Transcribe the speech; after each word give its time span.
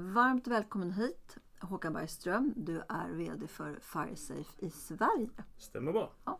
Varmt 0.00 0.46
välkommen 0.46 0.90
hit 0.92 1.36
Håkan 1.60 1.92
Bergström. 1.92 2.52
Du 2.56 2.82
är 2.88 3.10
VD 3.10 3.46
för 3.48 3.78
Firesafe 3.80 4.64
i 4.66 4.70
Sverige. 4.70 5.28
Stämmer 5.56 5.92
bra. 5.92 6.12
Ja. 6.24 6.38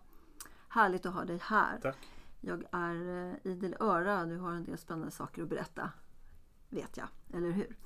Härligt 0.68 1.06
att 1.06 1.14
ha 1.14 1.24
dig 1.24 1.38
här. 1.42 1.78
Tack. 1.82 1.96
Jag 2.40 2.64
är 2.72 3.28
eh, 3.28 3.52
idel 3.52 3.76
öra. 3.80 4.24
Du 4.26 4.36
har 4.36 4.52
en 4.52 4.64
del 4.64 4.78
spännande 4.78 5.10
saker 5.10 5.42
att 5.42 5.48
berätta. 5.48 5.90
Vet 6.68 6.96
jag, 6.96 7.08
eller 7.34 7.50
hur? 7.50 7.76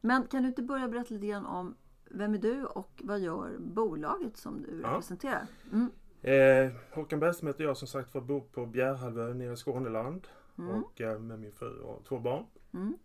Men 0.00 0.26
kan 0.26 0.42
du 0.42 0.48
inte 0.48 0.62
börja 0.62 0.88
berätta 0.88 1.14
lite 1.14 1.26
grann 1.26 1.46
om 1.46 1.74
vem 2.10 2.34
är 2.34 2.38
du 2.38 2.64
och 2.64 3.00
vad 3.04 3.20
gör 3.20 3.56
bolaget 3.58 4.36
som 4.36 4.62
du 4.62 4.80
Ja. 4.82 4.88
representerar? 4.90 5.46
Mm. 5.72 5.90
Eh, 6.22 6.72
Håkan 6.94 7.20
Bergström 7.20 7.46
heter 7.46 7.64
jag 7.64 7.76
som 7.76 7.88
sagt 7.88 8.12
för 8.12 8.20
bor 8.20 8.40
på 8.40 8.66
Bjärhalvön 8.66 9.38
nere 9.38 9.52
i 9.52 9.56
Skåneland. 9.56 10.28
Mm. 10.58 10.70
Och 10.84 11.00
eh, 11.00 11.18
med 11.18 11.40
min 11.40 11.52
fru 11.52 11.80
och 11.80 12.04
två 12.04 12.18
barn. 12.18 12.46
Mm. 12.72 12.98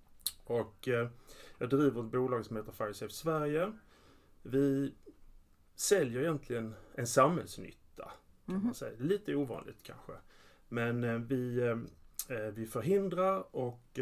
Och 0.45 0.87
eh, 0.87 1.09
jag 1.63 1.69
driver 1.69 2.03
ett 2.03 2.11
bolag 2.11 2.45
som 2.45 2.57
heter 2.57 2.71
Firesafe 2.71 3.13
Sverige. 3.13 3.73
Vi 4.41 4.93
säljer 5.75 6.21
egentligen 6.21 6.75
en 6.95 7.07
samhällsnytta. 7.07 8.11
Kan 8.45 8.55
Mhm. 8.55 8.65
man 8.65 8.73
säga. 8.73 8.95
Lite 8.99 9.35
ovanligt 9.35 9.83
kanske. 9.83 10.11
Men 10.69 11.03
eh, 11.03 11.17
vi, 11.17 11.59
eh, 11.61 12.37
eh, 12.37 12.45
vi 12.53 12.65
förhindrar 12.65 13.55
och 13.55 13.99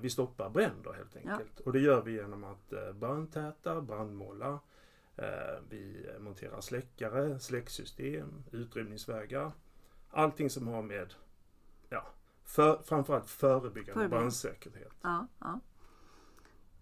vi 0.00 0.10
stoppar 0.10 0.50
bränder 0.50 0.92
helt 0.92 1.16
enkelt. 1.16 1.60
Och 1.60 1.72
det 1.72 1.80
gör 1.80 2.02
vi 2.02 2.12
genom 2.12 2.44
att 2.44 2.72
brandtäta, 2.94 3.80
brandmåla. 3.80 4.60
Vi 5.68 6.10
monterar 6.18 6.60
släckare, 6.60 7.38
släcksystem, 7.40 8.44
utrymningsvägar. 8.52 9.52
Allting 10.10 10.50
som 10.50 10.68
har 10.68 10.82
med 10.82 11.14
ja, 11.88 12.06
för, 12.44 12.82
framförallt 12.84 13.30
förebyggande 13.30 13.92
Förebyggande. 13.92 14.08
brandsäkerhet. 14.08 14.92
Ja, 15.02 15.26
ja. 15.38 15.60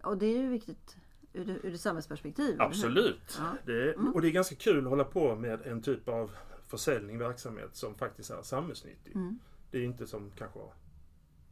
Och 0.07 0.17
det 0.17 0.25
är 0.25 0.37
ju 0.37 0.49
viktigt 0.49 0.95
ur 1.33 1.59
det 1.71 1.77
samhällsperspektiv. 1.77 2.61
Absolut. 2.61 3.37
Ja. 3.39 3.45
Det 3.65 3.71
är, 3.89 3.93
Mm. 3.93 4.13
Och 4.13 4.21
det 4.21 4.27
är 4.27 4.31
ganska 4.31 4.55
kul 4.55 4.83
att 4.83 4.89
hålla 4.89 5.03
på 5.03 5.35
med 5.35 5.61
en 5.61 5.81
typ 5.81 6.07
av 6.07 6.31
försäljning, 6.67 7.17
verksamhet 7.17 7.75
som 7.75 7.95
faktiskt 7.95 8.29
är 8.31 8.41
samhällsnyttig. 8.41 9.15
Mm. 9.15 9.39
Det 9.71 9.77
är 9.77 9.83
inte 9.83 10.07
som 10.07 10.31
kanske 10.31 10.59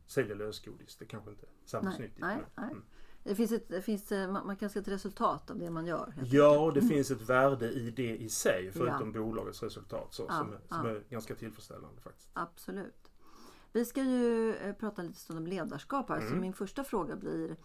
sälja 0.08 0.36
lösgodis. 0.36 0.96
Det 0.98 1.06
är 1.06 1.10
kanske 1.10 1.30
inte 1.32 1.46
är 1.46 1.50
samhällsnyttigt. 1.66 2.20
nej, 2.22 2.36
men- 2.38 2.46
nej. 2.66 2.72
Mm. 2.72 2.84
Det 3.24 3.36
finns 3.36 3.52
ett, 3.52 3.70
det 3.70 3.82
finns, 3.82 4.12
eh, 4.12 4.32
man, 4.32 4.56
kan 4.56 4.70
se 4.70 4.80
ett 4.80 4.88
resultat 4.88 5.52
av 5.52 5.58
det 5.60 5.70
man 5.70 5.86
gör. 5.86 6.14
Ja, 6.26 6.60
och 6.60 6.74
det 6.74 6.80
Mm. 6.80 6.90
finns 6.90 7.12
ett 7.12 7.22
värde 7.30 7.72
i 7.72 7.92
det 7.92 8.18
i 8.18 8.30
sig 8.30 8.72
förutom 8.72 9.12
bolagets 9.12 9.64
resultat 9.64 10.08
så, 10.14 10.26
Ja, 10.30 10.38
som, 10.38 10.54
är, 10.54 10.60
som 10.68 10.86
ja. 10.88 10.92
är 10.92 11.04
ganska 11.10 11.36
tillfredsställande 11.36 12.02
faktiskt. 12.02 12.30
Absolut. 12.34 13.12
Vi 13.72 13.86
ska 13.86 14.04
ju 14.04 14.56
eh, 14.56 14.74
prata 14.76 15.02
lite 15.02 15.20
stund 15.20 15.40
om 15.40 15.48
ledarskap 15.48 16.10
här. 16.10 16.20
Så 16.20 16.28
Mm. 16.28 16.40
min 16.42 16.54
första 16.54 16.84
fråga 16.84 17.16
blir 17.16 17.56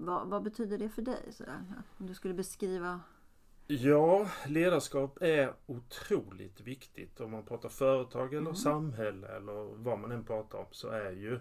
vad, 0.00 0.28
vad 0.28 0.42
betyder 0.42 0.78
det 0.78 0.88
för 0.88 1.02
dig? 1.02 1.32
Sådär? 1.32 1.64
Om 1.98 2.06
du 2.06 2.14
skulle 2.14 2.34
beskriva. 2.34 3.00
Ja, 3.66 4.30
ledarskap 4.46 5.18
är 5.22 5.54
otroligt 5.66 6.60
viktigt. 6.60 7.20
Om 7.20 7.30
man 7.30 7.42
pratar 7.44 7.68
företag 7.68 8.28
eller 8.28 8.40
Mm. 8.40 8.54
samhälle 8.54 9.28
eller 9.28 9.76
vad 9.76 9.98
man 9.98 10.12
än 10.12 10.24
pratar 10.24 10.58
om 10.58 10.66
så 10.70 10.88
är 10.88 11.10
ju 11.10 11.40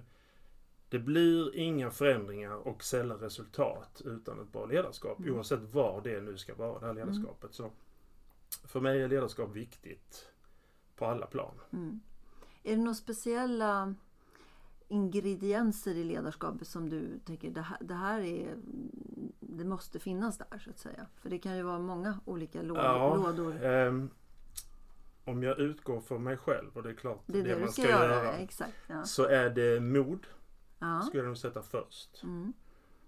det 0.89 0.99
blir 0.99 1.55
inga 1.55 1.91
förändringar 1.91 2.55
och 2.67 2.83
sällan 2.83 3.17
resultat 3.19 4.01
utan 4.05 4.39
ett 4.39 4.51
bra 4.51 4.65
ledarskap. 4.65 5.19
Mm. 5.19 5.35
Oavsett 5.35 5.73
var 5.73 6.01
det 6.01 6.21
nu 6.21 6.37
ska 6.37 6.55
vara, 6.55 6.79
det 6.79 6.85
här 6.85 6.93
ledarskapet. 6.93 7.53
Så 7.53 7.71
för 8.63 8.79
mig 8.79 9.01
är 9.01 9.07
ledarskap 9.07 9.51
viktigt 9.55 10.31
på 10.95 11.05
alla 11.05 11.25
plan. 11.25 11.61
Mm. 11.73 11.99
Är 12.63 12.71
det 12.75 12.81
några 12.81 12.93
speciella 12.93 13.95
ingredienser 14.89 15.95
i 15.95 16.03
ledarskapet 16.03 16.67
som 16.67 16.89
du 16.89 17.19
tänker 17.19 17.49
det 17.51 17.61
här, 17.61 17.77
det 17.81 17.93
här 17.93 18.21
är 18.21 18.55
det 19.39 19.63
måste 19.65 19.99
finnas 19.99 20.37
där 20.37 20.59
så 20.59 20.69
att 20.69 20.79
säga? 20.79 21.05
För 21.15 21.29
det 21.29 21.39
kan 21.39 21.57
ju 21.57 21.63
vara 21.63 21.79
många 21.79 22.19
olika 22.25 22.61
lådor. 22.61 22.83
Ja, 22.83 23.15
lådor. 23.15 23.63
Ehm, 23.63 24.09
om 25.25 25.43
jag 25.43 25.59
utgår 25.59 26.01
från 26.01 26.23
mig 26.23 26.37
själv 26.37 26.69
och 26.77 26.83
det 26.83 26.89
är 26.89 26.93
klart 26.93 27.23
Det 27.25 27.39
är 27.39 27.43
det, 27.43 27.53
du 27.53 27.59
man 27.59 27.71
ska, 27.71 27.81
ska 27.81 27.91
göra. 27.91 28.15
göra. 28.15 28.37
Exakt. 28.37 28.73
Ja. 28.87 29.03
Så 29.03 29.23
är 29.23 29.49
det 29.49 29.79
mod, 29.79 30.27
Ja. 30.79 31.01
skulle 31.01 31.23
jag 31.23 31.27
nog 31.27 31.37
sätta 31.37 31.61
först. 31.61 32.23
Mm. 32.23 32.53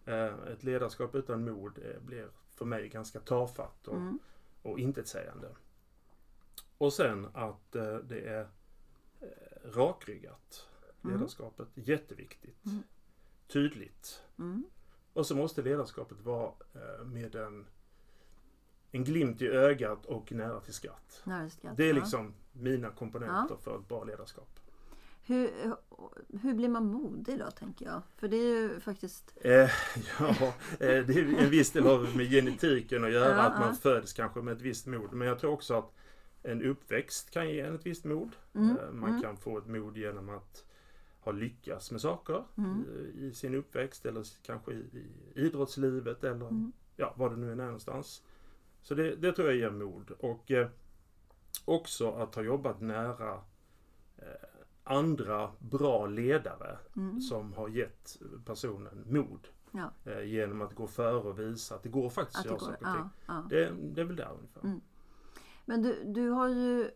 Eh, 0.06 0.34
Ett 0.54 0.64
ledarskap 0.64 1.16
utan 1.16 1.44
mod 1.44 1.78
eh, 1.78 2.02
blir 2.02 2.28
för 2.56 2.66
mig 2.66 2.90
ganska 2.90 3.20
tafatt 3.20 3.88
och, 3.88 3.96
Mm. 3.96 4.20
och 4.62 4.80
intetsägande. 4.80 5.48
Och 6.78 6.94
sen 6.94 7.28
att 7.34 7.76
eh, 7.76 7.96
det 7.96 8.20
är 8.28 8.42
eh, 9.22 9.28
rakryggat. 9.76 10.68
Mm. 11.04 11.16
Ledarskapet, 11.16 11.68
jätteviktigt. 11.74 12.66
Mm. 12.66 12.84
Tydligt. 13.48 14.24
Mm. 14.40 14.64
Och 15.14 15.28
så 15.28 15.36
måste 15.36 15.62
ledarskapet 15.62 16.22
vara 16.22 16.52
eh, 16.74 17.06
med 17.06 17.36
en, 17.36 17.66
en 18.92 19.04
glimt 19.04 19.42
i 19.42 19.48
ögat 19.48 20.06
och 20.06 20.32
nära 20.32 20.60
till 20.60 20.74
skratt. 20.74 21.22
Näringsskatt, 21.24 21.78
Det 21.78 21.84
är 21.84 21.94
ja. 21.94 21.94
liksom 22.00 22.34
mina 22.52 22.90
komponenter 22.90 23.56
för 23.62 23.80
ett 23.80 23.88
bra 23.88 24.04
ledarskap. 24.04 24.60
Hur, 25.26 25.52
hur 26.42 26.54
blir 26.54 26.70
man 26.70 26.86
modig 26.86 27.40
då, 27.40 27.52
tänker 27.52 27.86
jag? 27.86 28.02
För 28.18 28.28
det 28.28 28.38
är 28.38 28.62
ju 28.62 28.80
faktiskt... 28.80 29.38
Eh, 29.42 29.52
ja, 30.20 30.30
eh, 30.30 30.54
det 30.80 31.14
är 31.14 31.44
en 31.44 31.50
viss 31.50 31.72
del 31.72 31.88
av 31.88 32.16
med 32.18 32.30
genetiken 32.30 33.04
att 33.04 33.12
göra, 33.12 33.36
Ja, 33.36 33.42
att 33.42 33.60
man 33.60 33.70
ja. 33.70 33.76
föds 33.76 34.14
kanske 34.14 34.42
med 34.42 34.54
ett 34.56 34.62
visst 34.62 34.88
mod. 34.88 35.14
Men 35.14 35.28
jag 35.28 35.40
tror 35.40 35.52
också 35.52 35.74
att 35.74 35.94
en 36.44 36.64
uppväxt 36.64 37.32
kan 37.32 37.50
ge 37.50 37.60
en 37.60 37.76
ett 37.76 37.86
visst 37.86 38.06
mod. 38.06 38.36
Mm, 38.54 38.78
Eh, 38.78 38.92
Man 38.92 39.10
mm. 39.10 39.22
kan 39.22 39.38
få 39.38 39.58
ett 39.58 39.68
mod 39.68 39.98
genom 39.98 40.30
att 40.30 40.66
ha 41.22 41.32
lyckats 41.32 41.92
med 41.92 42.02
saker 42.02 42.44
Mm. 42.58 42.86
i, 43.16 43.26
i 43.26 43.34
sin 43.34 43.56
uppväxt 43.56 44.06
eller 44.06 44.26
kanske 44.44 44.72
i, 44.74 44.76
i 44.78 45.06
idrottslivet 45.46 46.24
eller 46.24 46.48
Mm. 46.48 46.72
ja, 46.96 47.14
var 47.18 47.30
det 47.30 47.36
nu 47.36 47.52
är 47.52 47.56
någonstans. 47.56 48.24
Så 48.82 48.96
det, 48.96 49.16
det 49.16 49.32
tror 49.32 49.48
jag 49.48 49.58
ger 49.58 49.70
mod. 49.70 50.12
Och 50.12 50.52
eh, 50.52 50.68
också 51.66 52.12
att 52.12 52.36
ha 52.36 52.42
jobbat 52.44 52.82
nära 52.82 53.34
eh, 54.18 54.26
andra 54.84 55.52
bra 55.60 56.06
ledare 56.08 56.78
Mm. 56.96 57.22
som 57.22 57.54
har 57.54 57.70
gett 57.70 58.22
personen 58.46 59.04
mod. 59.08 59.48
Ja. 59.72 59.92
Eh, 60.12 60.24
genom 60.24 60.62
att 60.62 60.76
gå 60.76 60.88
före 60.88 61.18
och 61.30 61.40
visa 61.40 61.76
att 61.76 61.84
det 61.84 61.90
går 61.90 62.10
faktiskt 62.10 62.40
Att 62.40 62.46
göra 62.46 62.60
saker 62.60 62.74
och 62.74 62.78
ting. 62.94 63.04
Ja, 63.04 63.10
ja. 63.26 63.46
Det, 63.50 63.74
det 63.94 64.02
är 64.02 64.06
väl 64.06 64.16
där 64.16 64.32
ungefär. 64.38 64.62
Mm. 64.64 64.82
Men 65.66 65.82
du, 65.82 66.04
du 66.06 66.30
har 66.30 66.48
ju 66.48 66.92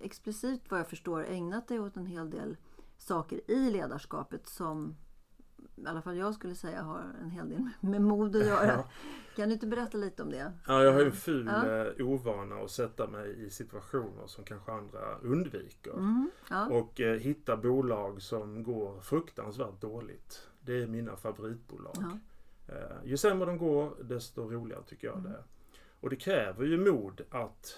explicit 0.00 0.70
vad 0.70 0.80
jag 0.80 0.88
förstår 0.88 1.24
ägnat 1.24 1.68
dig 1.68 1.80
åt 1.80 1.96
en 1.96 2.06
hel 2.06 2.30
del 2.30 2.56
saker 3.04 3.50
i 3.50 3.70
ledarskapet 3.70 4.46
som 4.48 4.96
i 5.76 5.86
alla 5.86 6.02
fall 6.02 6.16
jag 6.16 6.34
skulle 6.34 6.54
säga 6.54 6.82
har 6.82 7.00
en 7.22 7.30
hel 7.30 7.48
del 7.48 7.68
med 7.80 8.02
mod 8.02 8.36
att 8.36 8.46
göra. 8.46 8.66
Ja. 8.66 8.88
Kan 9.36 9.48
du 9.48 9.54
inte 9.54 9.66
berätta 9.66 9.98
lite 9.98 10.22
om 10.22 10.30
det? 10.30 10.52
Ja, 10.66 10.82
jag 10.82 10.92
har 10.92 11.00
ju 11.00 11.06
en 11.06 11.12
ful 11.12 11.46
Ja. 11.46 11.70
eh, 11.70 12.06
ovana 12.06 12.56
att 12.56 12.70
sätta 12.70 13.06
mig 13.06 13.44
i 13.46 13.50
situationer 13.50 14.26
som 14.26 14.44
kanske 14.44 14.72
andra 14.72 15.18
undviker. 15.18 15.92
Mm, 15.92 16.30
ja. 16.50 16.66
Och 16.66 17.00
eh, 17.00 17.18
hitta 17.18 17.56
bolag 17.56 18.22
som 18.22 18.62
går 18.62 19.00
fruktansvärt 19.00 19.80
dåligt. 19.80 20.48
Det 20.60 20.82
är 20.82 20.86
mina 20.86 21.16
favoritbolag. 21.16 21.94
Ja. 22.00 22.18
Eh, 22.74 22.96
ju 23.04 23.16
sämre 23.16 23.46
de 23.46 23.58
går, 23.58 23.96
desto 24.04 24.50
roligare 24.50 24.82
tycker 24.86 25.06
jag 25.06 25.16
Mm. 25.18 25.30
det 25.30 25.36
är. 25.38 25.44
Och 26.00 26.10
det 26.10 26.16
kräver 26.16 26.64
ju 26.64 26.92
mod 26.92 27.20
att 27.30 27.74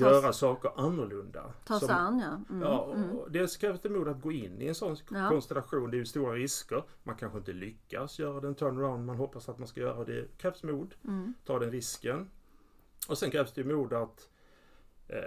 göra 0.00 0.32
saker 0.32 0.70
annorlunda. 0.76 1.52
Ta 1.64 1.80
sig 1.80 1.88
an 1.90 2.18
ja. 2.18 2.54
Mm, 2.54 2.62
Ja, 2.62 2.92
mm. 2.94 3.16
dels 3.32 3.56
krävs 3.56 3.80
det 3.80 3.88
mod 3.88 4.08
att 4.08 4.20
gå 4.22 4.32
in 4.32 4.62
i 4.62 4.66
en 4.66 4.74
sån 4.74 4.96
Ja. 5.10 5.28
konstellation. 5.28 5.90
Det 5.90 5.96
är 5.96 5.98
ju 5.98 6.04
stora 6.06 6.32
risker. 6.34 6.82
Man 7.02 7.16
kanske 7.16 7.38
inte 7.38 7.52
lyckas 7.52 8.18
göra 8.18 8.40
den 8.40 8.54
turnaround 8.54 9.06
man 9.06 9.16
hoppas 9.16 9.48
att 9.48 9.58
man 9.58 9.68
ska 9.68 9.80
göra. 9.80 10.04
Det 10.04 10.38
krävs 10.38 10.62
mod. 10.62 10.94
Mm, 11.04 11.34
Ta 11.44 11.58
den 11.58 11.70
risken. 11.70 12.30
Och 13.08 13.18
sen 13.18 13.30
krävs 13.30 13.52
det 13.52 13.60
ju 13.60 13.76
mod 13.76 13.92
att 13.92 14.28
eh, 15.08 15.18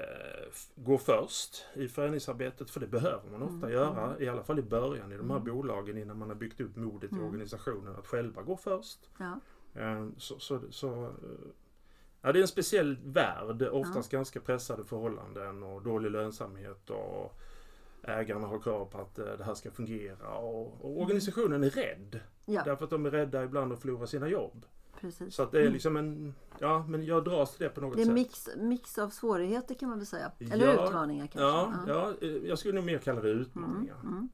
gå 0.75 0.98
först 0.98 1.66
i 1.74 1.88
förändringsarbetet, 1.88 2.69
för 2.69 2.80
det 2.80 2.88
behöver 2.88 3.30
man 3.31 3.42
ofta 3.42 3.56
Mm, 3.68 3.72
göra, 3.72 4.06
mm. 4.08 4.22
i 4.24 4.28
alla 4.28 4.44
fall 4.44 4.60
i 4.60 4.64
början 4.64 5.12
i 5.12 5.18
de 5.18 5.30
här 5.30 5.38
Mm. 5.38 5.56
bolagen 5.56 5.98
innan 5.98 6.18
man 6.18 6.30
har 6.30 6.36
byggt 6.36 6.62
upp 6.62 6.75
modet 6.75 7.12
i 7.12 7.16
organisationen 7.16 7.96
att 7.96 8.08
själva 8.08 8.42
gå 8.42 8.58
först. 8.58 9.10
Ja. 9.19 9.40
Eh, 9.81 10.08
Så, 10.18 10.40
så, 10.40 10.60
så, 10.69 11.04
eh, 11.06 11.10
ja, 12.27 12.33
det 12.33 12.39
är 12.39 12.41
en 12.41 12.47
speciell 12.47 12.97
värld, 13.03 13.62
oftast 13.62 14.12
ganska 14.12 14.39
pressade 14.39 14.83
förhållanden 14.83 15.63
och 15.63 15.81
dålig 15.81 16.12
lönsamhet 16.12 16.89
och 16.89 17.39
ägarna 18.03 18.47
har 18.47 18.59
krav 18.59 18.85
på 18.85 18.97
att 18.97 19.19
eh, 19.19 19.25
det 19.38 19.44
här 19.44 19.53
ska 19.53 19.71
fungera 19.71 20.29
och, 20.38 20.85
och 20.85 21.01
organisationen 21.01 21.63
är 21.63 21.69
rädd. 21.69 22.19
ja, 22.45 22.62
Därför 22.65 22.83
att 22.83 22.89
de 22.89 23.06
är 23.06 23.12
rädda 23.12 23.44
ibland 23.44 23.74
att 23.74 23.79
förlora 23.81 24.07
sina 24.07 24.27
jobb. 24.27 24.65
precis. 25.00 25.35
Så 25.35 25.44
att 25.44 25.51
det 25.51 25.57
är 25.57 25.62
Mm. 25.62 25.74
liksom 25.74 25.97
en, 25.97 26.33
ja 26.59 26.85
men 26.88 27.06
jag 27.06 27.24
dras 27.24 27.56
till 27.56 27.63
det 27.63 27.69
på 27.69 27.81
något 27.81 27.95
Det 27.95 28.01
är 28.01 28.06
sätt. 28.06 28.09
en 28.09 28.13
mix, 28.13 28.50
mix 28.57 28.97
av 28.97 29.09
svårigheter 29.09 29.75
kan 29.75 29.89
man 29.89 29.97
väl 29.97 30.06
säga. 30.07 30.31
Eller 30.39 30.65
Ja, 30.65 30.88
utmaningar 30.88 31.27
kanske. 31.27 31.41
Ja, 31.41 31.73
ja, 31.88 32.13
eh, 32.27 32.35
jag 32.47 32.59
skulle 32.59 32.73
nog 32.75 32.83
mer 32.85 32.97
kalla 32.97 33.21
det 33.21 33.30
Mm, 33.31 33.41
utmaningar. 33.41 33.95
mm. 34.03 34.30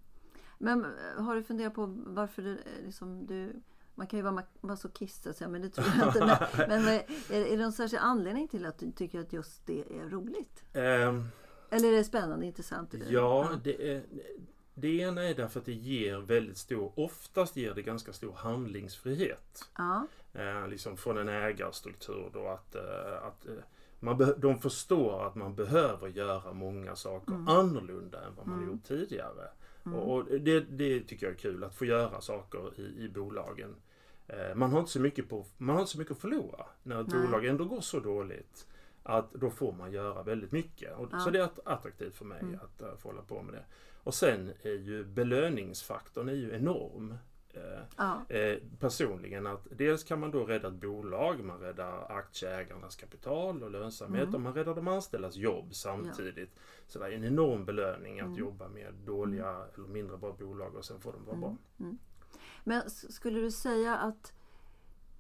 Men 0.58 0.86
eh, 0.86 1.24
har 1.24 1.36
du 1.36 1.44
funderat 1.44 1.74
på 1.76 1.94
varför 2.08 2.42
det, 2.42 2.58
liksom, 2.86 3.26
du... 3.26 3.54
Man 3.96 4.08
kan 4.08 4.20
ju 4.20 4.24
vara 4.24 4.34
ma- 4.34 4.46
masochist 4.68 5.24
så 5.24 5.34
säga, 5.34 5.48
men 5.50 5.62
det 5.62 5.70
tror 5.70 5.88
jag 6.00 6.08
inte. 6.08 6.20
Men, 6.58 6.68
men 6.84 6.88
eh, 6.88 7.02
är, 7.30 7.46
är 7.46 7.58
det 7.58 7.64
någon 7.64 7.72
särskild 7.74 8.02
anledning 8.04 8.48
till 8.48 8.66
att 8.66 8.78
du 8.80 8.92
tycker 8.92 9.20
att 9.20 9.34
just 9.34 9.66
det 9.66 9.80
är 10.00 10.10
roligt? 10.10 10.64
Ehm, 10.74 11.28
Eller 11.70 11.88
är 11.88 11.98
det 11.98 12.04
spännande, 12.04 12.46
intressant? 12.46 12.92
det? 12.92 12.98
ja, 13.10 13.50
det, 13.64 13.92
är, 13.96 14.04
det 14.74 14.98
ena 14.98 15.24
är 15.24 15.36
därför 15.36 15.60
att 15.60 15.66
det 15.66 15.74
ger 15.74 16.18
väldigt 16.18 16.58
stor, 16.58 16.92
oftast 16.96 17.56
ger 17.56 17.74
det 17.74 17.82
ganska 17.82 18.14
stor 18.14 18.34
handlingsfrihet. 18.34 19.70
Ja, 19.78 20.08
Eh, 20.36 20.68
liksom 20.68 20.98
från 20.98 21.18
en 21.18 21.30
ägarstruktur 21.30 22.30
då 22.34 22.48
att, 22.48 22.76
eh, 22.76 23.28
att 23.28 23.46
eh, 23.48 23.54
man 24.00 24.34
de 24.38 24.60
förstår 24.60 25.28
att 25.28 25.36
man 25.36 25.56
behöver 25.56 26.08
göra 26.08 26.54
många 26.54 26.96
saker 26.96 27.32
Mm. 27.34 27.48
annorlunda 27.48 28.24
än 28.26 28.36
vad 28.36 28.48
man 28.48 28.58
Mm. 28.58 28.70
gjort 28.72 28.84
tidigare. 28.84 29.48
Mm. 29.86 30.00
Och, 30.00 30.26
det, 30.26 30.60
det 30.60 31.00
tycker 31.04 31.26
jag 31.26 31.34
är 31.34 31.38
kul, 31.38 31.64
att 31.64 31.76
få 31.76 31.86
göra 31.86 32.22
saker 32.22 32.80
i, 32.80 33.04
i 33.04 33.10
bolagen. 33.10 33.76
Eh, 34.28 34.56
man, 34.56 34.72
har 34.72 34.80
inte 34.80 34.92
så 34.92 35.00
mycket 35.00 35.30
på, 35.30 35.46
man 35.58 35.76
har 35.76 35.82
inte 35.82 35.92
så 35.92 36.00
mycket 36.00 36.12
att 36.12 36.22
förlora 36.22 36.66
när 36.84 37.02
ett 37.02 37.08
Nej. 37.08 37.22
bolag 37.26 37.46
ändå 37.46 37.66
går 37.66 37.82
så 37.82 38.00
dåligt. 38.00 38.68
Att 39.04 39.34
då 39.34 39.50
får 39.50 39.72
man 39.74 39.92
göra 39.92 40.24
väldigt 40.24 40.52
mycket. 40.52 40.96
Och, 40.98 41.10
Ja. 41.12 41.20
Så 41.20 41.30
det 41.30 41.40
är 41.40 41.44
att- 41.44 41.68
attraktivt 41.68 42.16
för 42.16 42.26
mig 42.26 42.40
Mm. 42.42 42.60
att 42.64 42.82
uh, 42.82 42.96
få 42.98 43.10
hålla 43.10 43.22
på 43.22 43.42
med 43.42 43.54
det. 43.54 43.66
Och 44.04 44.14
sen 44.14 44.52
är 44.62 44.72
ju 44.74 45.04
belöningsfaktorn 45.04 46.30
är 46.30 46.34
ju 46.34 46.54
enorm. 46.56 47.18
Eh, 47.54 47.80
ja, 47.98 48.22
Eh, 48.36 48.58
personligen 48.80 49.48
att 49.48 49.68
dels 49.72 50.04
kan 50.04 50.20
man 50.20 50.32
då 50.32 50.46
rädda 50.46 50.68
ett 50.68 50.74
bolag, 50.74 51.44
man 51.44 51.60
räddar 51.60 52.12
aktieägarnas 52.12 52.96
kapital 52.96 53.64
och 53.64 53.72
lönsamhet 53.72 54.24
Mm. 54.24 54.36
och 54.36 54.42
man 54.42 54.54
räddar 54.54 54.76
de 54.76 54.88
anställdas 54.88 55.36
jobb 55.36 55.74
samtidigt. 55.76 56.56
Så 56.88 57.00
det 57.00 57.06
är 57.06 57.12
en 57.12 57.24
enorm 57.24 57.66
belöning 57.66 58.20
att 58.20 58.26
Mm. 58.26 58.40
jobba 58.40 58.68
med 58.68 58.94
dåliga 59.06 59.66
eller 59.76 59.88
mindre 59.88 60.18
bra 60.18 60.36
bolag 60.40 60.76
och 60.76 60.86
sen 60.86 61.00
får 61.00 61.14
de 61.14 61.26
vara 61.26 61.38
bra. 61.38 61.48
Mm, 61.50 61.60
mm. 61.80 61.98
Men 62.64 62.90
skulle 62.90 63.40
du 63.40 63.52
säga 63.52 63.98
att 63.98 64.34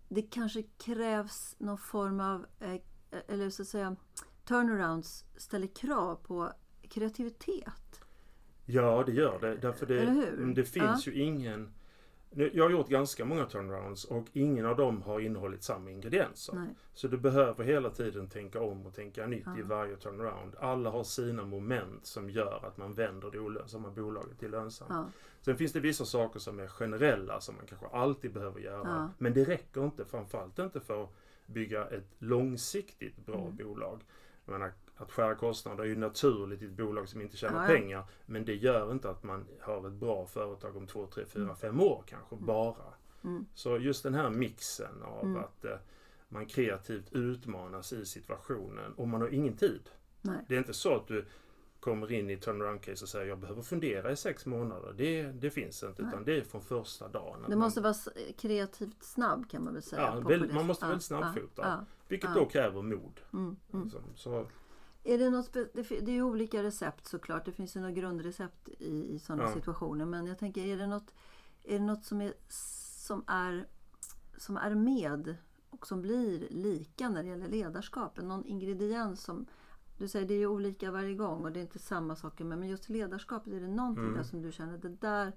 det 0.09 0.21
kanske 0.21 0.63
krävs 0.63 1.55
någon 1.59 1.77
form 1.77 2.19
av, 2.19 2.45
eh, 2.59 2.81
eller 3.27 3.49
så 3.49 3.61
att 3.61 3.67
säga, 3.67 3.95
turnarounds 4.45 5.25
ställer 5.37 5.67
krav 5.67 6.15
på 6.15 6.51
kreativitet? 6.89 8.01
Ja, 8.65 9.03
det 9.05 9.11
gör 9.11 9.39
det. 9.39 9.55
Därför 9.55 9.85
det, 9.85 10.01
mm, 10.01 10.53
det 10.53 10.63
finns 10.63 11.07
ju 11.07 11.13
ingen... 11.13 11.73
Jag 12.35 12.63
har 12.63 12.69
gjort 12.71 12.87
ganska 12.89 13.25
många 13.25 13.45
turnarounds 13.45 14.05
och 14.05 14.25
ingen 14.33 14.65
av 14.65 14.77
dem 14.77 15.01
har 15.01 15.19
innehållit 15.19 15.63
samma 15.63 15.91
ingredienser. 15.91 16.53
Nej. 16.55 16.67
Så 16.93 17.07
du 17.07 17.17
behöver 17.17 17.63
hela 17.63 17.89
tiden 17.89 18.27
tänka 18.29 18.61
om 18.61 18.85
och 18.85 18.93
tänka 18.93 19.27
nytt 19.27 19.47
i 19.47 19.59
Ja. 19.59 19.65
varje 19.65 19.95
turnaround. 19.95 20.55
Alla 20.59 20.89
har 20.89 21.03
sina 21.03 21.43
moment 21.45 22.05
som 22.05 22.29
gör 22.29 22.65
att 22.67 22.77
man 22.77 22.93
vänder 22.93 23.31
det 23.31 23.39
olönsamma 23.39 23.89
bolaget 23.89 24.39
till 24.39 24.51
lönsamt. 24.51 24.89
Ja, 24.93 25.05
Sen 25.41 25.57
finns 25.57 25.71
det 25.73 25.79
vissa 25.79 26.05
saker 26.05 26.39
som 26.39 26.59
är 26.59 26.67
generella 26.67 27.41
som 27.41 27.55
man 27.55 27.65
kanske 27.65 27.87
alltid 27.87 28.33
behöver 28.33 28.59
göra. 28.59 28.81
Ja. 28.87 29.09
Men 29.17 29.33
det 29.33 29.43
räcker 29.43 29.85
inte, 29.85 30.05
framförallt 30.05 30.59
inte 30.59 30.79
för 30.79 31.03
att 31.03 31.09
bygga 31.45 31.85
ett 31.87 32.07
långsiktigt 32.19 33.25
bra 33.25 33.41
Mm. 33.41 33.55
bolag. 33.55 33.99
Jag 34.45 34.51
menar, 34.53 34.71
att 34.97 35.11
skära 35.11 35.35
kostnader 35.35 35.83
är 35.83 35.87
ju 35.87 35.95
naturligt 35.95 36.61
i 36.61 36.65
ett 36.65 36.71
bolag 36.71 37.09
som 37.09 37.21
inte 37.21 37.37
tjänar 37.37 37.55
Ja, 37.55 37.61
ja. 37.73 37.79
pengar. 37.79 38.03
Men 38.25 38.45
det 38.45 38.55
gör 38.55 38.91
inte 38.91 39.09
att 39.09 39.23
man 39.23 39.45
har 39.61 39.87
ett 39.87 39.93
bra 39.93 40.25
företag 40.25 40.77
om 40.77 40.87
två, 40.87 41.05
tre, 41.07 41.25
fyra, 41.25 41.43
Mm. 41.43 41.55
fem 41.55 41.81
år 41.81 42.03
kanske 42.07 42.35
bara. 42.35 42.93
mm, 43.23 43.45
Så 43.53 43.77
just 43.77 44.03
den 44.03 44.13
här 44.13 44.29
mixen 44.29 45.03
av 45.03 45.23
Mm. 45.25 45.37
att 45.43 45.65
eh, 45.65 45.77
man 46.29 46.45
kreativt 46.45 47.13
utmanas 47.13 47.93
i 47.93 48.05
situationen 48.05 48.93
och 48.93 49.07
man 49.07 49.21
har 49.21 49.27
ingen 49.29 49.57
tid. 49.57 49.89
nej. 50.21 50.45
Det 50.47 50.55
är 50.55 50.59
inte 50.59 50.73
så 50.73 50.95
att 50.95 51.07
du 51.07 51.25
kommer 51.79 52.11
in 52.11 52.29
i 52.29 52.35
turnaround-case 52.37 53.03
och 53.03 53.09
säger 53.09 53.25
jag 53.25 53.37
behöver 53.39 53.61
fundera 53.61 54.11
i 54.11 54.15
sex 54.15 54.45
månader. 54.45 54.93
Det, 54.97 55.23
det 55.23 55.49
finns 55.49 55.83
inte 55.83 56.01
Nej. 56.01 56.11
utan 56.11 56.23
det 56.23 56.37
är 56.37 56.41
från 56.41 56.61
första 56.61 57.07
dagen. 57.07 57.45
Det 57.49 57.55
måste 57.55 57.81
man, 57.81 57.93
vara 58.05 58.13
kreativt 58.37 59.03
snabb 59.03 59.49
kan 59.49 59.63
man 59.63 59.73
väl 59.73 59.83
säga. 59.83 60.01
Ja, 60.15 60.21
på- 60.21 60.27
väl- 60.29 60.47
på 60.49 60.55
man 60.55 60.65
måste 60.67 60.85
vara 60.85 60.91
väldigt 60.91 61.11
Ja, 61.11 61.17
snabbfotad. 61.17 61.61
ja, 61.67 61.85
vilket 62.13 62.29
ja. 62.29 62.35
då 62.35 62.45
kräver 62.45 62.81
mod. 62.81 63.19
mm, 63.33 63.55
mm. 63.73 63.83
Liksom. 63.83 64.01
Så, 64.15 64.47
Är 65.03 65.17
det, 65.17 65.29
något 65.29 65.53
det, 65.53 65.91
är 65.91 66.09
ju 66.09 66.23
olika 66.23 66.63
recept 66.63 67.05
såklart. 67.07 67.45
Det 67.45 67.51
finns 67.51 67.75
ju 67.75 67.79
några 67.79 67.93
grundrecept 67.93 68.69
i, 68.79 69.13
i 69.15 69.19
sådana 69.19 69.43
Ja. 69.43 69.53
situationer. 69.53 70.05
Men 70.05 70.25
jag 70.27 70.37
tänker, 70.37 70.65
är 70.65 70.77
det 70.77 70.87
något, 70.87 71.13
är 71.63 71.79
det 71.79 71.85
något 71.85 72.05
som, 72.05 72.21
är, 72.21 72.33
som, 73.07 73.23
är, 73.27 73.67
som 74.37 74.57
är 74.57 74.75
med 74.75 75.35
och 75.69 75.87
som 75.87 76.01
blir 76.01 76.47
lika 76.49 77.09
när 77.09 77.23
det 77.23 77.29
gäller 77.29 77.47
ledarskap? 77.47 78.21
Någon 78.21 78.45
ingrediens 78.45 79.23
som... 79.23 79.45
Du 79.97 80.07
säger 80.07 80.27
det 80.27 80.33
är 80.33 80.37
ju 80.39 80.47
olika 80.47 80.91
varje 80.91 81.15
gång 81.15 81.43
och 81.45 81.51
det 81.51 81.59
är 81.59 81.61
inte 81.61 81.79
samma 81.79 82.15
saker. 82.15 82.45
Men 82.45 82.59
men 82.59 82.69
just 82.69 82.89
ledarskapet, 82.89 83.53
är 83.53 83.59
det 83.59 83.67
någonting 83.67 84.03
Mm. 84.03 84.15
där 84.15 84.23
som 84.23 84.41
du 84.41 84.51
känner 84.51 84.77
det 84.77 84.89
där 84.89 85.33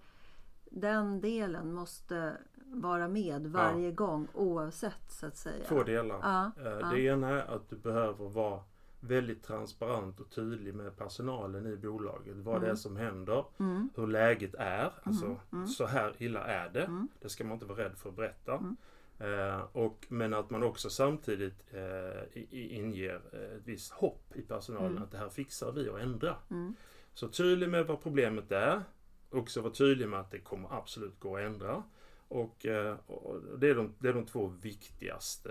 den 0.70 1.20
delen 1.20 1.72
måste 1.74 2.36
vara 2.72 3.08
med 3.08 3.46
varje 3.46 3.92
gång 3.92 4.28
oavsett 4.34 5.10
så 5.12 5.26
att 5.26 5.36
säga. 5.36 5.64
Två 5.68 5.82
delar. 5.82 6.18
Ja, 6.22 6.50
Eh, 6.64 6.78
ja. 6.80 6.86
Det 6.86 7.00
ena 7.00 7.28
är 7.42 7.54
att 7.54 7.68
du 7.70 7.76
behöver 7.76 8.28
vara 8.28 8.60
väldigt 9.00 9.42
transparent 9.42 10.20
och 10.20 10.30
tydlig 10.30 10.74
med 10.74 10.96
personalen 10.96 11.66
i 11.66 11.76
bolaget. 11.76 12.36
Vad 12.36 12.60
det 12.60 12.66
är 12.66 12.70
Mm. 12.70 12.76
som 12.76 12.96
händer, 12.96 13.44
Mm, 13.58 13.88
hur 13.96 14.06
läget 14.06 14.54
är. 14.54 14.92
Alltså, 15.02 15.36
mm. 15.52 15.66
så 15.66 15.86
här 15.86 16.14
illa 16.18 16.44
är 16.46 16.68
det. 16.68 16.84
mm, 16.84 17.08
Det 17.20 17.28
ska 17.28 17.44
man 17.44 17.52
inte 17.52 17.66
vara 17.66 17.78
rädd 17.84 17.96
för 17.98 18.08
att 18.08 18.16
berätta. 18.16 18.52
Mm. 18.54 18.76
Eh, 19.18 19.61
och, 19.73 20.06
men 20.08 20.35
att 20.35 20.50
man 20.50 20.62
också 20.62 20.90
samtidigt 20.90 21.64
eh, 21.75 22.42
inger 22.50 23.20
eh, 23.32 23.56
ett 23.56 23.62
visst 23.64 23.92
hopp 23.92 24.37
i 24.37 24.42
personalen 24.42 24.90
Mm. 24.90 25.02
att 25.02 25.11
det 25.11 25.18
här 25.18 25.28
fixar 25.28 25.73
vi 25.73 25.88
och 25.88 26.00
ändra. 26.00 26.37
mm, 26.50 26.75
Så 27.14 27.28
tydlig 27.28 27.68
med 27.68 27.87
vad 27.87 28.02
problemet 28.02 28.52
är. 28.52 28.82
Också 29.30 29.61
vara 29.61 29.73
tydlig 29.73 30.09
med 30.09 30.21
att 30.21 30.30
det 30.30 30.38
kommer 30.38 30.75
absolut 30.78 31.21
gå 31.21 31.37
att 31.37 31.42
ändra. 31.42 31.83
Och, 32.28 32.66
eh, 32.66 32.97
och 33.06 33.40
det, 33.59 33.68
är 33.71 33.75
de, 33.75 33.95
det 33.99 34.09
är 34.09 34.12
de 34.12 34.26
två 34.26 34.47
viktigaste. 34.47 35.50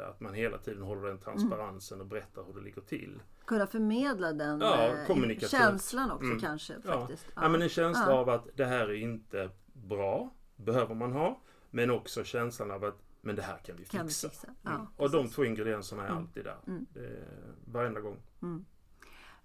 eh, 0.00 0.08
Att 0.08 0.20
man 0.20 0.34
hela 0.34 0.58
tiden 0.58 0.82
håller 0.82 1.02
den 1.08 1.18
transparensen 1.18 2.00
och 2.00 2.06
berättar 2.06 2.44
hur 2.44 2.54
det 2.54 2.60
ligger 2.60 2.82
till. 2.82 3.22
kunna 3.44 3.66
förmedla 3.66 4.32
den 4.32 4.60
Ja, 4.60 4.86
eh, 4.86 5.38
känslan 5.48 6.10
också 6.10 6.24
Mm. 6.26 6.40
kanske. 6.40 6.74
Ja. 6.84 6.92
faktiskt. 7.00 7.26
Ja. 7.36 7.48
men 7.48 7.62
en 7.62 7.68
känsla 7.68 8.04
Ja. 8.10 8.18
av 8.18 8.28
att 8.28 8.46
det 8.56 8.64
här 8.64 8.88
är 8.88 8.94
inte 8.94 9.50
bra. 9.72 10.30
Behöver 10.56 10.94
man 10.94 11.12
ha. 11.12 11.40
Men 11.70 11.90
också 11.90 12.24
känslan 12.24 12.70
av 12.70 12.84
att 12.84 12.98
men 13.20 13.36
det 13.36 13.42
här 13.42 13.56
kan 13.58 13.76
vi 13.76 13.84
kan 13.84 14.02
vi 14.06 14.08
fixa. 14.08 14.28
fixa. 14.28 14.48
Ja, 14.62 14.70
Mm. 14.70 14.86
Och 14.96 15.10
de 15.10 15.28
två 15.28 15.44
ingredienserna 15.44 16.02
är 16.02 16.06
Mm. 16.10 16.18
alltid 16.18 16.44
där. 16.44 16.56
Mm. 16.66 16.86
Det 16.94 17.24
varenda 17.64 18.00
gång. 18.00 18.16
Mm. 18.42 18.64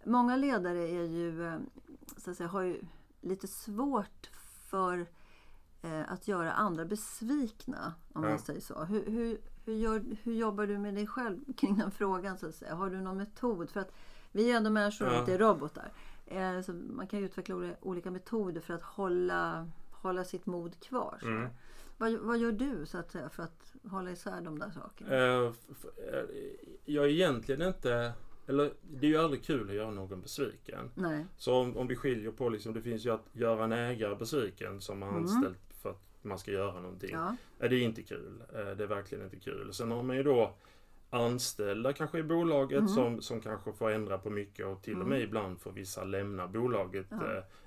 Många 0.04 0.36
ledare 0.36 0.90
är 0.90 1.04
ju, 1.04 1.60
så 2.18 2.32
att 2.32 2.38
säga, 2.38 2.48
har 2.50 2.62
ju 2.62 2.82
lite 3.22 3.48
svårt 3.48 4.30
för 4.70 5.06
eh, 5.82 6.12
att 6.12 6.28
göra 6.28 6.52
andra 6.52 6.86
besvikna. 6.86 7.94
Om 8.14 8.24
Ja. 8.24 8.30
man 8.30 8.40
säger 8.40 8.62
så. 8.62 8.84
Hur, 8.84 9.06
hur, 9.06 9.38
hur, 9.66 9.74
gör, 9.74 10.04
hur 10.24 10.34
jobbar 10.34 10.68
du 10.68 10.78
med 10.78 10.94
dig 10.96 11.08
själv 11.08 11.54
kring 11.58 11.78
den 11.78 11.92
frågan? 11.92 12.38
Så 12.38 12.48
att 12.48 12.56
säga? 12.56 12.76
Har 12.76 12.90
du 12.90 13.02
någon 13.02 13.18
metod? 13.18 13.70
För 13.70 13.80
att 13.80 13.92
vi 14.32 14.44
är 14.44 14.48
ju 14.48 14.54
ändå 14.54 14.70
människor 14.70 15.08
och 15.08 15.14
Ja. 15.14 15.20
inte 15.20 15.38
robotar. 15.38 15.92
Eh, 16.26 16.62
så 16.62 16.74
man 16.74 17.08
kan 17.08 17.20
ju 17.20 17.26
utveckla 17.26 17.56
oli- 17.56 17.76
olika 17.82 18.12
metoder 18.12 18.62
för 18.62 18.74
att 18.74 18.84
hålla, 18.84 19.70
hålla 19.92 20.24
sitt 20.24 20.46
mod 20.46 20.80
kvar. 20.80 21.20
Mm. 21.22 21.50
Vad, 21.98 22.14
vad 22.14 22.38
gör 22.38 22.52
du 22.52 22.86
så 22.86 22.98
att 22.98 23.12
säga 23.12 23.30
för 23.30 23.44
att 23.44 23.74
hålla 23.84 24.12
isär 24.12 24.42
de 24.42 24.60
där 24.60 24.72
sakerna? 24.72 25.16
Eh, 25.16 25.44
eh, 25.44 26.26
jag 26.86 27.06
är 27.06 27.10
egentligen 27.10 27.62
inte... 27.62 28.14
Eller 28.48 28.72
det 28.82 29.06
är 29.08 29.12
ju 29.12 29.18
aldrig 29.18 29.44
kul 29.44 29.70
att 29.70 29.76
göra 29.76 29.92
någon 29.92 30.22
besviken. 30.22 30.92
Nej. 30.96 31.26
Så 31.38 31.54
om, 31.56 31.78
om 31.78 31.88
vi 31.88 31.96
skiljer 31.96 32.32
på 32.32 32.50
liksom, 32.50 32.74
det 32.74 32.82
finns 32.82 33.06
ju 33.06 33.10
att 33.14 33.26
göra 33.34 33.64
en 33.64 33.72
ägare 33.72 34.16
besviken 34.16 34.82
som 34.82 35.02
har 35.02 35.10
Mm. 35.10 35.22
anställt 35.24 35.58
för 35.82 35.90
att 35.90 36.02
man 36.22 36.40
ska 36.40 36.52
göra 36.52 36.80
någonting. 36.82 37.10
Ja. 37.14 37.36
Det 37.60 37.66
är 37.66 37.74
inte 37.82 38.04
kul. 38.04 38.44
Eh, 38.54 38.60
Det 38.66 38.84
är 38.84 38.88
verkligen 38.88 39.24
inte 39.24 39.40
kul. 39.40 39.74
Sen 39.74 39.92
har 39.92 40.04
man 40.04 40.16
ju 40.16 40.24
då 40.24 40.54
anställda 41.10 41.94
kanske 41.94 42.18
i 42.20 42.24
bolaget 42.24 42.78
Mm. 42.78 42.88
som, 42.88 43.22
som 43.22 43.42
kanske 43.42 43.74
får 43.74 43.92
ändra 43.92 44.18
på 44.18 44.30
mycket 44.30 44.66
och 44.66 44.82
till 44.84 44.94
och 44.94 45.00
Mm. 45.02 45.10
med 45.10 45.22
ibland 45.22 45.62
får 45.62 45.72
vissa 45.72 46.04
lämna 46.04 46.48
bolaget. 46.48 47.06
Ja. 47.10 47.18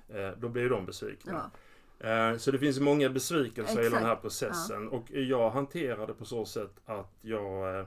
eh, 0.09 0.21
eh, 0.25 0.31
Då 0.37 0.49
blir 0.49 0.69
de 0.69 0.85
besvikna. 0.85 1.51
Ja. 1.99 2.37
Så 2.39 2.51
det 2.51 2.59
finns 2.59 2.79
många 2.79 3.09
besvikelser 3.09 3.81
i 3.81 3.83
den 3.83 3.93
här 3.93 3.99
Exakt. 4.01 4.21
processen 4.21 4.87
och 4.89 5.11
jag 5.11 5.49
hanterar 5.49 6.07
det 6.07 6.13
på 6.13 6.25
så 6.25 6.45
sätt 6.45 6.71
att 6.85 7.13
jag 7.21 7.85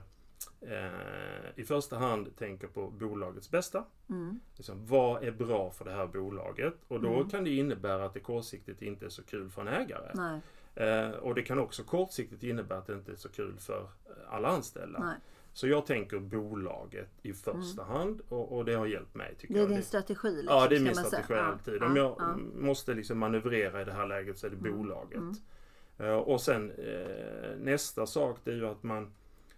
eh, 0.61 1.49
i 1.55 1.63
första 1.63 1.97
hand 1.97 2.35
tänker 2.35 2.67
på 2.67 2.87
bolagets 2.87 3.51
bästa. 3.51 3.83
Mm. 4.09 4.39
Liksom, 4.55 4.85
vad 4.85 5.23
är 5.23 5.31
bra 5.31 5.71
för 5.71 5.85
det 5.85 5.91
här 5.91 6.07
bolaget? 6.07 6.73
Och 6.87 7.01
då 7.01 7.13
Mm. 7.15 7.29
kan 7.29 7.43
det 7.43 7.49
innebära 7.49 8.05
att 8.05 8.13
det 8.13 8.19
kortsiktigt 8.19 8.81
inte 8.81 9.05
är 9.05 9.09
så 9.09 9.23
kul 9.23 9.49
för 9.49 9.61
en 9.61 9.67
ägare. 9.67 10.39
Eh, 10.75 11.09
och 11.11 11.35
det 11.35 11.41
kan 11.41 11.59
också 11.59 11.83
kortsiktigt 11.83 12.43
innebära 12.43 12.77
att 12.77 12.87
det 12.87 12.93
inte 12.93 13.11
är 13.11 13.15
så 13.15 13.29
kul 13.29 13.57
för 13.59 13.81
eh, 13.81 14.33
alla 14.33 14.47
anställda. 14.47 14.99
nej. 14.99 15.15
Så 15.53 15.67
jag 15.67 15.85
tänker 15.85 16.19
bolaget 16.19 17.09
i 17.21 17.33
första 17.33 17.83
hand 17.83 18.21
och, 18.29 18.57
och 18.57 18.65
det 18.65 18.73
har 18.73 18.85
hjälpt 18.85 19.15
mig 19.15 19.35
tycker 19.39 19.53
Det 19.53 19.59
är 19.59 19.61
jag. 19.63 19.69
din 19.69 19.83
strategi? 19.83 20.27
Liksom, 20.35 20.57
Ja, 20.57 20.67
det 20.67 20.75
är 20.75 20.79
min 20.79 20.95
säga. 20.95 21.05
strategi 21.07 21.33
Ja, 21.33 21.39
alltid. 21.41 21.83
Om 21.83 21.95
jag 21.95 22.15
ja. 22.19 22.37
måste 22.55 22.93
liksom 22.93 23.17
manövrera 23.19 23.81
i 23.81 23.85
det 23.85 23.91
här 23.93 24.07
läget 24.07 24.37
så 24.37 24.47
är 24.47 24.51
det 24.51 24.57
Mm, 24.57 24.77
bolaget. 24.77 25.17
mm. 25.17 25.33
Eh, 25.99 26.15
Och 26.15 26.41
sen 26.41 26.71
eh, 26.71 27.57
nästa 27.57 28.05
sak 28.05 28.37
det 28.43 28.51
är 28.51 28.55
ju 28.55 28.67
att 28.67 28.83
man 28.83 29.13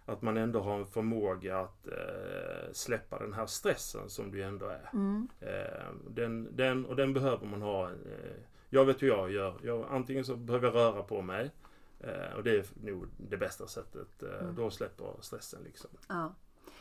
att 0.08 0.22
man 0.22 0.38
ändå 0.38 0.60
har 0.62 0.80
en 0.80 0.86
förmåga 0.86 1.60
att 1.60 1.88
eh, 1.88 2.72
släppa 2.72 3.20
den 3.20 3.34
här 3.34 3.46
stressen 3.46 4.10
som 4.10 4.32
det 4.32 4.38
ju 4.38 4.44
ändå 4.44 4.66
är. 4.66 4.90
Mm. 4.94 5.28
Eh, 5.40 5.92
den, 6.10 6.56
den, 6.56 6.86
och 6.86 6.96
den 6.96 7.14
behöver 7.14 7.46
man 7.48 7.62
ha. 7.62 7.86
Eh, 7.90 8.36
jag 8.70 8.86
vet 8.86 9.02
hur 9.04 9.08
jag 9.08 9.32
gör. 9.32 9.60
Jag, 9.64 9.86
antingen 9.90 10.26
så 10.26 10.36
behöver 10.36 10.68
jag 10.68 10.76
röra 10.76 11.04
på 11.04 11.22
mig. 11.22 11.52
Eh, 12.00 12.34
och 12.38 12.44
det 12.44 12.52
är 12.58 12.66
nog 12.92 13.06
det 13.18 13.38
bästa 13.38 13.68
sättet. 13.68 14.24
Eh, 14.24 14.30
Mm. 14.42 14.56
Då 14.56 14.70
släpper 14.70 15.06
stressen 15.22 15.60
liksom. 15.64 15.90
Ja. 16.08 16.34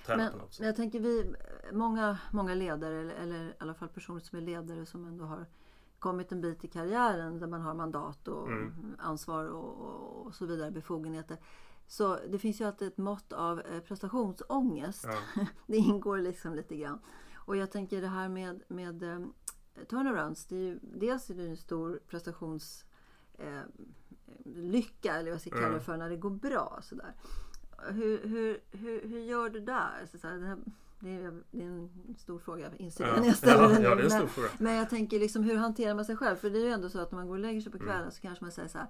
Men 0.09 0.31
sätt. 0.51 0.67
jag 0.67 0.77
tänker 0.77 1.01
vi, 1.01 1.35
många, 1.73 2.19
många 2.33 2.55
ledare 2.55 3.01
eller, 3.01 3.15
eller 3.15 3.45
i 3.49 3.53
alla 3.59 3.75
fall 3.75 3.89
personer 3.89 4.21
som 4.21 4.39
är 4.39 4.43
ledare 4.43 4.87
som 4.87 5.05
ändå 5.07 5.25
har 5.25 5.47
kommit 5.99 6.33
en 6.33 6.41
bit 6.41 6.65
i 6.65 6.69
karriären 6.69 7.39
där 7.39 7.47
man 7.47 7.61
har 7.61 7.75
mandat 7.75 8.29
och 8.29 8.49
Mm. 8.49 8.97
ansvar 8.99 9.45
och, 9.45 9.81
och, 9.81 10.27
och 10.27 10.35
så 10.35 10.47
vidare, 10.47 10.71
befogenheter. 10.71 11.37
Så 11.87 12.19
det 12.29 12.39
finns 12.39 12.61
ju 12.61 12.65
alltid 12.65 12.89
ett 12.89 12.99
mått 12.99 13.33
av 13.33 13.61
eh, 13.61 13.81
prestationsångest. 13.81 15.07
Ja. 15.09 15.47
Det 15.67 15.77
ingår 15.77 16.19
liksom 16.19 16.55
lite 16.55 16.77
grann. 16.77 16.99
Och 17.35 17.57
jag 17.57 17.71
tänker 17.71 18.01
det 18.01 18.09
här 18.09 18.29
med, 18.29 18.63
med 18.69 19.03
eh, 19.03 19.21
turnarounds. 19.89 20.47
Det 20.47 20.57
är 20.57 20.61
ju, 20.61 20.79
dels 20.83 21.31
är 21.31 21.35
det 21.35 21.49
en 21.49 21.57
stor 21.57 22.01
prestations 22.09 22.85
eh, 23.39 23.61
eller 24.47 25.23
vad 25.23 25.33
jag 25.33 25.41
ska 25.41 25.51
kalla 25.51 25.69
det 25.69 25.81
för 25.81 25.97
när 25.97 26.11
det 26.11 26.17
går 26.17 26.31
bra. 26.31 26.79
Sådär. 26.83 27.13
Hur, 27.89 28.29
hur, 28.29 28.61
hur, 28.71 29.09
hur 29.09 29.21
gör 29.21 29.51
du 29.51 29.61
där? 29.61 30.07
Så, 30.11 30.19
så 30.19 30.29
här, 30.29 30.57
det, 31.01 31.11
är, 31.11 31.43
det 31.51 31.63
är 31.63 31.67
en 31.67 31.91
stor 32.19 32.39
fråga 32.39 32.71
inser 32.77 33.07
Ja. 33.07 33.25
jag 33.25 33.37
ställer 33.37 33.63
Ja, 33.63 33.69
den. 33.69 33.83
ja, 33.83 33.95
det 33.95 34.01
är 34.03 34.05
en 34.05 34.09
men, 34.09 34.11
stor 34.11 34.27
fråga. 34.27 34.49
men 34.59 34.75
jag 34.75 34.91
tänker 34.91 35.21
liksom 35.21 35.43
hur 35.43 35.57
hanterar 35.57 35.95
man 35.95 36.05
sig 36.05 36.17
själv? 36.17 36.37
För 36.37 36.51
det 36.51 36.59
är 36.59 36.65
ju 36.65 36.71
ändå 36.71 36.89
så 36.89 37.01
att 37.01 37.11
när 37.13 37.19
man 37.19 37.27
går 37.29 37.35
och 37.35 37.41
lägger 37.41 37.61
sig 37.61 37.73
på 37.73 37.79
Mm. 37.79 37.89
kvällen 37.89 38.11
så 38.13 38.21
kanske 38.21 38.45
man 38.45 38.53
säger 38.53 38.69
så 38.69 38.79
här. 38.79 38.87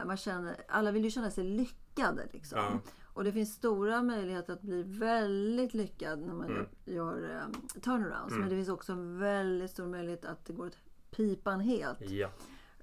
eh, 0.00 0.06
Man 0.06 0.16
känner, 0.16 0.56
alla 0.68 0.90
vill 0.92 1.04
ju 1.04 1.10
känna 1.10 1.30
sig 1.30 1.44
lyckade. 1.44 2.28
Liksom. 2.32 2.58
Ja. 2.58 2.80
Och 3.14 3.24
det 3.24 3.32
finns 3.32 3.54
stora 3.54 4.02
möjligheter 4.02 4.52
att 4.52 4.62
bli 4.62 4.82
väldigt 4.82 5.74
lyckad 5.74 6.18
när 6.20 6.34
man 6.34 6.50
Mm. 6.50 6.66
gör 6.84 7.42
um, 7.46 7.80
turnarounds. 7.80 8.30
Mm. 8.32 8.40
Men 8.40 8.48
det 8.48 8.54
finns 8.56 8.68
också 8.68 8.92
en 8.92 9.18
väldigt 9.18 9.70
stor 9.70 9.86
möjlighet 9.86 10.24
att 10.24 10.44
det 10.44 10.52
går 10.52 10.66
åt 10.66 10.76
pipan 11.10 11.60
helt. 11.60 12.10
Ja. 12.10 12.28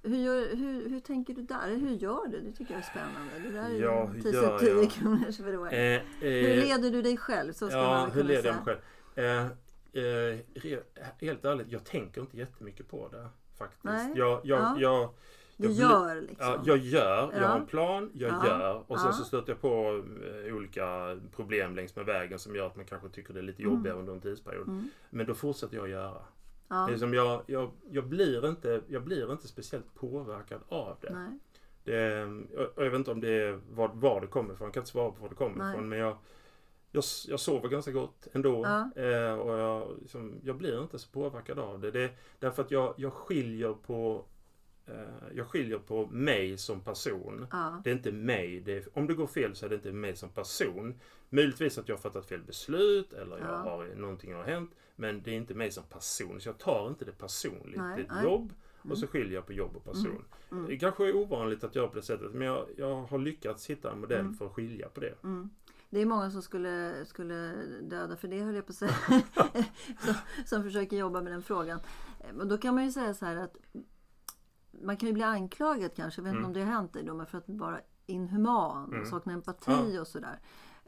Hur, 0.02 0.16
gör, 0.16 0.56
hur, 0.56 0.88
hur 0.88 1.00
tänker 1.00 1.34
du 1.34 1.42
där? 1.42 1.68
Hur 1.76 1.90
gör 1.90 2.26
du? 2.28 2.40
Det 2.40 2.52
tycker 2.52 2.72
jag 2.74 2.80
är 2.82 2.86
spännande. 2.86 3.38
Det 3.44 3.50
där 3.50 3.70
är 3.70 3.82
Ja, 3.82 4.04
hur 4.06 4.22
10 4.22 4.32
gör 4.32 4.58
10 4.58 4.68
jag? 4.82 4.90
kronor 4.90 5.32
för. 5.32 5.74
Eh, 5.74 5.94
eh, 5.94 6.00
Hur 6.20 6.56
leder 6.66 6.90
du 6.90 7.02
dig 7.02 7.16
själv? 7.16 7.52
Så 7.52 7.68
ska 7.68 7.76
man 7.76 7.84
Ja, 7.86 8.04
väl 8.04 8.10
hur 8.14 8.22
leder 8.24 8.42
säga. 8.42 8.54
jag 8.54 8.66
mig 8.66 8.76
själv? 9.14 9.54
Eh, 9.94 10.72
eh, 10.72 11.08
helt 11.20 11.44
ärligt, 11.44 11.66
jag 11.72 11.84
tänker 11.84 12.20
inte 12.20 12.36
jättemycket 12.36 12.88
på 12.90 13.08
det. 13.08 13.28
Faktiskt. 13.58 13.84
Nej. 13.84 14.12
Jag, 14.16 14.40
jag, 14.44 14.60
Ja. 14.60 14.76
jag, 14.78 15.10
Du 15.56 15.66
jag 15.66 15.72
blir- 15.76 15.80
gör 15.80 16.20
liksom. 16.20 16.46
Ja, 16.46 16.62
jag 16.64 16.78
gör, 16.78 17.30
jag 17.32 17.42
Ja. 17.42 17.46
har 17.48 17.58
en 17.58 17.66
plan, 17.66 18.10
jag 18.14 18.30
Ja. 18.30 18.46
gör 18.46 18.84
och 18.86 19.00
sen 19.00 19.12
så 19.12 19.24
stöter 19.24 19.52
jag 19.52 19.60
på 19.60 20.02
eh, 20.46 20.54
olika 20.54 21.18
problem 21.36 21.74
längs 21.76 21.96
med 21.96 22.04
vägen 22.06 22.38
som 22.38 22.54
gör 22.56 22.66
att 22.66 22.76
man 22.76 22.84
kanske 22.84 23.08
tycker 23.08 23.34
det 23.34 23.40
är 23.40 23.44
lite 23.44 23.62
jobbigare 23.62 23.96
under 23.98 24.12
en 24.12 24.20
tidsperiod. 24.20 24.68
Mm. 24.68 24.90
Men 25.10 25.26
då 25.26 25.34
fortsätter 25.34 25.76
jag 25.76 25.88
göra. 25.88 26.22
Ja. 26.68 26.86
Det 26.86 26.92
är 26.92 26.98
som 26.98 27.14
jag, 27.14 27.42
jag, 27.46 27.70
jag, 27.90 28.06
blir 28.06 28.48
inte, 28.48 28.80
jag 28.88 29.04
blir 29.04 29.32
inte 29.32 29.48
speciellt 29.48 29.94
påverkad 29.94 30.60
av 30.68 30.96
det. 31.00 31.10
Nej. 31.12 31.38
det 31.84 32.24
och 32.76 32.84
jag 32.84 32.90
vet 32.90 32.98
inte 32.98 33.10
om 33.10 33.20
det 33.20 33.30
är 33.30 33.60
var, 33.70 33.88
var 33.88 34.20
det 34.20 34.26
kommer 34.26 34.54
ifrån. 34.54 34.66
Jag 34.66 34.74
kan 34.74 34.80
inte 34.80 34.90
svara 34.90 35.10
på 35.10 35.22
var 35.22 35.28
det 35.28 35.34
kommer 35.34 35.56
Nej. 35.56 35.72
ifrån. 35.72 35.88
Men 35.88 35.98
jag, 35.98 36.16
jag, 36.92 37.04
jag 37.28 37.40
sover 37.40 37.68
ganska 37.68 37.92
gott 37.92 38.28
ändå. 38.32 38.64
Ja. 38.64 39.02
Eh, 39.02 39.34
och 39.34 39.58
jag, 39.58 39.98
liksom, 40.00 40.40
jag 40.42 40.56
blir 40.56 40.82
inte 40.82 40.98
så 40.98 41.08
påverkad 41.10 41.58
av 41.58 41.80
det. 41.80 41.90
det 41.90 42.02
är 42.02 42.16
därför 42.38 42.62
att 42.62 42.70
jag, 42.70 42.94
jag 42.96 43.12
skiljer 43.12 43.72
på 43.72 44.24
jag 45.34 45.46
skiljer 45.48 45.78
på 45.78 46.06
mig 46.06 46.58
som 46.58 46.80
person. 46.80 47.46
Ja. 47.50 47.80
Det 47.84 47.90
är 47.90 47.94
inte 47.94 48.12
mig. 48.12 48.60
Det 48.60 48.76
är, 48.76 48.84
om 48.98 49.06
det 49.06 49.14
går 49.14 49.26
fel 49.26 49.54
så 49.54 49.66
är 49.66 49.70
det 49.70 49.74
inte 49.74 49.92
mig 49.92 50.16
som 50.16 50.28
person. 50.28 51.00
Möjligtvis 51.30 51.78
att 51.78 51.88
jag 51.88 51.96
har 51.96 52.00
fattat 52.02 52.26
fel 52.26 52.40
beslut 52.46 53.12
eller 53.12 53.38
jag 53.38 53.48
Ja. 53.48 53.56
har, 53.56 53.86
någonting 53.96 54.34
har 54.34 54.44
hänt. 54.44 54.70
Men 54.96 55.22
det 55.22 55.30
är 55.30 55.34
inte 55.34 55.54
mig 55.54 55.70
som 55.70 55.84
person. 55.84 56.40
Så 56.40 56.48
jag 56.48 56.58
tar 56.58 56.88
inte 56.88 57.04
det 57.04 57.12
personligt. 57.18 57.76
Nej, 57.78 57.96
det 57.96 58.02
är 58.02 58.04
ett 58.04 58.10
nej. 58.14 58.24
jobb 58.24 58.52
Mm. 58.84 58.92
och 58.92 58.98
så 58.98 59.06
skiljer 59.06 59.34
jag 59.34 59.46
på 59.46 59.52
jobb 59.52 59.76
och 59.76 59.84
person. 59.84 60.24
Mm. 60.50 60.66
Det 60.66 60.76
kanske 60.78 61.08
är 61.08 61.16
ovanligt 61.16 61.64
att 61.64 61.74
göra 61.74 61.88
på 61.88 61.94
det 61.94 62.02
sättet. 62.02 62.32
Men 62.34 62.46
jag, 62.46 62.66
jag 62.76 63.02
har 63.02 63.18
lyckats 63.18 63.70
hitta 63.70 63.92
en 63.92 64.00
modell 64.00 64.20
Mm. 64.20 64.34
för 64.34 64.46
att 64.46 64.52
skilja 64.52 64.88
på 64.88 65.00
det. 65.00 65.14
Mm. 65.24 65.50
Det 65.90 66.00
är 66.00 66.06
många 66.06 66.30
som 66.30 66.42
skulle, 66.42 67.04
skulle 67.06 67.52
döda 67.82 68.16
för 68.16 68.28
det 68.28 68.40
höll 68.42 68.54
jag 68.54 68.66
på 68.66 68.70
att 68.70 68.76
säga. 68.76 68.94
som, 70.04 70.14
som 70.46 70.62
försöker 70.62 70.96
jobba 70.96 71.22
med 71.22 71.32
den 71.32 71.42
frågan. 71.42 71.80
Och 72.38 72.46
då 72.46 72.58
kan 72.58 72.74
man 72.74 72.84
ju 72.84 72.92
säga 72.92 73.14
så 73.14 73.24
här 73.24 73.36
att 73.36 73.56
man 74.82 74.96
kan 74.96 75.06
ju 75.06 75.12
bli 75.12 75.22
anklagad 75.22 75.94
kanske, 75.94 76.20
jag 76.20 76.24
vet 76.24 76.30
inte 76.30 76.38
Mm. 76.38 76.46
om 76.46 76.52
det 76.52 76.60
har 76.60 76.72
hänt 76.72 76.92
dig 76.92 77.02
då, 77.04 77.14
men 77.14 77.26
för 77.26 77.38
att 77.38 77.44
vara 77.48 77.80
inhuman 78.06 78.84
och 78.88 78.94
Mm. 78.94 79.06
sakna 79.06 79.32
empati 79.32 79.98
och 80.00 80.06
sådär. 80.06 80.38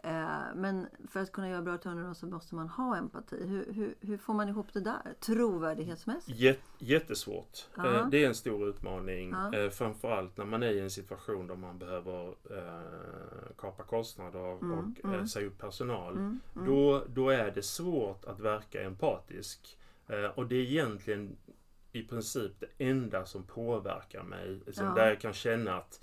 Eh, 0.02 0.38
men 0.54 0.86
för 1.08 1.20
att 1.20 1.32
kunna 1.32 1.48
göra 1.48 1.62
bra 1.62 1.78
turnaround 1.78 2.16
så 2.16 2.26
måste 2.26 2.54
man 2.54 2.68
ha 2.68 2.96
empati. 2.96 3.46
Hur, 3.46 3.72
hur, 3.72 3.94
hur 4.00 4.16
får 4.16 4.34
man 4.34 4.48
ihop 4.48 4.72
det 4.72 4.80
där? 4.80 5.14
Trovärdighetsmässigt? 5.20 6.38
Jät, 6.38 6.60
jättesvårt. 6.78 7.68
Ja. 7.76 7.94
Eh, 7.94 8.08
Det 8.08 8.24
är 8.24 8.28
en 8.28 8.34
stor 8.34 8.68
utmaning. 8.68 9.30
Ja. 9.30 9.54
eh, 9.58 9.70
Framförallt 9.70 10.36
när 10.36 10.44
man 10.44 10.62
är 10.62 10.70
i 10.70 10.80
en 10.80 10.90
situation 10.90 11.46
där 11.46 11.56
man 11.56 11.78
behöver 11.78 12.28
eh, 12.28 13.52
kapa 13.58 13.82
kostnader 13.82 14.52
Mm, 14.52 14.72
och 14.78 15.04
mm. 15.04 15.20
eh, 15.20 15.24
säga 15.24 15.46
upp 15.46 15.58
personal. 15.58 16.12
Mm, 16.12 16.40
mm. 16.56 16.66
Då, 16.68 17.04
då 17.08 17.30
är 17.30 17.50
det 17.50 17.62
svårt 17.62 18.24
att 18.24 18.40
verka 18.40 18.82
empatisk. 18.82 19.76
Och 20.34 20.46
det 20.46 20.54
är 20.56 20.60
egentligen 20.62 21.36
i 21.92 22.02
princip 22.02 22.52
det 22.60 22.84
enda 22.84 23.24
som 23.24 23.42
påverkar 23.42 24.22
mig. 24.22 24.60
Liksom, 24.66 24.86
Ja. 24.86 24.94
Där 24.94 25.08
jag 25.08 25.20
kan 25.20 25.32
känna 25.32 25.76
att 25.76 26.00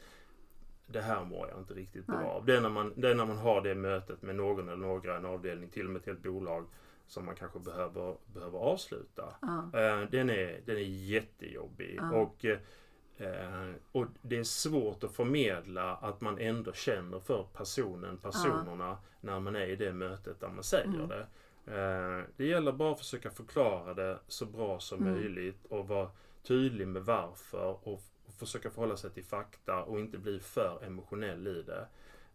det 0.87 1.01
här 1.01 1.23
mår 1.25 1.49
jag 1.49 1.59
inte 1.59 1.73
riktigt 1.73 2.05
bra 2.07 2.17
av. 2.25 2.45
Det 2.45 2.57
är, 2.57 2.61
när 2.61 2.69
man, 2.69 2.93
det 2.95 3.09
är 3.09 3.15
när 3.15 3.25
man 3.25 3.37
har 3.37 3.61
det 3.61 3.75
mötet 3.75 4.21
med 4.21 4.35
någon 4.35 4.67
eller 4.69 4.77
några, 4.77 5.17
en 5.17 5.25
avdelning, 5.25 5.69
till 5.69 5.85
och 5.85 5.91
med 5.91 5.99
ett 5.99 6.05
helt 6.05 6.23
bolag 6.23 6.65
som 7.07 7.25
man 7.25 7.35
kanske 7.35 7.59
behöver, 7.59 8.15
behöver 8.33 8.59
avsluta. 8.59 9.35
Ja. 9.41 9.57
Eh, 9.79 10.09
den, 10.09 10.29
är, 10.29 10.61
den 10.65 10.75
är 10.77 10.81
jättejobbig. 10.81 11.95
Ja. 12.01 12.11
Och, 12.15 12.45
eh, 12.45 13.71
och 13.91 14.05
det 14.21 14.37
är 14.37 14.43
svårt 14.43 15.03
att 15.03 15.11
förmedla 15.15 15.95
att 15.95 16.21
man 16.21 16.39
ändå 16.39 16.73
känner 16.73 17.19
för 17.19 17.47
personen, 17.53 18.17
personerna, 18.17 18.97
när 19.21 19.39
man 19.39 19.55
är 19.55 19.67
i 19.67 19.75
det 19.75 19.93
mötet 19.93 20.39
där 20.39 20.49
man 20.49 20.63
säger 20.63 20.85
Mm. 20.85 21.07
det. 21.07 21.27
Eh, 21.67 22.23
det 22.37 22.45
gäller 22.45 22.71
bara 22.71 22.91
att 22.91 22.99
försöka 22.99 23.31
förklara 23.31 23.93
det 23.93 24.19
så 24.27 24.45
bra 24.45 24.79
som 24.79 25.01
Mm. 25.01 25.13
möjligt 25.13 25.65
och 25.69 25.87
vara 25.87 26.09
tydlig 26.43 26.87
med 26.87 27.05
varför 27.05 27.63
och, 27.67 27.87
och 27.87 28.01
försöka 28.39 28.69
förhålla 28.69 28.97
sig 28.97 29.09
till 29.11 29.23
fakta 29.25 29.83
och 29.83 29.99
inte 29.99 30.17
bli 30.17 30.39
för 30.39 30.83
emotionell 30.83 31.47
i 31.47 31.63
det. 31.63 31.87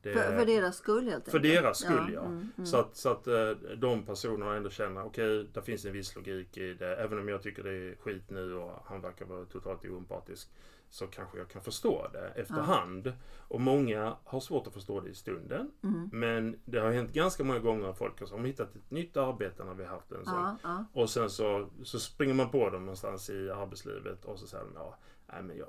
det 0.02 0.12
För, 0.12 0.36
för 0.38 0.46
deras 0.46 0.76
skull 0.76 1.08
helt 1.08 1.28
för 1.28 1.38
enkelt? 1.38 1.54
deras 1.54 1.78
skull, 1.78 2.10
ja. 2.14 2.20
mm, 2.24 2.48
mm. 2.56 2.66
Så 2.66 2.76
att, 2.76 2.96
så 2.96 3.08
att 3.08 3.26
eh, 3.26 3.50
de 3.76 4.06
personerna 4.06 4.54
ändå 4.56 4.70
känner, 4.70 5.04
okej, 5.04 5.44
där 5.52 5.60
finns 5.60 5.84
en 5.84 5.92
viss 5.92 6.16
logik 6.16 6.56
i 6.56 6.74
det. 6.74 6.96
Även 6.96 7.18
om 7.18 7.28
jag 7.28 7.42
tycker 7.42 7.62
det 7.62 7.70
är 7.72 7.94
skit 7.96 8.30
nu 8.30 8.54
och 8.54 8.72
han 8.84 9.00
verkar 9.00 9.24
vara 9.24 9.44
totalt 9.44 9.84
oempatisk. 9.84 10.48
Så 10.92 11.06
kanske 11.06 11.38
jag 11.38 11.48
kan 11.48 11.62
förstå 11.62 12.08
det 12.12 12.28
efterhand. 12.28 13.12
Och 13.48 13.60
många 13.60 14.16
har 14.24 14.40
svårt 14.40 14.66
att 14.66 14.72
förstå 14.72 15.00
det 15.00 15.10
i 15.10 15.14
stunden. 15.14 15.70
Mm. 15.82 16.10
Men 16.12 16.60
det 16.64 16.78
har 16.78 16.90
hänt 16.90 17.12
ganska 17.12 17.44
många 17.44 17.58
gånger 17.58 17.88
att 17.88 17.98
folk 17.98 18.30
har 18.30 18.38
hittat 18.38 18.76
ett 18.76 18.90
nytt 18.90 19.16
arbete 19.16 19.64
när 19.64 19.74
vi 19.74 19.84
har 19.84 19.90
haft 19.90 20.12
en 20.12 20.24
sån. 20.24 20.34
Ja, 20.34 20.56
ja. 20.62 20.84
Och 20.92 21.10
sen 21.10 21.30
så, 21.30 21.68
så 21.84 22.00
springer 22.00 22.34
man 22.34 22.50
på 22.50 22.70
dem 22.70 22.84
någonstans 22.84 23.30
i 23.30 23.50
arbetslivet 23.50 24.24
och 24.24 24.38
så 24.38 24.46
säger 24.46 24.64
de, 24.64 24.72
ja, 24.74 24.98
nej 25.32 25.42
men 25.42 25.56
jag, 25.56 25.68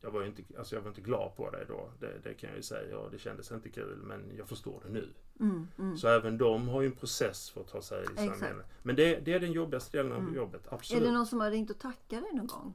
jag 0.00 0.10
var 0.10 0.20
ju 0.20 0.26
inte, 0.26 0.42
alltså 0.58 0.74
jag 0.74 0.82
var 0.82 0.88
inte 0.88 1.00
glad 1.00 1.36
på 1.36 1.50
det 1.50 1.64
då. 1.68 1.90
Det, 2.00 2.12
det 2.22 2.34
kan 2.34 2.48
jag 2.50 2.56
ju 2.56 2.62
säga 2.62 2.98
och 2.98 3.10
det 3.10 3.18
kändes 3.18 3.52
inte 3.52 3.68
kul 3.68 3.96
men 4.02 4.32
jag 4.36 4.48
förstår 4.48 4.82
det 4.86 4.92
nu. 4.92 5.08
Mm, 5.40 5.68
mm. 5.78 5.96
Så 5.96 6.08
även 6.08 6.38
de 6.38 6.68
har 6.68 6.80
ju 6.80 6.86
en 6.86 6.92
process 6.96 7.50
för 7.50 7.60
att 7.60 7.68
ta 7.68 7.82
sig 7.82 8.02
Exakt. 8.02 8.38
samman. 8.38 8.62
Men 8.82 8.96
det, 8.96 9.16
det 9.20 9.32
är 9.32 9.40
den 9.40 9.52
jobbigaste 9.52 9.96
delen 9.98 10.12
av 10.12 10.18
Mm. 10.18 10.34
jobbet, 10.34 10.66
Är 10.66 10.74
absolut. 10.74 11.04
det 11.04 11.10
någon 11.12 11.26
som 11.26 11.40
har 11.40 11.50
ringt 11.50 11.70
och 11.70 11.78
tackat 11.78 12.08
dig 12.08 12.32
någon 12.34 12.46
gång? 12.46 12.74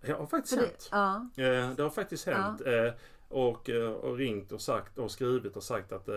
Det 0.00 0.12
har 0.12 0.26
faktiskt 0.26 0.54
För 0.54 0.60
det, 0.62 0.66
hänt. 0.68 0.88
ja, 1.36 1.42
Eh, 1.44 1.72
Det 1.76 1.82
har 1.82 1.90
faktiskt 1.90 2.26
hänt. 2.26 2.60
Eh, 2.60 2.92
Och, 3.28 3.70
eh, 3.70 3.90
och 3.92 4.16
ringt 4.16 4.52
och 4.52 4.60
sagt 4.60 4.98
och 4.98 5.10
skrivit 5.10 5.56
och 5.56 5.62
sagt 5.62 5.92
att 5.92 6.08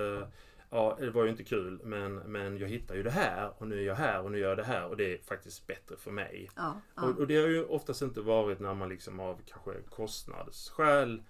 Ja, 0.73 0.97
det 0.99 1.09
var 1.09 1.23
ju 1.23 1.29
inte 1.29 1.43
kul 1.43 1.79
men, 1.83 2.15
men 2.15 2.57
jag 2.57 2.67
hittar 2.67 2.95
ju 2.95 3.03
det 3.03 3.11
här 3.11 3.51
och 3.57 3.67
nu 3.67 3.79
är 3.79 3.83
jag 3.83 3.95
här 3.95 4.21
och 4.21 4.31
nu 4.31 4.39
gör 4.39 4.49
jag 4.49 4.57
det 4.57 4.63
här 4.63 4.87
och 4.87 4.97
det 4.97 5.13
är 5.13 5.17
faktiskt 5.17 5.67
bättre 5.67 5.97
för 5.97 6.11
mig. 6.11 6.49
ja, 6.55 6.81
ja. 6.95 7.03
Och, 7.03 7.19
och 7.19 7.27
det 7.27 7.41
har 7.41 7.47
ju 7.47 7.65
oftast 7.65 8.01
inte 8.01 8.21
varit 8.21 8.59
när 8.59 8.73
man 8.73 8.89
liksom 8.89 9.19
av 9.19 9.39
kanske 9.45 9.71
kostnadsskäl 9.89 11.21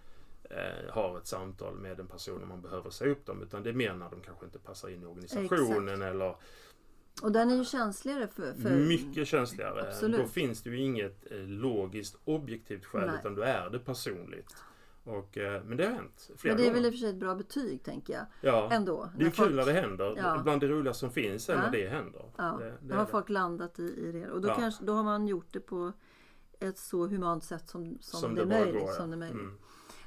eh, 0.43 0.93
har 0.93 1.17
ett 1.17 1.27
samtal 1.27 1.75
med 1.75 1.99
en 1.99 2.07
person 2.07 2.43
om 2.43 2.49
man 2.49 2.61
behöver 2.61 2.89
säga 2.89 3.11
upp 3.11 3.25
dem. 3.25 3.41
Utan 3.41 3.63
det 3.63 3.69
är 3.69 3.73
mer 3.73 3.93
när 3.93 4.09
de 4.09 4.21
kanske 4.21 4.45
inte 4.45 4.59
passar 4.59 4.89
in 4.89 5.03
i 5.03 5.05
organisationen 5.05 5.87
Exakt. 5.87 6.11
eller 6.13 6.35
Och 7.21 7.31
den 7.31 7.51
är 7.51 7.55
ju 7.55 7.65
känsligare 7.65 8.27
för... 8.27 8.53
för 8.53 8.69
mycket 8.69 9.27
känsligare. 9.27 9.87
Absolut. 9.87 10.19
Då 10.19 10.27
finns 10.27 10.63
det 10.63 10.69
ju 10.69 10.79
inget 10.79 11.31
eh, 11.31 11.37
logiskt 11.37 12.17
objektivt 12.23 12.85
skäl 12.85 13.07
Nej. 13.07 13.15
utan 13.19 13.35
då 13.35 13.41
är 13.41 13.69
det 13.69 13.79
personligt. 13.79 14.55
Och, 15.03 15.37
eh, 15.37 15.63
men 15.63 15.77
det 15.77 15.85
har 15.85 15.91
hänt 15.93 16.29
flera 16.37 16.55
Men 16.55 16.63
det 16.63 16.69
är 16.69 16.73
väl 16.73 16.85
i 16.85 16.89
och 16.89 16.93
för 16.93 16.97
sig 16.99 17.09
ett 17.09 17.15
bra 17.19 17.35
betyg 17.35 17.83
tänker 17.83 18.13
jag. 18.13 18.25
Ja, 18.41 18.69
Ändå. 18.71 19.09
det 19.17 19.25
är 19.25 19.29
folk- 19.29 19.49
kul 19.49 19.55
när 19.57 19.65
det 19.65 19.71
händer. 19.73 20.13
Ja. 20.17 20.39
Bland 20.43 20.61
det 20.61 20.67
roliga 20.67 20.93
som 20.93 21.11
finns 21.11 21.49
är 21.49 21.53
Ja. 21.53 21.61
när 21.61 21.71
det 21.71 21.87
händer. 21.89 22.25
Ja, 22.37 22.55
Det, 22.59 22.65
det 22.65 22.77
då 22.81 22.95
har 22.95 23.05
det. 23.05 23.11
folk 23.11 23.29
landat 23.29 23.79
i, 23.79 23.83
i 23.83 24.11
det. 24.11 24.29
Och 24.29 24.41
då, 24.41 24.47
Ja. 24.47 24.55
kanske, 24.55 24.83
då 24.85 24.93
har 24.93 25.03
man 25.03 25.27
gjort 25.27 25.53
det 25.53 25.59
på 25.59 25.91
ett 26.59 26.77
så 26.77 27.07
humant 27.07 27.43
sätt 27.43 27.69
som, 27.69 27.97
som, 28.01 28.19
Som 28.19 28.35
det, 28.35 28.41
är 28.41 28.45
möjligt, 28.45 28.81
går, 28.81 28.91
som 28.91 29.09
det 29.09 29.15
är 29.15 29.19
möjligt. 29.19 29.39
Mm. 29.41 29.57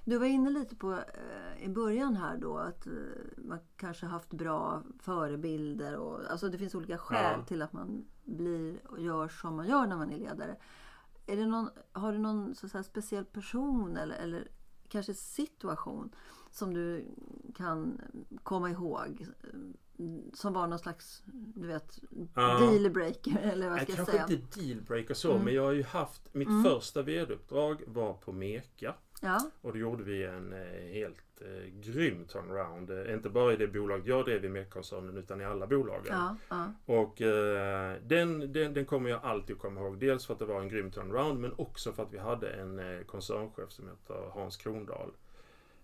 Du 0.05 0.19
var 0.19 0.27
inne 0.27 0.51
lite 0.51 0.77
på 0.77 0.93
eh, 0.93 1.65
i 1.65 1.69
början 1.69 2.17
här 2.17 2.37
då 2.37 2.59
att 2.59 2.87
eh, 2.87 2.93
man 3.37 3.59
kanske 3.77 4.07
haft 4.07 4.31
bra 4.33 4.83
förebilder. 5.01 5.97
Och, 5.97 6.21
alltså 6.31 6.49
det 6.49 6.59
finns 6.59 6.75
olika 6.75 6.99
skäl 6.99 7.45
till 7.45 7.63
att 7.63 7.73
man 7.73 8.05
blir 8.25 8.79
och 8.89 9.01
gör 9.01 9.29
som 9.29 9.57
man 9.57 9.69
gör 9.69 9.87
när 9.87 9.97
man 9.97 10.11
är 10.13 10.19
ledare. 10.19 10.57
Är 11.27 11.37
det 11.37 11.47
någon, 11.47 11.69
har 11.93 12.13
du 12.13 12.19
någon 12.19 12.55
så 12.55 12.83
speciell 12.83 13.25
person 13.25 13.97
eller, 13.97 14.17
eller 14.17 14.49
kanske 14.89 15.15
situation 15.15 16.11
som 16.51 16.75
du 16.75 17.05
kan 17.57 18.01
komma 18.43 18.71
ihåg? 18.71 19.27
eh, 19.43 19.49
Som 20.35 20.53
var 20.53 20.67
någon 20.67 20.79
slags 20.79 21.23
du 21.55 21.67
vet, 21.67 21.99
Ja. 22.35 22.59
dealbreaker 22.61 23.39
eller 23.53 23.71
vad 23.71 23.81
ska 23.81 23.89
jag 23.91 23.97
kanske 23.97 24.13
säga? 24.13 24.27
inte 24.31 24.61
dealbreaker 24.61 25.15
så, 25.15 25.31
Mm. 25.33 25.45
men 25.45 25.55
jag 25.55 25.63
har 25.65 25.73
ju 25.73 25.83
haft 25.83 26.35
mitt 26.35 26.49
Mm. 26.49 26.65
första 26.65 27.03
vd-uppdrag 27.03 27.83
var 27.87 28.13
på 28.15 28.33
Meka. 28.33 28.95
Ja, 29.21 29.51
Och 29.61 29.73
då 29.73 29.79
gjorde 29.79 30.03
vi 30.03 30.25
en 30.25 30.53
eh, 30.53 30.93
helt 30.93 31.41
eh, 31.41 31.81
grym 31.81 32.25
turnaround. 32.25 32.91
Eh, 32.91 33.15
inte 33.15 33.29
bara 33.29 33.53
i 33.53 33.57
det 33.57 33.69
bolag 33.69 34.03
jag 34.09 34.25
drev 34.25 34.45
i 34.45 34.49
Meka-koncernen 34.49 35.17
utan 35.17 35.41
i 35.41 35.45
alla 35.45 35.67
bolagen. 35.67 36.07
ja, 36.09 36.37
ja. 36.49 36.73
Och 36.87 37.23
eh, 37.23 37.97
den, 38.07 38.53
den, 38.53 38.75
den 38.75 38.87
kommer 38.87 39.11
jag 39.11 39.21
alltid 39.25 39.59
komma 39.59 39.81
ihåg. 39.81 39.99
Dels 39.99 40.27
för 40.27 40.33
att 40.33 40.39
det 40.39 40.45
var 40.45 40.61
en 40.61 40.69
grym 40.69 40.91
turnaround 40.91 41.41
men 41.41 41.53
också 41.57 41.93
för 41.93 42.03
att 42.03 42.13
vi 42.13 42.19
hade 42.19 42.49
en 42.51 42.79
eh, 42.79 43.01
koncernchef 43.05 43.71
som 43.71 43.89
heter 43.89 44.31
Hans 44.33 44.57
Krondahl. 44.57 45.11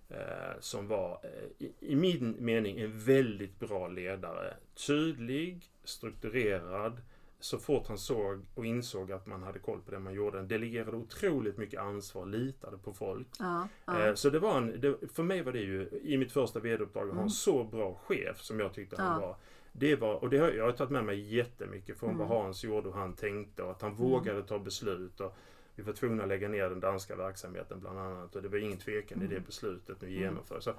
Eh, 0.08 0.60
som 0.60 0.88
var 0.88 1.20
eh, 1.22 1.66
i, 1.66 1.72
i 1.80 1.96
min 1.96 2.36
mening 2.38 2.80
en 2.80 2.98
väldigt 2.98 3.58
bra 3.58 3.88
ledare. 3.88 4.54
Tydlig, 4.86 5.70
strukturerad. 5.84 7.00
Så 7.42 7.58
fort 7.58 7.86
han 7.88 7.98
såg 7.98 8.40
och 8.54 8.66
insåg 8.66 9.12
att 9.12 9.26
man 9.26 9.42
hade 9.42 9.58
koll 9.58 9.80
på 9.80 9.90
det 9.90 9.98
man 9.98 10.14
gjorde. 10.14 10.36
Han 10.38 10.48
delegerade 10.48 10.96
otroligt 10.96 11.56
mycket 11.58 11.80
ansvar, 11.80 12.26
litade 12.26 12.78
på 12.78 12.92
folk. 12.92 13.26
ja, 13.38 13.68
ja. 13.86 14.06
Eh, 14.08 14.14
Så 14.14 14.30
det 14.30 14.38
var 14.38 14.56
en, 14.58 14.80
det, 14.80 15.12
för 15.12 15.22
mig 15.22 15.42
var 15.42 15.52
det 15.52 15.58
ju 15.60 15.88
i 16.02 16.16
mitt 16.16 16.32
första 16.32 16.60
vd-uppdrag 16.60 17.02
att 17.02 17.08
ha 17.08 17.12
Mm. 17.12 17.24
en 17.24 17.30
så 17.30 17.64
bra 17.64 17.94
chef 17.94 18.40
som 18.40 18.60
jag 18.60 18.74
tyckte 18.74 18.96
Ja. 18.98 19.02
han 19.04 19.20
var. 19.20 19.36
Det 19.72 19.96
var, 19.96 20.14
och 20.14 20.30
det 20.30 20.38
har, 20.38 20.50
jag 20.50 20.64
har 20.64 20.72
tagit 20.72 20.90
med 20.90 21.04
mig 21.04 21.34
jättemycket 21.34 21.98
från 21.98 22.10
Mm. 22.10 22.28
vad 22.28 22.28
Hans 22.42 22.64
gjorde 22.64 22.88
och 22.88 22.94
han 22.94 23.12
tänkte 23.14 23.62
och 23.62 23.70
att 23.70 23.82
han 23.82 23.94
vågade 23.94 24.42
ta 24.42 24.58
beslut. 24.58 25.20
Och 25.20 25.36
vi 25.74 25.82
var 25.82 25.92
tvungna 25.92 26.22
att 26.22 26.28
lägga 26.28 26.48
ner 26.48 26.68
den 26.70 26.80
danska 26.80 27.16
verksamheten 27.16 27.80
bland 27.80 27.98
annat 27.98 28.36
och 28.36 28.42
det 28.42 28.48
var 28.48 28.58
ingen 28.58 28.78
tvekan 28.78 29.22
i 29.22 29.26
det 29.26 29.40
beslutet 29.46 30.00
nu 30.00 30.08
Mm. 30.08 30.20
genomförs. 30.20 30.64
Så 30.64 30.72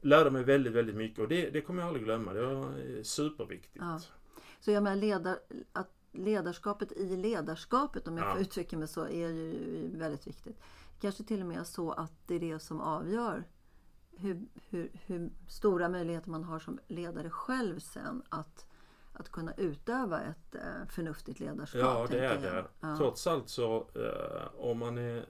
lärde 0.00 0.30
mig 0.30 0.44
väldigt, 0.44 0.72
väldigt 0.72 0.96
mycket 0.96 1.18
och 1.18 1.28
det, 1.28 1.50
det 1.50 1.60
kommer 1.60 1.82
jag 1.82 1.86
aldrig 1.88 2.04
glömma. 2.04 2.32
Det 2.32 2.46
var 2.46 2.64
eh, 2.64 3.02
superviktigt. 3.02 3.84
Så 4.60 4.70
jag 4.70 4.82
menar 4.82 4.96
ledar, 4.96 5.38
att 5.72 5.90
ledarskapet 6.16 6.92
i 6.92 7.16
ledarskapet 7.16 8.08
om 8.08 8.16
jag 8.18 8.26
Ja. 8.26 8.32
får 8.32 8.40
uttrycka 8.40 8.76
mig 8.78 8.88
så 8.88 9.02
är 9.04 9.28
ju 9.28 9.90
väldigt 9.98 10.26
viktigt. 10.26 10.60
Kanske 11.00 11.24
till 11.24 11.40
och 11.40 11.46
med 11.46 11.66
så 11.66 11.92
att 11.92 12.12
det 12.26 12.34
är 12.34 12.40
det 12.40 12.58
som 12.58 12.80
avgör 12.80 13.44
hur, 14.16 14.46
hur, 14.68 14.90
hur 15.06 15.30
stora 15.48 15.88
möjligheter 15.88 16.30
man 16.30 16.44
har 16.44 16.58
som 16.58 16.78
ledare 16.88 17.30
själv 17.30 17.78
sen 17.78 18.22
att, 18.28 18.66
att 19.12 19.30
kunna 19.30 19.54
utöva 19.54 20.20
ett 20.20 20.54
eh, 20.54 20.88
förnuftigt 20.88 21.40
ledarskap. 21.40 21.80
Ja, 21.80 22.06
det 22.10 22.26
är 22.26 22.40
det. 22.40 22.64
Ja. 22.80 22.96
Trots 22.96 23.26
allt 23.26 23.48
så 23.48 23.76
eh, 23.94 24.60
om 24.60 24.78
man 24.78 24.98
är 24.98 25.26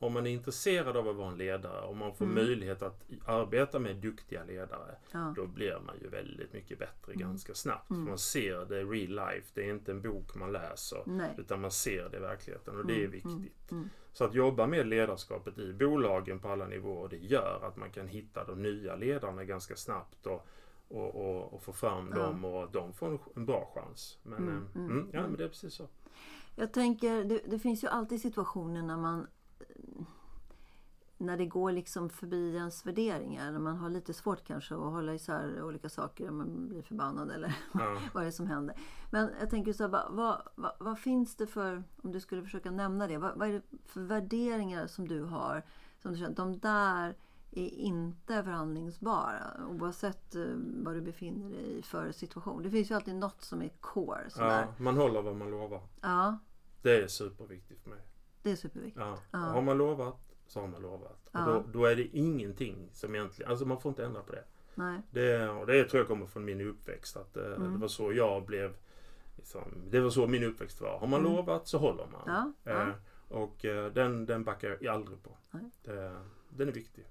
om 0.00 0.12
man 0.12 0.26
är 0.26 0.30
intresserad 0.30 0.96
av 0.96 1.08
att 1.08 1.16
vara 1.16 1.28
en 1.32 1.38
ledare 1.38 1.80
och 1.80 1.96
man 1.96 2.14
får 2.14 2.24
Mm. 2.24 2.34
möjlighet 2.34 2.82
att 2.82 3.04
arbeta 3.26 3.78
med 3.78 3.96
duktiga 3.96 4.44
ledare 4.44 4.96
Ja. 5.12 5.32
då 5.36 5.46
blir 5.46 5.80
man 5.86 5.94
ju 6.02 6.08
väldigt 6.08 6.52
mycket 6.52 6.78
bättre 6.78 7.12
Mm. 7.12 7.28
ganska 7.28 7.54
snabbt. 7.54 7.90
Mm. 7.90 8.02
För 8.04 8.08
man 8.10 8.18
ser 8.18 8.64
det 8.64 8.80
i 8.80 8.84
real 8.84 9.32
life. 9.32 9.50
Det 9.54 9.64
är 9.68 9.70
inte 9.70 9.90
en 9.90 10.02
bok 10.02 10.34
man 10.34 10.52
läser 10.52 11.02
Nej. 11.06 11.34
utan 11.38 11.60
man 11.60 11.70
ser 11.70 12.08
det 12.08 12.16
i 12.16 12.20
verkligheten 12.20 12.78
och 12.78 12.86
det 12.86 12.92
är 12.92 12.98
Mm, 12.98 13.10
viktigt. 13.10 13.32
mm, 13.70 13.82
mm. 13.82 13.90
Så 14.12 14.24
att 14.24 14.34
jobba 14.34 14.66
med 14.66 14.86
ledarskapet 14.86 15.58
i 15.58 15.72
bolagen 15.72 16.38
på 16.38 16.48
alla 16.48 16.66
nivåer 16.66 17.08
det 17.08 17.16
gör 17.16 17.60
att 17.64 17.76
man 17.76 17.90
kan 17.90 18.08
hitta 18.08 18.44
de 18.44 18.62
nya 18.62 18.96
ledarna 18.96 19.44
ganska 19.44 19.76
snabbt 19.76 20.26
och, 20.26 20.46
och, 20.88 21.14
och, 21.14 21.52
och 21.54 21.62
få 21.62 21.72
fram 21.72 22.12
Ja. 22.16 22.22
dem 22.22 22.44
och 22.44 22.70
de 22.72 22.92
får 22.92 23.18
en, 23.36 23.44
bra 23.44 23.70
chans. 23.74 24.18
Men, 24.22 24.38
Mm, 24.38 24.48
eh, 24.74 24.80
mm, 24.80 24.90
mm, 24.90 25.08
ja, 25.12 25.18
mm. 25.18 25.30
men 25.30 25.38
det 25.38 25.44
är 25.44 25.48
precis 25.48 25.74
så. 25.74 25.88
Jag 26.56 26.72
tänker, 26.72 27.24
det, 27.24 27.40
det 27.46 27.58
finns 27.58 27.84
ju 27.84 27.88
alltid 27.88 28.20
situationer 28.20 28.82
när 28.82 28.96
man 28.96 29.26
när 31.20 31.36
det 31.36 31.46
går 31.46 31.72
liksom 31.72 32.10
förbi 32.10 32.54
ens 32.56 32.86
värderingar. 32.86 33.52
När 33.52 33.58
man 33.58 33.76
har 33.76 33.90
lite 33.90 34.14
svårt 34.14 34.44
kanske 34.44 34.74
att 34.74 34.80
hålla 34.80 35.14
isär 35.14 35.62
olika 35.62 35.88
saker. 35.88 36.30
Man 36.30 36.68
blir 36.68 36.82
förbannad 36.82 37.30
eller 37.30 37.56
Ja. 37.74 37.98
vad 38.14 38.22
det 38.22 38.26
är 38.26 38.30
som 38.30 38.46
händer. 38.46 38.76
Men 39.10 39.30
jag 39.40 39.50
tänker 39.50 39.72
så 39.72 39.82
här, 39.82 39.90
vad, 40.10 40.42
vad, 40.54 40.72
vad, 40.78 40.98
finns 40.98 41.36
det 41.36 41.46
för, 41.46 41.84
om 42.02 42.12
du 42.12 42.20
skulle 42.20 42.42
försöka 42.42 42.70
nämna 42.70 43.06
det. 43.06 43.18
Vad, 43.18 43.38
vad 43.38 43.48
är 43.48 43.52
det 43.52 43.62
för 43.86 44.00
värderingar 44.00 44.86
som 44.86 45.08
du 45.08 45.22
har? 45.22 45.62
Som 46.02 46.12
du 46.12 46.18
känner, 46.18 46.34
de 46.36 46.58
där 46.58 47.14
är 47.50 47.68
inte 47.68 48.42
förhandlingsbara 48.44 49.66
oavsett 49.68 50.34
eh, 50.34 50.44
vad 50.56 50.94
du 50.94 51.00
befinner 51.00 51.50
dig 51.50 51.78
i 51.78 51.82
för 51.82 52.12
situation. 52.12 52.62
Det 52.62 52.70
finns 52.70 52.90
ju 52.90 52.94
alltid 52.94 53.14
något 53.14 53.42
som 53.42 53.62
är 53.62 53.68
core. 53.68 54.30
Sådär. 54.30 54.60
Ja, 54.60 54.82
man 54.84 54.96
håller 54.96 55.22
vad 55.22 55.36
man 55.36 55.50
lovar. 55.50 55.82
ja, 56.00 56.38
Det 56.82 57.02
är 57.02 57.06
superviktigt 57.08 57.82
för 57.82 57.90
mig. 57.90 58.00
Det 58.42 58.50
är 58.50 58.56
superviktigt. 58.56 59.00
Ja. 59.06 59.18
Ja. 59.30 59.38
Har 59.38 59.62
man 59.62 59.78
lovat 59.78 60.16
så 60.46 60.60
har 60.60 60.66
man 60.68 60.82
lovat. 60.82 61.28
Ja. 61.32 61.40
Då, 61.46 61.64
då 61.72 61.84
är 61.84 61.96
det 61.96 62.16
ingenting 62.16 62.88
som 62.92 63.14
egentligen, 63.14 63.50
alltså 63.50 63.66
man 63.66 63.80
får 63.80 63.90
inte 63.90 64.04
ändra 64.04 64.22
på 64.22 64.32
det. 64.32 64.44
Nej. 64.74 65.00
Det, 65.10 65.48
och 65.48 65.66
det 65.66 65.84
tror 65.84 66.00
jag 66.00 66.08
kommer 66.08 66.26
från 66.26 66.44
min 66.44 66.60
uppväxt. 66.60 67.16
Att 67.16 67.36
eh, 67.36 67.44
Mm. 67.46 67.72
Det 67.72 67.78
var 67.78 67.88
så 67.88 68.12
jag 68.12 68.44
blev 68.46 68.76
liksom, 69.36 69.62
Det 69.90 70.00
var 70.00 70.10
så 70.10 70.26
min 70.26 70.44
uppväxt 70.44 70.80
var. 70.80 70.98
Har 70.98 71.06
man 71.06 71.20
Mm. 71.20 71.32
lovat 71.32 71.66
så 71.68 71.78
håller 71.78 72.06
man. 72.06 72.52
Ja. 72.64 72.72
Eh, 72.72 72.88
och 73.28 73.64
eh, 73.64 73.92
den, 73.92 74.26
den 74.26 74.44
backar 74.44 74.78
jag 74.80 74.94
aldrig 74.94 75.22
på. 75.22 75.36
Det, 75.82 76.16
den 76.50 76.68
är 76.68 76.72
viktig. 76.72 77.06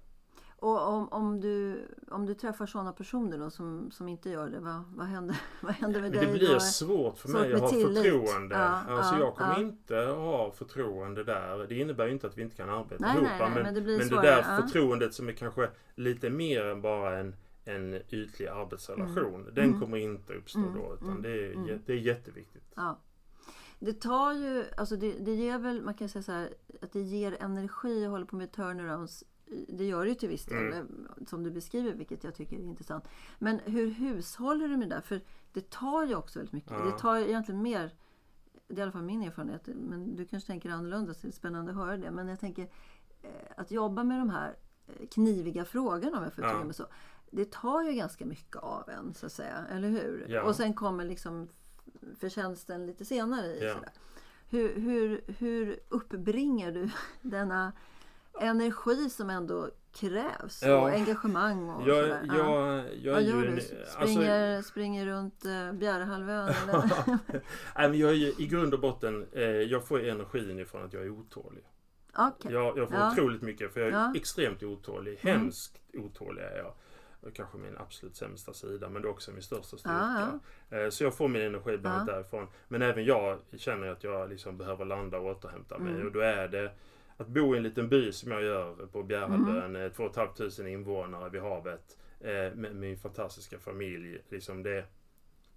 Och 0.60 0.88
om, 0.88 1.10
om, 1.10 1.40
du, 1.42 1.86
om 2.12 2.26
du 2.26 2.34
träffar 2.34 2.66
sådana 2.66 2.94
personer 2.94 3.38
då 3.38 3.50
som, 3.50 3.92
som 3.92 4.08
inte 4.08 4.30
gör 4.30 4.50
det, 4.50 4.60
vad, 4.60 4.84
vad, 4.96 5.08
händer, 5.08 5.42
vad 5.62 5.74
händer 5.74 6.02
med 6.02 6.12
dig 6.12 6.26
det 6.26 6.32
blir 6.32 6.60
svårt 6.60 7.18
för 7.18 7.30
mig 7.30 7.54
att 7.54 7.62
ha 7.62 7.70
tillit. 7.70 7.98
förtroende. 7.98 8.56
Ja, 8.56 8.64
alltså 8.64 9.16
ja, 9.16 9.20
jag 9.20 9.36
kommer 9.36 9.54
ja. 9.54 9.60
inte 9.60 9.96
ha 9.96 10.52
förtroende 10.52 11.24
där. 11.24 11.68
Det 11.68 11.76
innebär 11.76 12.06
ju 12.06 12.12
inte 12.12 12.28
att 12.28 12.38
vi 12.38 12.42
inte 12.42 12.56
kan 12.56 12.70
arbeta 12.70 12.96
Nej, 13.06 13.18
ihop. 13.18 13.28
nej, 13.28 13.40
nej, 13.40 13.50
men, 13.50 13.64
men 13.64 13.74
det 13.74 13.98
men 13.98 14.08
det 14.08 14.22
där 14.22 14.62
förtroendet 14.62 15.14
som 15.14 15.28
är 15.30 15.34
kanske 15.34 15.70
lite 15.96 16.30
mer 16.30 16.66
än 16.66 16.82
bara 16.82 17.18
en, 17.20 17.36
en 17.66 17.94
ytlig 18.10 18.48
arbetsrelation. 18.48 19.50
Den 19.54 19.66
Mm. 19.66 19.80
kommer 19.80 19.98
inte 19.98 20.34
uppstå 20.34 20.60
Mm, 20.60 20.74
då. 20.74 20.94
Utan 20.96 21.10
mm, 21.10 21.22
det, 21.22 21.30
är, 21.30 21.54
mm. 21.54 21.82
det 21.86 21.94
är 21.94 21.98
jätteviktigt. 21.98 22.74
Ja. 22.76 23.00
Det 23.80 23.94
tar 23.94 24.34
ju, 24.34 24.66
alltså 24.78 24.96
det, 24.96 25.12
det 25.12 25.34
ger 25.34 25.58
väl, 25.58 25.82
man 25.82 25.94
kan 25.94 26.10
säga 26.10 26.24
så 26.24 26.32
här, 26.32 26.50
att 26.82 26.94
det 26.94 27.02
ger 27.02 27.38
energi 27.40 28.06
att 28.06 28.12
hålla 28.12 28.26
på 28.26 28.36
med 28.36 28.52
turnarounds. 28.52 29.24
Det 29.68 29.86
gör 29.86 30.04
det 30.04 30.10
ju 30.10 30.16
till 30.16 30.30
viss 30.30 30.46
del, 30.46 30.58
Mm. 30.74 31.08
som 31.28 31.44
du 31.44 31.52
beskriver, 31.52 31.94
vilket 31.94 32.24
jag 32.24 32.36
tycker 32.36 32.56
är 32.56 32.64
intressant. 32.64 33.04
Men 33.40 33.60
hur 33.60 33.90
hushåller 33.90 34.68
du 34.68 34.78
med 34.78 34.90
det? 34.90 35.02
För 35.02 35.22
det 35.54 35.70
tar 35.70 36.06
ju 36.06 36.16
också 36.16 36.40
väldigt 36.40 36.54
mycket. 36.54 36.72
Ja. 36.72 36.86
Det 36.86 36.92
tar 37.00 37.18
egentligen 37.18 37.62
mer, 37.62 37.92
det 38.68 38.74
är 38.74 38.80
i 38.80 38.82
alla 38.82 38.92
fall 38.92 39.02
min 39.04 39.22
erfarenhet, 39.24 39.68
men 39.76 40.16
du 40.16 40.26
kanske 40.26 40.48
tänker 40.48 40.70
annorlunda 40.70 41.14
så 41.14 41.20
det 41.22 41.28
är 41.28 41.32
spännande 41.32 41.72
att 41.72 41.78
höra 41.78 41.98
det. 41.98 42.12
Men 42.12 42.28
jag 42.28 42.40
tänker 42.40 42.64
eh, 43.22 43.30
att 43.58 43.72
jobba 43.72 44.04
med 44.04 44.20
de 44.20 44.30
här 44.30 44.56
eh, 44.88 45.08
kniviga 45.08 45.66
frågorna 45.66 46.18
om 46.18 46.24
jag 46.24 46.34
får 46.34 46.44
uttrycka 46.44 46.60
Ja. 46.60 46.66
mig 46.66 46.74
så. 46.74 46.86
Det 47.32 47.52
tar 47.52 47.84
ju 47.84 47.92
ganska 47.94 48.26
mycket 48.26 48.56
av 48.56 48.90
en 48.90 49.14
så 49.14 49.26
att 49.26 49.32
säga, 49.32 49.66
eller 49.72 49.90
hur? 49.90 50.26
Ja. 50.30 50.44
Och 50.44 50.56
sen 50.56 50.74
kommer 50.74 51.06
liksom 51.06 51.48
förtjänsten 52.20 52.86
lite 52.86 53.06
senare 53.06 53.46
i. 53.46 53.64
Ja. 53.66 53.76
Hur, 54.50 54.76
hur, 54.80 55.22
hur 55.28 55.80
uppbringar 55.90 56.72
du 56.72 56.90
denna 57.22 57.72
energi 58.40 59.10
som 59.10 59.30
ändå 59.30 59.70
krävs? 59.94 60.64
Ja. 60.64 60.82
Och 60.82 60.90
engagemang 60.90 61.70
och 61.70 61.88
Jag, 61.88 61.98
sådär. 62.04 62.22
Ja. 62.28 62.76
jag, 62.76 62.86
jag 63.02 63.14
Vad 63.14 63.24
gör 63.24 63.36
ju 63.36 63.42
du? 63.42 63.48
en, 63.48 63.62
Springer, 63.88 64.56
alltså, 64.58 64.72
springer 64.72 65.06
runt 65.06 65.46
uh, 65.46 65.72
Bjärehalvön? 65.74 66.54
nej, 67.76 67.90
men 67.90 67.94
jag 68.00 68.10
är 68.12 68.42
i 68.42 68.48
grund 68.48 68.74
och 68.74 68.80
botten, 68.80 69.28
eh, 69.32 69.44
jag 69.44 69.88
får 69.88 70.04
energin 70.06 70.60
ifrån 70.60 70.86
att 70.86 70.94
jag 70.94 71.04
är 71.04 71.10
otålig. 71.10 71.64
Okej. 72.18 72.52
Jag, 72.54 72.78
jag 72.78 72.90
får 72.90 72.98
Ja. 72.98 73.12
otroligt 73.12 73.42
mycket 73.42 73.74
för 73.74 73.80
jag 73.80 73.90
är 73.90 73.94
Ja. 73.94 74.14
extremt 74.16 74.64
otålig. 74.64 75.20
Mm. 75.22 75.40
Hemskt 75.42 75.80
otålig 75.94 76.42
är 76.44 76.58
jag. 76.58 76.74
Kanske 77.34 77.58
min 77.58 77.78
absolut 77.78 78.16
sämsta 78.16 78.54
sida 78.54 78.90
men 78.90 79.02
det 79.02 79.08
är 79.08 79.10
också 79.10 79.32
min 79.32 79.42
största 79.42 79.78
Ja, 79.84 80.30
styrka. 80.70 80.84
Eh, 80.84 80.90
Så 80.90 81.04
jag 81.04 81.14
får 81.16 81.28
min 81.28 81.42
energi 81.42 81.78
bland 81.78 81.96
annat 81.96 82.08
därifrån. 82.08 82.48
Men 82.68 82.82
även 82.82 83.06
jag 83.06 83.40
känner 83.58 83.88
att 83.88 84.04
jag 84.04 84.30
liksom 84.30 84.58
behöver 84.58 84.86
landa 84.86 85.18
och 85.20 85.26
återhämta 85.26 85.78
mig. 85.78 85.94
Mm. 85.94 86.08
Och 86.08 86.12
då 86.14 86.20
är 86.20 86.48
det 86.48 86.72
att 87.18 87.28
bo 87.28 87.56
i 87.56 87.58
en 87.58 87.64
liten 87.64 87.90
by 87.90 88.12
som 88.12 88.32
jag 88.32 88.44
gör 88.44 88.74
på 88.92 89.04
Bjärehalvön, 89.04 89.76
mm. 89.76 89.92
2 89.92 90.10
500 90.10 90.70
invånare 90.70 91.30
vid 91.30 91.42
havet. 91.42 91.98
Eh, 92.20 92.56
med 92.56 92.76
min 92.76 92.98
fantastiska 92.98 93.60
familj. 93.60 94.22
Liksom 94.30 94.64
det, 94.64 94.86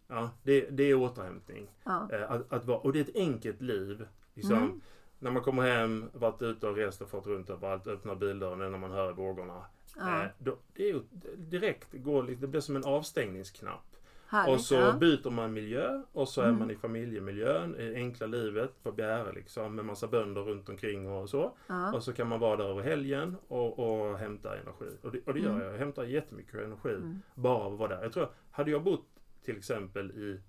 ja, 0.07 0.31
det, 0.42 0.70
det 0.70 0.83
är 0.83 0.94
återhämtning. 0.94 1.68
Ja. 1.85 2.09
Eh, 2.12 2.31
att, 2.31 2.53
att 2.53 2.64
vara, 2.64 2.79
och 2.79 2.92
det 2.92 2.99
är 2.99 3.05
ett 3.05 3.16
enkelt 3.16 3.61
liv. 3.61 4.07
Liksom, 4.35 4.57
mm. 4.57 4.81
När 5.18 5.31
man 5.31 5.42
kommer 5.42 5.62
hem, 5.62 6.11
varit 6.12 6.42
ute 6.42 6.68
och 6.68 6.77
rest 6.77 7.03
och 7.03 7.11
fått 7.11 7.27
runt 7.27 7.51
överallt, 7.51 7.87
öppnar 7.87 8.14
bildörren 8.14 8.73
när 8.73 8.79
man 8.79 8.90
hör 8.90 9.12
vågorna. 9.12 9.64
Ja. 9.96 10.23
Eh, 10.23 10.29
då, 10.38 10.57
det 10.75 10.90
är 10.90 11.03
direkt, 11.37 11.88
går, 11.92 12.23
det 12.23 12.46
blir 12.46 12.61
som 12.61 12.77
en 12.77 12.85
avstängningsknapp. 12.85 13.89
Härligt, 14.31 14.55
och 14.55 14.61
så 14.61 14.75
ja. 14.75 14.93
byter 14.93 15.31
man 15.31 15.53
miljö 15.53 16.03
och 16.12 16.29
så 16.29 16.40
är 16.40 16.47
mm. 16.47 16.59
man 16.59 16.71
i 16.71 16.77
familjemiljön, 16.77 17.77
i 17.81 17.95
enkla 17.95 18.27
livet 18.27 18.83
på 18.83 18.93
Bjäre 18.93 19.33
liksom 19.33 19.75
med 19.75 19.85
massa 19.85 20.07
bönder 20.07 20.43
runt 20.43 20.69
omkring 20.69 21.09
och 21.09 21.31
så. 21.31 21.57
Ja. 21.66 21.93
Och 21.93 22.03
så 22.03 22.12
kan 22.12 22.29
man 22.29 22.40
vara 22.40 22.57
där 22.57 22.64
över 22.64 22.83
helgen 22.83 23.37
och, 23.49 23.79
och 23.79 24.19
hämta 24.19 24.59
energi. 24.59 24.97
Och 25.03 25.12
det, 25.12 25.21
och 25.27 25.35
det 25.35 25.40
gör 25.40 25.51
mm. 25.51 25.62
jag. 25.62 25.73
Jag 25.73 25.79
hämtar 25.79 26.05
jättemycket 26.05 26.55
energi 26.55 26.95
mm. 26.95 27.23
bara 27.35 27.59
av 27.59 27.73
att 27.73 27.79
vara 27.79 27.97
där. 27.97 28.03
Jag 28.03 28.12
tror, 28.12 28.29
hade 28.51 28.71
jag 28.71 28.83
bott 28.83 29.07
till 29.45 29.57
exempel 29.57 30.11
i 30.11 30.40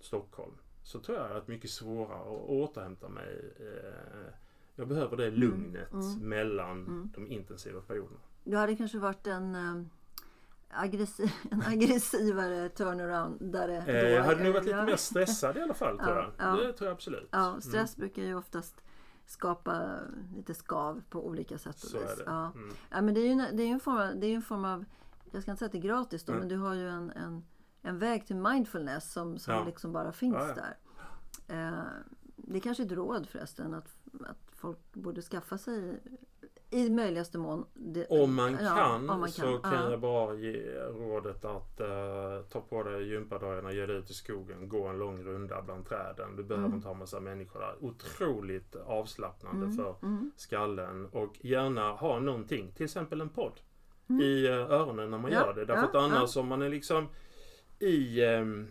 Stockholm 0.00 0.54
så 0.82 1.00
tror 1.00 1.18
jag 1.18 1.36
att 1.36 1.48
mycket 1.48 1.70
svårare 1.70 2.20
att 2.20 2.48
återhämta 2.48 3.08
mig. 3.08 3.54
Eh, 3.60 4.32
jag 4.74 4.88
behöver 4.88 5.16
det 5.16 5.26
mm. 5.26 5.40
lugnet 5.40 5.92
mm. 5.92 6.28
mellan 6.28 7.10
de 7.14 7.26
intensiva 7.26 7.80
perioderna. 7.80 8.20
Du 8.44 8.56
hade 8.56 8.76
kanske 8.76 8.98
varit 8.98 9.26
en 9.26 9.54
eh, 9.54 9.82
aggressiv, 10.70 11.32
en 11.50 11.62
aggressivare 11.62 12.68
turnaround. 12.68 13.36
Där 13.40 13.68
det 13.68 13.76
eh, 13.76 14.08
jag 14.08 14.24
hade 14.24 14.44
nog 14.44 14.52
varit 14.52 14.64
lite 14.64 14.84
mer 14.84 14.96
stressad 14.96 15.56
i 15.56 15.60
alla 15.60 15.74
fall. 15.74 15.98
Tror 16.04 16.16
jag. 16.16 16.32
Ja, 16.38 16.56
det 16.56 16.72
tror 16.72 16.88
jag 16.88 16.94
absolut. 16.94 17.28
Ja, 17.30 17.48
mm. 17.48 17.60
stress 17.60 17.96
mm. 17.96 18.06
brukar 18.06 18.22
ju 18.22 18.34
oftast 18.34 18.80
skapa 19.26 19.98
lite 20.36 20.54
skav 20.54 21.02
på 21.10 21.26
olika 21.26 21.58
sätt 21.58 21.74
och 21.74 21.90
Så 21.90 21.98
vis. 21.98 22.10
Är 22.10 22.16
det. 22.16 22.22
Ja. 22.26 22.52
Mm. 22.54 22.74
ja. 22.90 23.02
men 23.02 23.14
det 23.14 23.20
är 23.20 23.26
ju 23.26 23.56
det 23.56 23.62
är 23.62 23.66
en, 23.66 23.80
form 23.80 23.96
av, 23.96 24.20
det 24.20 24.26
är 24.26 24.34
en 24.34 24.42
form 24.42 24.64
av, 24.64 24.84
jag 25.32 25.42
ska 25.42 25.50
inte 25.50 25.58
säga 25.58 25.66
att 25.66 25.72
det 25.72 25.78
är 25.78 25.82
gratis 25.82 26.24
då, 26.24 26.32
mm. 26.32 26.40
men 26.40 26.48
du 26.48 26.56
har 26.56 26.74
ju 26.74 26.88
en, 26.88 27.10
en, 27.10 27.44
en 27.82 27.98
väg 27.98 28.26
till 28.26 28.36
mindfulness 28.36 29.12
som, 29.12 29.38
som 29.38 29.54
ja. 29.54 29.64
liksom 29.64 29.92
bara 29.92 30.12
finns 30.12 30.36
ja, 30.38 30.54
där. 30.54 30.76
Eh, 31.48 31.84
det 32.36 32.58
är 32.58 32.60
kanske 32.60 32.82
ett 32.82 32.92
råd 32.92 33.28
förresten 33.28 33.74
att, 33.74 33.96
att 34.26 34.50
folk 34.52 34.78
borde 34.92 35.22
skaffa 35.22 35.58
sig 35.58 36.00
i 36.70 36.90
möjligaste 36.90 37.38
mån. 37.38 37.66
Det, 37.74 38.06
om, 38.06 38.34
man 38.34 38.56
kan, 38.56 38.64
ja, 38.64 38.94
om 38.94 39.06
man 39.06 39.20
kan 39.20 39.30
så 39.30 39.58
kan 39.58 39.72
ja. 39.72 39.90
jag 39.90 40.00
bara 40.00 40.34
ge 40.34 40.62
rådet 40.74 41.44
att 41.44 41.80
uh, 41.80 42.46
ta 42.48 42.60
på 42.60 42.82
dig 42.82 43.08
gympadojorna, 43.08 43.72
ge 43.72 43.86
dig 43.86 43.96
ut 43.96 44.10
i 44.10 44.14
skogen, 44.14 44.68
gå 44.68 44.86
en 44.86 44.98
lång 44.98 45.24
runda 45.24 45.62
bland 45.62 45.86
träden. 45.86 46.36
Du 46.36 46.42
behöver 46.42 46.66
mm. 46.66 46.76
inte 46.76 46.88
ha 46.88 46.94
massa 46.94 47.20
människor 47.20 47.60
där. 47.60 47.74
Otroligt 47.80 48.76
avslappnande 48.76 49.64
mm. 49.64 49.76
för 49.76 49.94
mm. 50.02 50.32
skallen 50.36 51.06
och 51.06 51.36
gärna 51.40 51.92
ha 51.92 52.18
någonting, 52.18 52.72
till 52.72 52.84
exempel 52.84 53.20
en 53.20 53.28
podd 53.28 53.60
mm. 54.08 54.20
i 54.20 54.48
uh, 54.48 54.54
öronen 54.54 55.10
när 55.10 55.18
man 55.18 55.32
ja. 55.32 55.40
gör 55.40 55.54
det. 55.54 55.64
Därför 55.64 55.84
att 55.84 55.94
annars 55.94 56.36
om 56.36 56.48
man 56.48 56.62
är 56.62 56.68
liksom 56.68 57.08
i 57.78 58.24
um, 58.24 58.68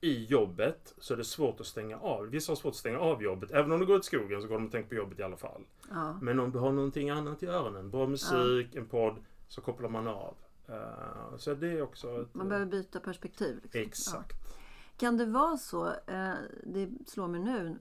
i 0.00 0.24
jobbet 0.24 0.94
så 0.98 1.14
är 1.14 1.18
det 1.18 1.24
svårt 1.24 1.60
att 1.60 1.66
stänga 1.66 1.98
av. 1.98 2.26
Vissa 2.26 2.52
har 2.52 2.56
svårt 2.56 2.70
att 2.70 2.76
stänga 2.76 2.98
av 2.98 3.22
jobbet. 3.22 3.50
Även 3.50 3.72
om 3.72 3.80
du 3.80 3.86
går 3.86 3.98
till 3.98 4.06
skogen 4.06 4.42
så 4.42 4.48
går 4.48 4.54
de 4.54 4.66
och 4.66 4.72
tänker 4.72 4.88
på 4.88 4.94
jobbet 4.94 5.18
i 5.18 5.22
alla 5.22 5.36
fall. 5.36 5.62
Ja. 5.90 6.18
Men 6.22 6.40
om 6.40 6.52
du 6.52 6.58
har 6.58 6.72
någonting 6.72 7.10
annat 7.10 7.42
i 7.42 7.46
öronen, 7.46 7.90
bra 7.90 8.06
musik, 8.06 8.68
ja. 8.72 8.80
en 8.80 8.86
podd, 8.86 9.16
så 9.48 9.60
kopplar 9.60 9.88
man 9.88 10.06
av. 10.08 10.34
Uh, 10.68 11.36
så 11.36 11.54
det 11.54 11.68
är 11.68 11.82
också... 11.82 12.22
Ett, 12.22 12.34
man 12.34 12.48
behöver 12.48 12.70
byta 12.70 13.00
perspektiv. 13.00 13.60
Liksom. 13.62 13.80
Exakt. 13.80 14.36
Ja. 14.44 14.60
Kan 14.96 15.16
det 15.16 15.26
vara 15.26 15.56
så, 15.56 15.86
uh, 15.86 16.34
det 16.64 16.90
slår 17.06 17.28
mig 17.28 17.40
nu, 17.40 17.78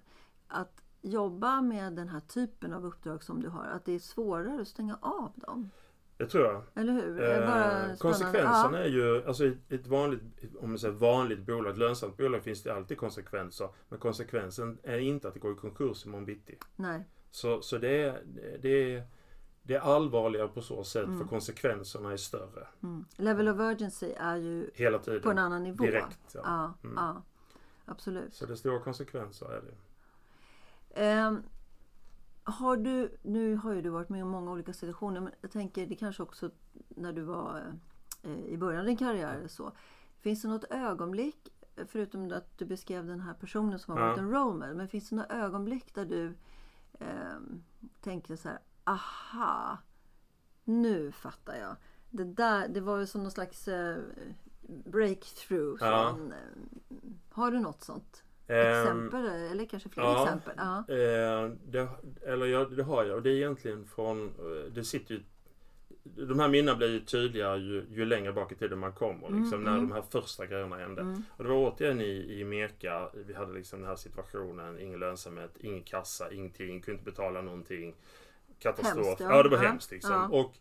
att 0.48 0.82
jobba 1.02 1.62
med 1.62 1.94
den 1.94 2.10
här 2.10 2.20
typen 2.20 2.74
av 2.74 2.86
uppdrag 2.86 3.24
som 3.24 3.42
du 3.42 3.50
har, 3.50 3.66
att 3.66 3.86
det 3.86 3.92
är 3.92 4.00
svårare 4.00 4.62
att 4.62 4.68
stänga 4.68 4.98
av 5.02 5.32
dem? 5.36 5.70
Det 6.18 6.26
tror 6.26 6.44
jag. 6.44 6.64
Eller 6.76 6.94
hur? 6.94 7.24
Eh, 7.24 7.98
konsekvenserna 7.98 8.78
ja. 8.78 8.84
är 8.84 8.90
ju, 8.90 9.28
alltså 9.28 9.46
i 9.46 9.58
ett 9.70 9.88
vanligt, 9.88 10.22
om 10.60 10.70
man 10.70 10.80
säger 10.80 10.94
vanligt 10.94 11.40
bolag, 11.40 11.72
ett 11.72 11.78
lönsamt 11.78 12.18
bolag 12.18 12.44
finns 12.44 12.64
det 12.64 12.76
alltid 12.76 12.98
konsekvenser. 12.98 13.70
Men 13.90 14.00
konsekvensen 14.00 14.78
är 14.84 14.98
inte 14.98 15.28
att 15.28 15.34
det 15.34 15.40
går 15.40 15.52
i 15.52 15.56
konkurs 15.56 16.06
imorgon 16.06 16.26
bitti. 16.26 16.58
Nej. 16.76 17.04
Så, 17.32 17.62
så 17.62 17.78
det, 17.78 18.04
är, 18.04 18.22
det, 18.62 18.96
är, 18.96 19.04
det 19.62 19.76
är 19.76 19.80
allvarligare 19.80 20.48
på 20.48 20.62
så 20.62 20.84
sätt 20.84 21.06
mm. 21.06 21.18
för 21.18 21.26
konsekvenserna 21.26 22.12
är 22.12 22.18
större. 22.18 22.68
Mm. 22.84 23.06
Level 23.16 23.48
of 23.48 23.60
urgency 23.60 24.14
är 24.18 24.36
ju 24.36 24.70
Hela 24.74 25.00
tiden. 25.00 25.22
på 25.22 25.32
en 25.32 25.38
annan 25.38 25.64
nivå. 25.64 25.84
Direkt. 25.84 26.20
Ja. 26.34 26.42
Ja, 26.44 26.74
mm. 26.84 26.96
ja. 26.98 27.24
Absolut. 27.86 28.34
Så 28.34 28.46
det 28.46 28.54
är 28.54 28.56
stora 28.56 28.80
konsekvenser 28.80 29.46
är 29.46 29.62
det. 29.62 31.28
Um, 31.28 31.44
har 32.46 32.78
du, 32.78 33.18
nu 33.22 33.56
har 33.56 33.74
ju 33.74 33.82
du 33.82 33.90
varit 33.90 34.10
med 34.10 34.24
om 34.24 34.30
många 34.30 34.52
olika 34.52 34.74
situationer 34.74 35.22
men 35.22 35.34
jag 35.42 35.52
tänker 35.52 35.86
det 35.86 35.96
kanske 35.96 36.24
också 36.24 36.50
när 36.90 37.14
du 37.14 37.22
var 37.22 37.74
eh, 38.24 38.46
i 38.46 38.58
början 38.58 38.80
av 38.80 38.86
din 38.86 38.98
karriär 38.98 39.48
så. 39.48 39.72
Finns 40.20 40.42
det 40.42 40.48
något 40.48 40.64
ögonblick, 40.70 41.50
förutom 41.88 42.32
att 42.32 42.58
du 42.58 42.66
beskrev 42.66 43.06
den 43.06 43.20
här 43.20 43.34
personen 43.34 43.80
som 43.80 43.94
har 43.94 44.02
varit 44.02 44.18
ja. 44.18 44.24
en 44.24 44.32
role 44.32 44.74
men 44.74 44.88
finns 44.88 45.10
det 45.10 45.16
något 45.16 45.32
ögonblick 45.32 45.96
där 45.96 46.06
du 46.06 46.34
eh, 47.00 47.40
tänkte 48.02 48.38
så 48.38 48.50
här, 48.50 48.60
aha, 48.84 49.78
nu 50.64 51.12
fattar 51.12 51.56
jag. 51.56 51.76
Det 52.10 52.24
där, 52.24 52.68
det 52.68 52.82
var 52.82 52.98
ju 52.98 53.06
som 53.06 53.24
någon 53.24 53.32
slags 53.32 53.68
eh, 53.68 53.98
breakthrough. 54.68 55.78
Ja. 55.80 56.16
Från, 56.16 56.32
eh, 56.32 56.38
har 57.30 57.52
du 57.52 57.60
något 57.60 57.84
sånt? 57.84 58.24
Exempel 58.48 59.26
eller 59.26 59.66
kanske 59.66 59.90
fler 59.90 60.04
ja, 60.04 60.24
exempel? 60.24 60.54
Ja. 60.58 60.78
Eh, 60.78 61.52
det, 61.66 61.88
eller 62.26 62.46
ja, 62.46 62.66
det 62.66 62.84
har 62.84 63.04
jag. 63.04 63.16
Och 63.16 63.24
det 63.24 63.30
är 63.30 63.36
egentligen 63.36 63.86
från... 63.86 64.28
Eh, 64.28 64.72
det 64.74 64.84
sitter 64.84 65.14
ju, 65.14 65.22
de 66.04 66.40
här 66.40 66.50
minnena 66.50 66.78
blir 66.78 66.92
ju 66.92 67.00
tydligare 67.00 67.60
ju, 67.60 67.86
ju 67.92 68.06
längre 68.06 68.34
bak 68.34 68.52
i 68.52 68.56
tiden 68.56 68.80
man 68.80 68.94
kommer. 68.94 69.30
Liksom, 69.30 69.54
mm, 69.54 69.64
när 69.64 69.72
mm. 69.72 69.90
de 69.90 69.96
här 69.96 70.02
första 70.02 70.46
grejerna 70.46 70.78
hände. 70.78 71.02
Mm. 71.02 71.24
Och 71.30 71.44
det 71.44 71.50
var 71.50 71.58
återigen 71.58 72.02
i, 72.02 72.40
i 72.40 72.44
Meka. 72.44 73.10
Vi 73.14 73.34
hade 73.34 73.54
liksom 73.54 73.80
den 73.80 73.90
här 73.90 73.96
situationen. 73.96 74.80
Ingen 74.80 75.00
lönsamhet, 75.00 75.58
ingen 75.60 75.84
kassa, 75.84 76.32
ingenting. 76.32 76.82
Kunde 76.82 77.00
inte 77.00 77.12
betala 77.12 77.42
någonting. 77.42 77.96
Katastrof. 78.60 79.06
Hemskt, 79.06 79.20
ja. 79.20 79.36
ja. 79.36 79.44
det 79.44 79.50
var 79.50 79.58
ja. 79.58 79.70
hemskt 79.70 79.92
liksom. 79.92 80.12
Ja. 80.12 80.28
Och, 80.28 80.54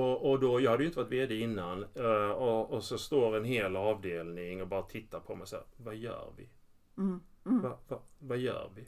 och, 0.00 0.30
och, 0.30 0.40
då, 0.40 0.60
jag 0.60 0.70
hade 0.70 0.82
ju 0.82 0.88
inte 0.88 0.98
varit 0.98 1.12
VD 1.12 1.40
innan. 1.40 1.84
Uh, 1.96 2.30
och, 2.30 2.70
och, 2.70 2.84
så 2.84 2.98
står 2.98 3.36
en 3.36 3.44
hel 3.44 3.76
avdelning 3.76 4.62
och 4.62 4.68
bara 4.68 4.82
tittar 4.82 5.20
på 5.20 5.34
mig 5.34 5.42
och 5.42 5.48
säger, 5.48 5.64
vad 5.76 5.96
gör 5.96 6.32
vi? 6.36 6.48
Mm. 6.98 7.20
Mm. 7.46 7.62
Va, 7.62 7.78
va, 7.88 7.98
vad 8.18 8.38
gör 8.38 8.70
vi? 8.74 8.86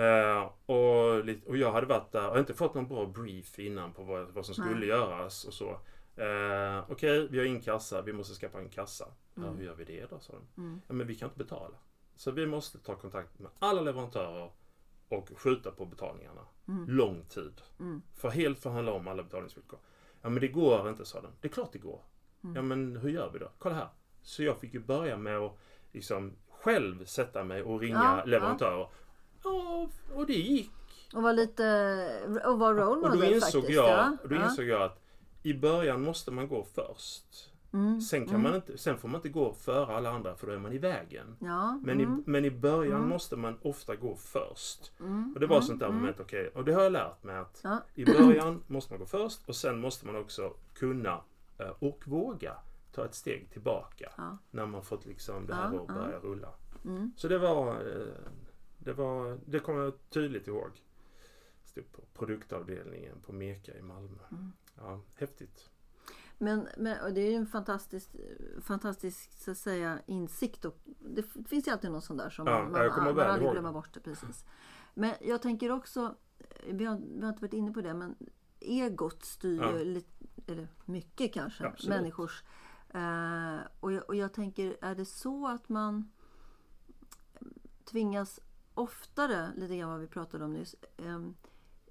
Uh, 0.00 0.50
och, 0.66 1.48
och 1.48 1.56
jag 1.56 1.72
hade 1.72 1.86
varit 1.86 2.12
där 2.12 2.30
och 2.30 2.38
inte 2.38 2.54
fått 2.54 2.74
någon 2.74 2.88
bra 2.88 3.06
brief 3.06 3.58
innan 3.58 3.92
på 3.92 4.02
vad, 4.02 4.28
vad 4.28 4.46
som 4.46 4.54
skulle 4.54 4.74
Nej. 4.74 4.88
göras 4.88 5.44
och 5.44 5.54
så. 5.54 5.70
Uh, 5.70 6.90
Okej, 6.90 7.18
okay, 7.18 7.28
vi 7.30 7.38
har 7.38 7.44
ingen 7.44 7.62
kassa, 7.62 8.02
vi 8.02 8.12
måste 8.12 8.34
skaffa 8.34 8.58
en 8.58 8.68
kassa. 8.68 9.08
Mm. 9.36 9.48
Ja, 9.48 9.54
hur 9.54 9.64
gör 9.64 9.74
vi 9.74 9.84
det 9.84 10.10
då? 10.10 10.20
sa 10.20 10.32
de. 10.32 10.62
Mm. 10.62 10.80
Ja, 10.86 10.94
men 10.94 11.06
vi 11.06 11.14
kan 11.14 11.28
inte 11.28 11.38
betala. 11.38 11.74
Så 12.16 12.30
vi 12.30 12.46
måste 12.46 12.78
ta 12.78 12.96
kontakt 12.96 13.38
med 13.38 13.50
alla 13.58 13.80
leverantörer 13.80 14.50
och 15.08 15.30
skjuta 15.36 15.70
på 15.70 15.86
betalningarna. 15.86 16.46
Mm. 16.68 16.88
Lång 16.88 17.24
tid. 17.24 17.62
Mm. 17.80 18.02
För 18.14 18.28
helt 18.28 18.58
förhandla 18.58 18.92
om 18.92 19.08
alla 19.08 19.22
betalningsvillkor. 19.22 19.78
Ja 20.22 20.28
men 20.28 20.40
det 20.40 20.48
går 20.48 20.88
inte 20.88 21.04
sa 21.04 21.20
de. 21.20 21.28
Det 21.40 21.48
är 21.48 21.52
klart 21.52 21.72
det 21.72 21.78
går. 21.78 22.00
Mm. 22.44 22.56
Ja 22.56 22.62
men 22.62 22.96
hur 22.96 23.10
gör 23.10 23.30
vi 23.32 23.38
då? 23.38 23.50
Kolla 23.58 23.74
här. 23.74 23.88
Så 24.22 24.42
jag 24.42 24.58
fick 24.58 24.74
ju 24.74 24.80
börja 24.80 25.16
med 25.16 25.38
att 25.38 25.58
liksom 25.92 26.32
själv 26.62 27.04
sätta 27.04 27.44
mig 27.44 27.62
och 27.62 27.80
ringa 27.80 28.22
ja, 28.24 28.24
leverantörer. 28.24 28.88
Ja. 29.44 29.88
Och, 30.14 30.26
det 30.26 30.32
gick. 30.32 30.70
Och 31.14 31.22
var 31.22 31.32
lite, 31.32 31.62
och 32.44 32.58
var 32.58 32.74
role 32.74 33.00
model 33.00 33.10
och 33.10 33.18
då 33.18 33.24
insåg 33.24 33.52
faktiskt. 33.52 33.76
Jag, 33.76 33.88
ja. 33.88 34.16
Då 34.28 34.34
insåg 34.34 34.64
jag 34.64 34.82
att 34.82 35.02
i 35.42 35.54
början 35.54 36.02
måste 36.02 36.30
man 36.30 36.48
gå 36.48 36.66
först. 36.74 37.52
Mm. 37.72 38.00
Sen, 38.00 38.24
kan 38.24 38.34
mm. 38.34 38.42
man 38.42 38.54
inte, 38.54 38.78
sen 38.78 38.98
får 38.98 39.08
man 39.08 39.18
inte 39.18 39.28
gå 39.28 39.54
före 39.54 39.96
alla 39.96 40.10
andra 40.10 40.34
för 40.34 40.46
då 40.46 40.52
är 40.52 40.58
man 40.58 40.72
i 40.72 40.78
vägen. 40.78 41.36
Ja. 41.38 41.80
Men, 41.82 42.00
mm. 42.00 42.18
i, 42.18 42.30
men 42.30 42.44
i 42.44 42.50
början 42.50 42.96
mm. 42.96 43.08
måste 43.08 43.36
man 43.36 43.58
ofta 43.62 43.96
gå 43.96 44.16
först. 44.16 44.92
Mm. 45.00 45.32
Och 45.34 45.40
det 45.40 45.46
var 45.46 45.56
mm. 45.56 45.66
sånt 45.66 45.80
där 45.80 45.90
moment, 45.90 46.20
okej, 46.20 46.40
okay, 46.40 46.60
och 46.60 46.64
det 46.64 46.72
har 46.72 46.82
jag 46.82 46.92
lärt 46.92 47.24
mig 47.24 47.36
att 47.36 47.60
ja. 47.64 47.78
i 47.94 48.04
början 48.04 48.62
måste 48.66 48.92
man 48.92 49.00
gå 49.00 49.06
först 49.06 49.48
och 49.48 49.56
sen 49.56 49.80
måste 49.80 50.06
man 50.06 50.16
också 50.16 50.52
kunna 50.74 51.20
eh, 51.58 51.70
och 51.78 52.02
våga 52.04 52.54
ta 52.92 53.04
ett 53.04 53.14
steg 53.14 53.50
tillbaka. 53.50 54.12
Ja. 54.16 54.38
När 54.50 54.66
man 54.66 54.82
fått 54.82 55.06
liksom 55.06 55.46
det 55.46 55.54
här 55.54 55.72
ja, 55.74 55.80
att 55.80 55.86
börja 55.88 56.18
rulla. 56.18 56.54
Mm. 56.84 57.12
Så 57.16 57.28
det 57.28 57.38
var, 57.38 57.74
eh, 57.74 58.14
det 58.78 58.92
var, 58.92 59.38
det 59.46 59.58
kommer 59.58 59.80
jag 59.80 59.94
tydligt 60.10 60.46
ihåg. 60.46 60.82
Stod 61.64 61.92
på 61.92 62.02
produktavdelningen 62.14 63.20
på 63.20 63.32
Meka 63.32 63.76
i 63.76 63.82
Malmö. 63.82 64.22
Mm. 64.30 64.52
Ja, 64.76 65.00
häftigt. 65.16 65.70
Men, 66.38 66.68
men 66.76 67.14
det 67.14 67.20
är 67.20 67.30
ju 67.30 67.36
en 67.36 67.46
fantastisk, 67.46 68.10
fantastisk 68.62 69.32
så 69.32 69.50
att 69.50 69.58
säga, 69.58 69.98
insikt. 70.06 70.64
Och 70.64 70.78
det 70.98 71.22
finns 71.48 71.68
ju 71.68 71.72
alltid 71.72 71.90
någon 71.90 72.02
sån 72.02 72.16
där 72.16 72.30
som 72.30 72.46
ja, 72.46 72.62
man, 72.62 72.72
man, 72.72 73.14
man 73.14 73.30
aldrig 73.30 73.50
glömmer 73.50 73.72
bort. 73.72 73.94
Det, 73.94 74.00
precis. 74.00 74.44
Men 74.94 75.14
jag 75.20 75.42
tänker 75.42 75.70
också, 75.70 76.14
vi 76.66 76.84
har, 76.84 77.00
vi 77.16 77.22
har 77.22 77.28
inte 77.28 77.42
varit 77.42 77.52
inne 77.52 77.72
på 77.72 77.80
det, 77.80 77.94
men 77.94 78.16
egot 78.60 79.24
styr 79.24 79.60
ja. 79.60 79.78
ju 79.78 79.84
lite, 79.84 80.26
eller 80.46 80.68
mycket 80.84 81.34
kanske, 81.34 81.66
Absolut. 81.66 81.96
människors 81.96 82.44
Uh, 82.94 83.60
och, 83.80 83.92
jag, 83.92 84.04
och 84.08 84.14
jag 84.16 84.32
tänker, 84.32 84.76
är 84.80 84.94
det 84.94 85.04
så 85.04 85.48
att 85.48 85.68
man 85.68 86.10
tvingas 87.84 88.40
oftare, 88.74 89.48
lite 89.56 89.76
grann 89.76 89.90
vad 89.90 90.00
vi 90.00 90.06
pratade 90.06 90.44
om 90.44 90.52
nyss, 90.52 90.74
um, 90.96 91.34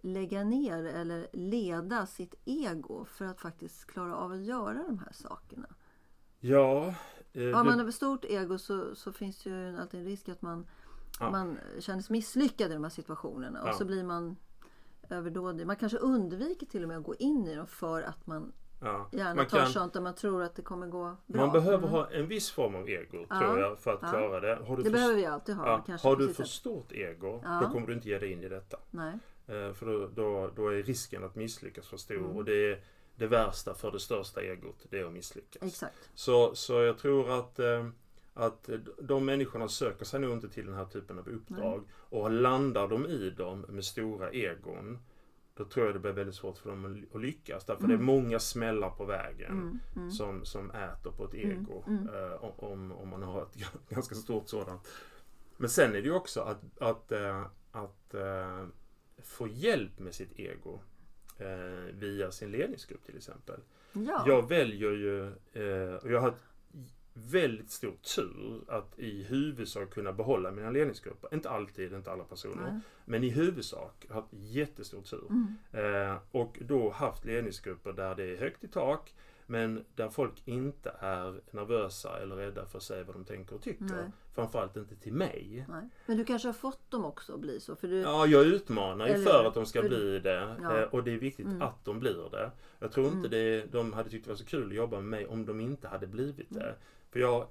lägga 0.01 0.43
ner 0.43 0.83
eller 0.83 1.27
leda 1.33 2.05
sitt 2.05 2.35
ego 2.45 3.05
för 3.05 3.25
att 3.25 3.41
faktiskt 3.41 3.85
klara 3.85 4.15
av 4.15 4.31
att 4.31 4.41
göra 4.43 4.83
de 4.87 4.99
här 4.99 5.11
sakerna? 5.13 5.67
Ja. 6.39 6.93
Eh, 7.33 7.55
Har 7.55 7.63
man 7.63 7.87
ett 7.87 7.95
stort 7.95 8.25
ego 8.25 8.57
så, 8.57 8.95
så 8.95 9.11
finns 9.11 9.45
ju 9.45 9.77
alltid 9.77 9.99
en 9.99 10.05
risk 10.05 10.29
att 10.29 10.41
man, 10.41 10.67
Ja. 11.19 11.31
man 11.31 11.59
känner 11.79 12.01
sig 12.01 12.13
misslyckad 12.13 12.71
i 12.71 12.73
de 12.73 12.83
här 12.83 12.89
situationerna 12.89 13.61
och 13.61 13.67
Ja. 13.67 13.73
så 13.73 13.85
blir 13.85 14.03
man 14.03 14.35
överdådig. 15.09 15.67
Man 15.67 15.75
kanske 15.75 15.97
undviker 15.97 16.65
till 16.65 16.81
och 16.83 16.87
med 16.87 16.97
att 16.97 17.03
gå 17.03 17.15
in 17.15 17.47
i 17.47 17.55
dem 17.55 17.67
för 17.67 18.01
att 18.01 18.27
man 18.27 18.51
ja. 18.81 19.09
gärna 19.11 19.35
Man 19.35 19.45
tar 19.47 19.57
kan- 19.57 19.67
sånt 19.67 19.93
där 19.93 20.01
man 20.01 20.15
tror 20.15 20.43
att 20.43 20.55
det 20.55 20.61
kommer 20.61 20.87
gå 20.87 21.15
bra. 21.27 21.41
Man 21.45 21.51
behöver 21.51 21.77
Mm. 21.77 21.89
ha 21.89 22.11
en 22.11 22.27
viss 22.27 22.51
form 22.51 22.75
av 22.75 22.89
ego 22.89 23.25
Ja. 23.29 23.39
tror 23.39 23.59
jag 23.59 23.79
för 23.79 23.93
att 23.93 23.99
Ja. 24.01 24.09
klara 24.09 24.39
det. 24.39 24.55
Har 24.67 24.77
du 24.77 24.83
Det 24.83 24.89
för, 24.89 24.97
behöver 24.97 25.15
vi 25.15 25.25
alltid 25.25 25.55
ha. 25.55 25.67
ja, 25.67 25.83
kanske 25.87 26.07
har 26.07 26.15
du 26.15 26.33
för 26.33 26.43
stort 26.43 26.91
ego 26.91 27.43
då 27.61 27.69
kommer 27.69 27.87
du 27.87 27.93
inte 27.93 28.09
ge 28.09 28.19
dig 28.19 28.31
in 28.31 28.43
i 28.43 28.49
detta. 28.49 28.77
Nej. 28.91 29.13
Eh, 29.47 29.73
För 29.73 29.85
då, 29.85 30.07
då, 30.15 30.49
då 30.55 30.67
är 30.67 30.83
risken 30.83 31.23
att 31.23 31.35
misslyckas 31.35 31.87
för 31.87 31.97
stor 31.97 32.15
Mm. 32.15 32.29
och 32.37 32.45
det 32.45 32.71
är 32.71 32.83
det 33.15 33.27
värsta 33.27 33.73
för 33.73 33.91
det 33.91 33.99
största 33.99 34.41
egot, 34.41 34.85
det 34.89 34.99
är 34.99 35.05
att 35.05 35.13
misslyckas. 35.13 35.63
Exakt. 35.63 36.09
Så, 36.13 36.55
så 36.55 36.73
jag 36.81 36.97
tror 36.97 37.39
att, 37.39 37.59
eh, 37.59 37.87
att 38.33 38.69
de 39.01 39.25
människorna 39.25 39.67
söker 39.67 40.05
sig 40.05 40.19
nog 40.19 40.31
inte 40.31 40.49
till 40.49 40.65
den 40.65 40.75
här 40.75 40.85
typen 40.85 41.19
av 41.19 41.27
uppdrag. 41.29 41.83
Och 41.93 42.31
landar 42.31 42.87
de 42.87 43.05
i 43.05 43.29
dem 43.29 43.65
med 43.69 43.85
stora 43.85 44.31
egon, 44.31 44.99
då 45.63 45.69
tror 45.69 45.85
jag 45.85 45.95
det 45.95 45.99
blir 45.99 46.11
väldigt 46.11 46.35
svårt 46.35 46.57
för 46.57 46.69
dem 46.69 47.05
att 47.13 47.21
lyckas. 47.21 47.65
Därför 47.65 47.87
det 47.87 47.93
är 47.93 47.97
många 47.97 48.39
smällar 48.39 48.89
på 48.89 49.05
vägen 49.05 49.51
Mm, 49.51 49.79
mm. 49.95 50.11
som, 50.11 50.45
som 50.45 50.71
äter 50.71 51.11
på 51.11 51.25
ett 51.25 51.33
Mm, 51.33 51.51
ego. 51.61 51.83
mm. 51.87 52.09
eh, 52.09 52.43
om, 52.43 52.91
om 52.91 53.09
man 53.09 53.23
har 53.23 53.41
ett 53.41 53.55
ganska 53.89 54.15
stort 54.15 54.49
sådant. 54.49 54.87
Men 55.57 55.69
sen 55.69 55.89
är 55.89 56.01
det 56.01 56.07
ju 56.07 56.13
också 56.13 56.41
att, 56.41 56.61
att, 56.81 57.11
eh, 57.11 57.45
att 57.71 58.13
eh, 58.13 58.65
få 59.23 59.47
hjälp 59.47 59.99
med 59.99 60.13
sitt 60.15 60.39
ego 60.39 60.79
eh, 61.37 61.93
via 61.93 62.31
sin 62.31 62.51
ledningsgrupp 62.51 63.05
till 63.05 63.17
exempel. 63.17 63.59
Ja. 63.93 64.23
Jag 64.27 64.49
väljer 64.49 64.91
ju, 64.91 65.27
eh, 65.53 65.95
och 65.95 66.11
jag 66.11 66.21
har 66.21 66.33
väldigt 67.13 67.71
stor 67.71 67.93
tur 68.15 68.61
att 68.67 68.99
i 68.99 69.23
huvudsak 69.23 69.89
kunna 69.89 70.13
behålla 70.13 70.51
mina 70.51 70.69
ledningsgrupper. 70.69 71.33
Inte 71.33 71.49
alltid, 71.49 71.93
inte 71.93 72.11
alla 72.11 72.23
personer. 72.23 72.71
Nej. 72.71 72.79
Men 73.05 73.23
i 73.23 73.29
huvudsak 73.29 74.05
haft 74.09 74.27
jättestor 74.31 75.01
tur. 75.01 75.23
Mm. 75.29 75.55
Eh, 76.11 76.17
och 76.31 76.57
då 76.61 76.89
haft 76.89 77.25
ledningsgrupper 77.25 77.93
där 77.93 78.15
det 78.15 78.23
är 78.23 78.37
högt 78.37 78.63
i 78.63 78.67
tak. 78.67 79.13
Men 79.47 79.85
där 79.95 80.09
folk 80.09 80.33
inte 80.45 80.95
är 80.99 81.41
nervösa 81.51 82.19
eller 82.21 82.35
rädda 82.35 82.65
för 82.65 82.77
att 82.77 82.83
säga 82.83 83.03
vad 83.03 83.15
de 83.15 83.25
tänker 83.25 83.55
och 83.55 83.61
tycker. 83.61 83.83
Nej. 83.83 84.11
Framförallt 84.35 84.77
inte 84.77 84.95
till 84.95 85.13
mig. 85.13 85.65
Nej. 85.69 85.89
Men 86.05 86.17
du 86.17 86.25
kanske 86.25 86.47
har 86.47 86.53
fått 86.53 86.91
dem 86.91 87.05
också 87.05 87.33
att 87.33 87.39
bli 87.39 87.59
så? 87.59 87.75
För 87.75 87.87
du, 87.87 87.97
Ja, 87.99 88.25
jag 88.27 88.45
utmanar 88.45 89.07
ju 89.07 89.13
Eller- 89.13 89.25
för 89.25 89.45
att 89.45 89.53
de 89.53 89.65
ska 89.65 89.81
för- 89.81 89.89
bli 89.89 90.19
det. 90.19 90.55
Ja. 90.61 90.77
Eh, 90.77 90.83
Och 90.83 91.03
det 91.03 91.11
är 91.13 91.17
viktigt 91.17 91.45
Mm. 91.45 91.61
att 91.61 91.85
de 91.85 91.99
blir 91.99 92.29
det. 92.31 92.51
Jag 92.79 92.91
tror 92.91 93.05
inte 93.05 93.17
Mm. 93.17 93.31
det, 93.31 93.65
de 93.71 93.93
hade 93.93 94.09
tyckt 94.09 94.25
det 94.25 94.31
var 94.31 94.35
så 94.37 94.45
kul 94.45 94.67
att 94.69 94.75
jobba 94.75 94.95
med 94.95 95.05
mig 95.09 95.25
om 95.27 95.45
de 95.45 95.59
inte 95.61 95.87
hade 95.87 96.07
blivit 96.07 96.49
det. 96.49 96.75
Mm. 97.11 97.13
För 97.13 97.19
jag 97.19 97.47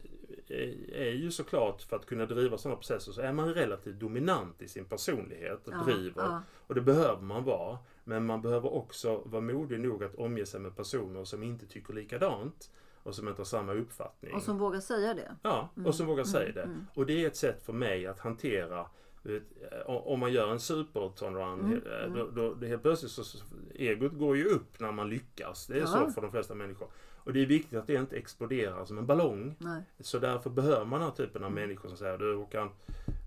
är- 0.48 0.94
är 0.94 1.10
ju 1.12 1.30
såklart, 1.30 1.82
för 1.82 1.96
att 1.96 2.06
kunna 2.06 2.26
driva 2.26 2.58
sådana 2.58 2.76
processer 2.76 3.12
så 3.12 3.20
är 3.20 3.32
man 3.32 3.54
relativt 3.54 4.00
dominant 4.00 4.62
i 4.62 4.68
sin 4.68 4.84
personlighet 4.84 5.68
och 5.68 5.74
ja, 5.74 5.82
driver. 5.84 6.22
ja, 6.22 6.42
Och 6.66 6.74
det 6.74 6.80
behöver 6.80 7.22
man 7.22 7.44
vara. 7.44 7.78
Men 8.04 8.26
man 8.26 8.42
behöver 8.42 8.74
också 8.74 9.22
vara 9.24 9.42
modig 9.42 9.80
nog 9.80 10.04
att 10.04 10.14
omge 10.14 10.46
sig 10.46 10.60
med 10.60 10.76
personer 10.76 11.24
som 11.24 11.42
inte 11.42 11.66
tycker 11.66 11.94
likadant. 11.94 12.70
Och 13.02 13.14
som 13.14 13.28
inte 13.28 13.40
har 13.40 13.44
samma 13.44 13.72
uppfattning. 13.74 14.34
och 14.34 14.42
som 14.42 14.58
vågar 14.58 14.80
säga 14.80 15.14
det. 15.14 15.36
Ja, 15.42 15.70
Mm, 15.76 15.86
och 15.86 15.94
som 15.94 16.06
vågar 16.06 16.22
mm, 16.22 16.32
säga 16.32 16.52
det. 16.52 16.62
mm. 16.62 16.86
Och 16.94 17.06
det 17.06 17.22
är 17.24 17.26
ett 17.26 17.36
sätt 17.36 17.62
för 17.62 17.72
mig 17.72 18.06
att 18.06 18.18
hantera 18.18 18.86
eh, 19.24 19.86
om 19.86 20.20
man 20.20 20.32
gör 20.32 20.48
en 20.52 20.60
super 20.60 21.08
turnaround, 21.16 21.60
Mm, 21.64 21.82
eh, 21.86 22.04
mm. 22.04 22.18
då, 22.18 22.30
då, 22.30 22.54
det 22.54 22.66
helt 22.66 22.82
plötsligt 22.82 23.10
så 23.12 23.38
egot 23.74 24.12
går 24.12 24.36
ju 24.36 24.44
upp 24.44 24.80
när 24.80 24.92
man 24.92 25.08
lyckas. 25.10 25.66
Det 25.66 25.74
är 25.74 25.80
Ja. 25.80 25.86
så 25.86 26.10
för 26.10 26.20
de 26.22 26.30
flesta 26.30 26.54
människor. 26.54 26.88
Och 27.30 27.34
det 27.34 27.42
är 27.42 27.46
viktigt 27.46 27.78
att 27.78 27.86
det 27.86 27.94
inte 27.94 28.16
exploderar 28.16 28.84
som 28.84 28.98
en 28.98 29.06
ballong. 29.06 29.54
Nej. 29.58 29.82
Så 30.00 30.18
därför 30.18 30.50
behöver 30.50 30.84
man 30.84 31.00
den 31.00 31.08
här 31.08 31.16
typen 31.16 31.44
av 31.44 31.50
Mm. 31.50 31.62
människor 31.62 31.88
som 31.88 31.96
säger 31.96 32.18
du 32.18 32.36
Håkan, 32.36 32.70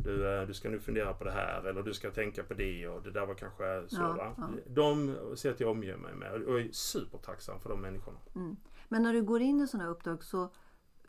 du, 0.04 0.28
eh, 0.36 0.48
du 0.48 0.54
ska 0.54 0.70
nu 0.70 0.80
fundera 0.80 1.14
på 1.14 1.24
det 1.24 1.32
här 1.32 1.64
eller 1.64 1.84
du 1.84 1.94
ska 1.94 2.12
tänka 2.12 2.44
på 2.44 2.54
det 2.54 2.88
och 2.88 3.02
det 3.04 3.12
där 3.12 3.26
var 3.26 3.34
kanske 3.36 3.84
så. 3.88 3.96
Ja, 4.02 4.34
ja. 4.38 4.48
De 4.68 5.16
ser 5.36 5.52
att 5.52 5.60
jag 5.60 5.70
omger 5.72 5.98
mig 5.98 6.14
med 6.16 6.34
och 6.34 6.54
jag 6.54 6.62
är 6.62 6.72
supertacksam 6.72 7.60
för 7.60 7.70
de 7.70 7.82
människorna. 7.82 8.18
Mm. 8.36 8.56
Men 8.90 9.04
när 9.04 9.14
du 9.14 9.22
går 9.24 9.42
in 9.42 9.62
i 9.62 9.68
sådana 9.68 9.90
uppdrag 9.90 10.24
så, 10.24 10.50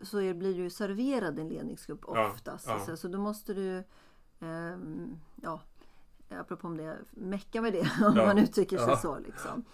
så 0.03 0.19
är, 0.21 0.35
blir 0.35 0.55
du 0.55 0.71
serverad 0.71 1.39
en 1.39 1.49
ledningsgrupp 1.49 2.05
oftast. 2.05 2.67
ja. 2.69 2.79
Så, 2.87 2.97
så 2.97 3.09
då 3.09 3.19
måste 3.19 3.55
du, 3.55 3.83
ehm, 4.41 5.17
ja, 5.43 5.61
apropå 6.29 6.67
om 6.69 6.77
det, 6.77 6.99
mecka 7.11 7.61
med 7.63 7.73
det 7.73 7.81
om 8.07 8.17
Ja, 8.17 8.27
man 8.27 8.39
uttrycker 8.39 8.77
sig 8.79 8.89
ja. 8.89 8.97
så. 8.97 9.19
Liksom. 9.19 9.65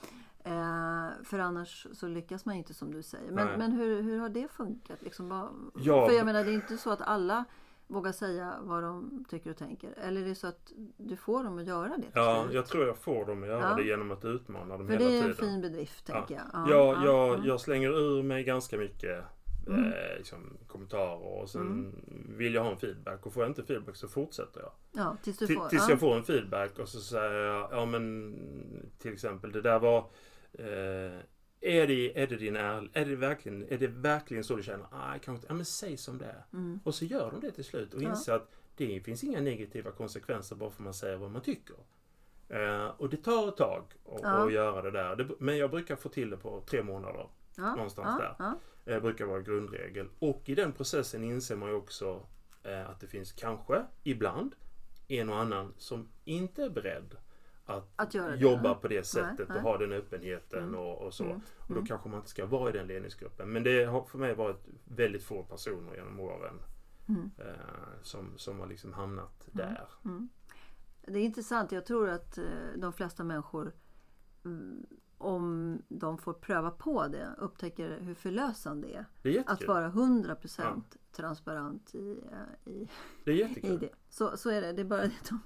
Eh, 0.44 1.09
för 1.24 1.38
annars 1.38 1.87
så 1.92 2.07
lyckas 2.09 2.44
man 2.44 2.55
inte 2.55 2.74
som 2.74 2.92
du 2.92 3.03
säger. 3.03 3.33
Men, 3.33 3.46
Nej. 3.46 3.59
men 3.59 3.72
hur, 3.72 4.03
hur 4.03 4.18
har 4.18 4.29
det 4.29 4.48
funkat? 4.53 5.03
Liksom, 5.03 5.29
vad, 5.29 5.48
Ja, 5.74 6.09
för 6.09 6.14
jag 6.16 6.26
menar 6.26 6.44
det 6.44 6.50
är 6.50 6.55
inte 6.55 6.76
så 6.76 6.90
att 6.90 7.00
alla 7.03 7.44
vågar 7.87 8.12
säga 8.12 8.55
vad 8.62 8.83
de 8.83 9.24
tycker 9.29 9.50
och 9.50 9.57
tänker. 9.57 9.92
Eller 10.03 10.20
är 10.22 10.24
det 10.26 10.35
så 10.35 10.46
att 10.46 10.72
du 10.96 11.16
får 11.16 11.44
dem 11.44 11.59
att 11.59 11.66
göra 11.66 11.96
det 11.96 12.07
Ja, 12.14 12.46
jag 12.53 12.66
tror 12.66 12.87
jag 12.87 12.98
får 12.98 13.26
dem 13.26 13.42
att 13.42 13.48
göra 13.48 13.61
Ja. 13.70 13.74
det 13.74 13.83
genom 13.83 14.11
att 14.11 14.24
utmana 14.24 14.76
dem 14.79 14.87
För 14.87 14.92
hela 14.94 15.05
det 15.05 15.12
är 15.16 15.22
tiden. 15.22 15.31
en 15.31 15.37
fin 15.37 15.61
bedrift 15.61 16.07
tänker 16.07 16.35
jag. 16.35 16.44
Ja, 16.53 16.66
jag, 16.70 16.96
ja, 16.96 17.05
jag, 17.05 17.38
ja. 17.38 17.42
jag 17.44 17.61
slänger 17.61 17.88
ur 17.90 18.22
mig 18.22 18.44
ganska 18.44 18.79
mycket 18.79 19.24
Mm. 19.68 19.85
eh, 19.85 20.16
liksom, 20.16 20.57
kommentarer 20.66 21.40
och 21.42 21.48
sen 21.50 21.94
vill 22.37 22.55
jag 22.55 22.62
ha 22.64 22.70
en 22.70 22.76
feedback 22.76 23.26
och 23.26 23.33
får 23.33 23.42
jag 23.42 23.50
inte 23.50 23.62
feedback 23.64 23.96
så 23.96 24.09
fortsätter 24.09 24.61
jag. 24.61 24.72
ja, 24.92 25.16
tills 25.22 25.38
du 25.38 25.46
får. 25.46 25.68
Tills 25.68 25.83
ja. 25.83 25.90
jag 25.90 26.00
får 26.00 26.16
en 26.16 26.22
feedback 26.24 26.79
och 26.79 26.88
så 26.88 27.00
säger 27.00 27.35
jag, 27.44 27.68
ja 27.72 27.85
men 27.85 28.37
till 28.98 29.12
exempel 29.12 29.53
det 29.53 29.61
där 29.61 29.79
var 29.79 30.05
eh, 30.59 31.21
är 31.63 31.87
det, 31.87 32.23
är, 32.23 32.27
det 32.27 32.37
din 32.37 32.57
ärl, 32.57 32.89
är, 32.93 33.05
det 33.05 33.17
verkligen, 33.17 33.69
är 33.73 33.79
det 33.79 33.87
verkligen 33.87 34.45
så 34.45 34.57
du 34.57 34.63
känner? 34.63 34.87
Ah, 34.91 35.13
kanske 35.13 35.33
inte. 35.33 35.47
Ja 35.49 35.55
men 35.55 35.65
säg 35.65 35.97
som 35.97 36.19
det 36.19 36.25
är. 36.25 36.45
Mm. 36.53 36.81
Och 36.85 36.95
så 36.95 37.05
gör 37.05 37.31
de 37.31 37.41
det 37.41 37.51
till 37.53 37.65
slut 37.65 37.95
och 37.95 38.03
Ja. 38.03 38.11
inser 38.11 38.33
att 38.33 38.51
det 38.77 39.01
finns 39.01 39.25
inga 39.25 39.41
negativa 39.41 39.91
konsekvenser 39.91 40.57
bara 40.57 40.71
för 40.71 40.77
att 40.77 40.85
man 40.85 40.95
säger 40.95 41.17
vad 41.17 41.31
man 41.31 41.43
tycker. 41.43 41.77
Eh, 42.49 42.87
och 42.87 43.09
det 43.11 43.17
tar 43.17 43.49
ett 43.49 43.57
tag 43.57 43.85
att 44.13 44.21
Ja. 44.23 44.51
göra 44.51 44.83
det 44.83 44.91
där. 44.91 45.17
Det, 45.17 45.29
men 45.39 45.59
jag 45.59 45.71
brukar 45.71 45.97
få 45.97 46.09
till 46.09 46.31
det 46.31 46.37
på 46.37 46.61
tre 46.67 46.83
månader. 46.83 47.29
Ja, 47.57 47.75
någonstans 47.75 48.21
där. 48.21 48.55
Eh, 48.95 49.01
brukar 49.03 49.25
vara 49.25 49.41
grundregel. 49.41 50.09
Och 50.19 50.43
i 50.45 50.55
den 50.55 50.73
processen 50.73 51.25
inser 51.25 51.57
man 51.57 51.69
ju 51.69 51.75
också 51.75 52.27
eh, 52.63 52.91
att 52.91 53.01
det 53.01 53.07
finns 53.07 53.33
kanske, 53.33 53.83
ibland, 54.03 54.55
en 55.09 55.29
och 55.29 55.37
annan 55.39 55.75
som 55.79 56.09
inte 56.25 56.65
är 56.65 56.71
beredd 56.71 57.17
att, 57.77 57.93
Att 57.97 58.15
göra 58.15 58.31
det. 58.31 58.37
jobba 58.37 58.75
på 58.75 58.89
det 58.89 59.07
sättet 59.07 59.49
nej. 59.49 59.57
och 59.59 59.63
ha 59.63 59.79
den 59.79 59.93
öppenheten 59.93 60.63
Mm. 60.65 60.75
och, 60.81 61.03
och 61.07 61.15
så. 61.15 61.25
Mm. 61.25 61.37
Och 61.59 61.69
då 61.69 61.75
Mm. 61.75 61.87
kanske 61.87 62.09
man 62.09 62.19
inte 62.19 62.31
ska 62.31 62.47
vara 62.47 62.71
i 62.71 62.73
den 62.73 62.87
ledningsgruppen. 62.87 63.53
Men 63.53 63.63
det 63.63 63.85
har 63.85 64.03
för 64.05 64.19
mig 64.19 64.35
varit 64.35 64.65
väldigt 64.85 65.25
få 65.25 65.43
personer 65.45 65.95
genom 65.95 66.21
åren 66.21 66.55
Mm. 67.09 67.31
eh, 67.39 67.45
som, 68.03 68.39
som 68.39 68.61
har 68.61 68.67
liksom 68.67 68.93
hamnat 68.93 69.49
Mm. 69.55 69.67
där. 69.67 69.89
Mm. 70.05 70.29
Det 71.07 71.19
är 71.19 71.25
intressant. 71.25 71.73
Jag 71.73 71.87
tror 71.87 72.09
att 72.09 72.39
eh, 72.39 72.45
de 72.77 72.93
flesta 72.93 73.25
människor 73.25 73.73
om 75.21 75.79
de 75.89 76.19
får 76.19 76.33
pröva 76.33 76.71
på 76.71 77.07
det 77.09 77.29
upptäcker 77.39 77.99
hur 78.01 78.15
förlösande 78.15 78.89
det 78.89 78.95
är. 78.95 79.05
Det 79.23 79.39
är 79.39 79.45
Att 79.47 79.67
vara 79.67 79.89
100% 79.91 80.83
transparent 81.13 81.95
i, 81.95 82.11
eh, 82.33 82.73
i, 82.73 82.89
Det 83.25 83.31
är 83.31 83.35
i 83.35 83.39
jättekul. 83.39 83.79
det. 83.79 83.89
Så, 84.09 84.37
så 84.37 84.51
är 84.51 84.61
det. 84.61 84.73
Det 84.73 84.81
är 84.83 84.85
bara 84.85 85.01
det 85.01 85.07
att 85.07 85.29
de, 85.31 85.41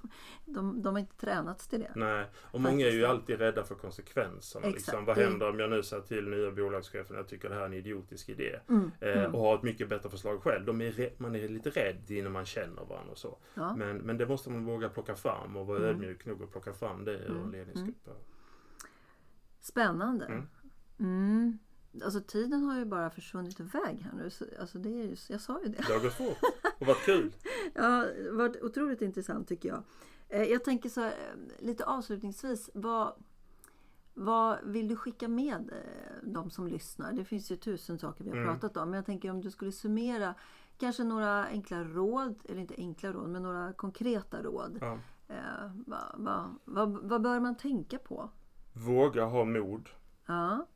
de, 0.45 0.81
de 0.81 0.93
har 0.95 0.99
inte 0.99 1.15
tränats 1.15 1.67
till 1.67 1.79
det. 1.79 1.91
Nej, 1.95 2.25
och 2.35 2.61
många 2.61 2.87
är 2.87 2.91
ju 2.91 3.05
alltid 3.05 3.39
rädda 3.39 3.63
för 3.63 3.75
konsekvenserna. 3.75 4.65
Exakt. 4.67 4.75
Liksom. 4.87 5.05
Vad 5.05 5.17
händer 5.17 5.49
om 5.49 5.59
jag 5.59 5.69
nu 5.69 5.83
säger 5.83 6.03
till 6.03 6.27
nya 6.29 6.51
bolagschefen 6.51 7.15
jag 7.17 7.27
tycker 7.27 7.49
det 7.49 7.55
här 7.55 7.61
är 7.61 7.65
en 7.65 7.73
idiotisk 7.73 8.29
idé. 8.29 8.59
Mm. 8.69 8.91
Eh, 8.99 9.17
Mm. 9.17 9.35
och 9.35 9.41
har 9.41 9.55
ett 9.55 9.63
mycket 9.63 9.89
bättre 9.89 10.09
förslag 10.09 10.41
själv. 10.43 10.65
De 10.65 10.81
är 10.81 11.09
man 11.21 11.35
är 11.35 11.47
lite 11.49 11.69
rädd 11.69 12.11
innan 12.11 12.31
man 12.31 12.45
känner 12.45 12.85
varandra 12.85 13.11
och 13.11 13.17
så. 13.17 13.37
Ja. 13.53 13.75
Men, 13.75 13.97
men 13.97 14.17
det 14.17 14.25
måste 14.27 14.49
man 14.49 14.65
våga 14.65 14.89
plocka 14.89 15.15
fram 15.15 15.55
och 15.57 15.67
vara 15.67 15.77
Mm. 15.77 15.89
ödmjuk 15.89 16.25
nog 16.25 16.43
att 16.43 16.51
plocka 16.51 16.73
fram 16.73 17.05
det 17.05 17.11
ur 17.11 17.29
Mm. 17.31 17.43
en 17.43 17.51
ledningsgrupp. 17.51 18.09
Spännande. 19.65 20.25
Mm. 20.25 20.47
Mm. 20.99 21.57
Alltså 22.03 22.21
tiden 22.21 22.63
har 22.63 22.77
ju 22.79 22.85
bara 22.85 23.09
försvunnit 23.09 23.59
iväg 23.59 24.01
här 24.01 24.11
nu. 24.17 24.29
Så, 24.29 24.45
alltså 24.59 24.77
det 24.77 24.89
är 24.89 25.03
ju, 25.03 25.15
jag 25.29 25.41
sa 25.41 25.61
ju 25.63 25.69
det. 25.69 25.77
Det 25.87 25.93
har 25.93 25.99
gått 25.99 26.13
fort 26.13 26.37
och 26.79 26.87
varit 26.87 27.05
kul. 27.05 27.31
Ja, 27.73 27.81
det 27.83 28.29
har 28.29 28.37
varit 28.37 28.63
otroligt 28.63 29.01
intressant 29.01 29.47
tycker 29.47 29.69
jag. 29.69 29.83
Eh, 30.29 30.43
Jag 30.43 30.63
tänker 30.63 30.89
så 30.89 31.01
här, 31.01 31.09
eh, 31.11 31.65
lite 31.65 31.85
avslutningsvis. 31.85 32.69
Vad, 32.73 33.13
vad 34.13 34.57
vill 34.63 34.87
du 34.87 34.95
skicka 34.95 35.27
med 35.27 35.69
eh, 35.71 36.29
de 36.29 36.49
som 36.51 36.67
lyssnar? 36.67 37.13
Det 37.13 37.25
finns 37.25 37.51
ju 37.51 37.55
tusen 37.55 37.99
saker 37.99 38.23
vi 38.23 38.29
har 38.29 38.37
Mm. 38.37 38.49
pratat 38.59 38.77
om. 38.77 38.89
Men 38.89 38.97
jag 38.97 39.05
tänker 39.05 39.31
om 39.31 39.41
du 39.41 39.51
skulle 39.51 39.71
summera 39.71 40.33
kanske 40.77 41.03
några 41.03 41.45
enkla 41.45 41.83
råd, 41.83 42.35
eller 42.49 42.61
inte 42.61 42.75
enkla 42.77 43.11
råd, 43.13 43.29
men 43.29 43.43
några 43.43 43.73
konkreta 43.73 44.41
råd. 44.43 44.77
Ja. 44.81 44.99
Eh, 45.27 45.71
vad, 45.85 46.03
vad, 46.15 46.55
vad, 46.65 47.09
vad 47.09 47.21
bör 47.21 47.39
man 47.39 47.57
tänka 47.57 47.97
på? 47.97 48.29
Våga 48.75 49.25
ha 49.25 49.43
mod. 49.45 49.89
Ja, 50.25 50.67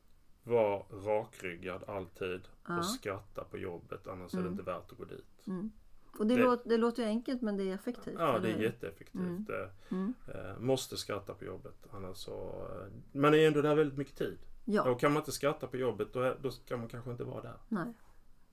Var 0.44 0.86
rakryggad 1.06 1.84
alltid. 1.88 2.42
Ja. 2.68 2.78
Och 2.78 2.86
skratta 2.86 3.44
på 3.44 3.58
jobbet 3.58 4.08
annars 4.08 4.34
är 4.34 4.38
det 4.38 4.42
Mm. 4.42 4.52
inte 4.54 4.64
värt 4.72 4.92
att 4.92 4.98
gå 4.98 5.06
dit. 5.06 5.48
mm. 5.48 5.72
Och 6.20 6.28
det, 6.28 6.36
Det- 6.36 6.44
Låter, 6.44 6.70
det 6.70 6.78
låter 6.78 7.04
ju 7.04 7.10
enkelt 7.10 7.42
men 7.42 7.58
det 7.58 7.64
är 7.64 7.74
effektivt. 7.76 8.16
Ja, 8.20 8.40
det 8.40 8.52
är 8.52 8.58
jätteeffektivt. 8.62 9.50
Eh, 9.50 9.70
Mm. 9.98 10.14
eh, 10.28 10.60
måste 10.60 10.98
skratta 10.98 11.34
på 11.34 11.46
jobbet. 11.46 11.88
Annars 11.92 12.18
så... 12.18 12.68
eh, 12.72 13.20
Man 13.20 13.34
är 13.34 13.48
ändå 13.48 13.62
där 13.62 13.76
väldigt 13.76 13.98
mycket 13.98 14.16
tid. 14.18 14.38
Ja, 14.66 14.90
Och 14.92 15.00
kan 15.00 15.14
man 15.14 15.22
inte 15.22 15.32
skratta 15.32 15.68
på 15.68 15.78
jobbet 15.78 16.14
då, 16.14 16.36
då 16.42 16.52
ska 16.52 16.78
man 16.78 16.88
kanske 16.88 17.12
inte 17.12 17.24
vara 17.24 17.42
där. 17.42 17.58
nej. 17.68 17.94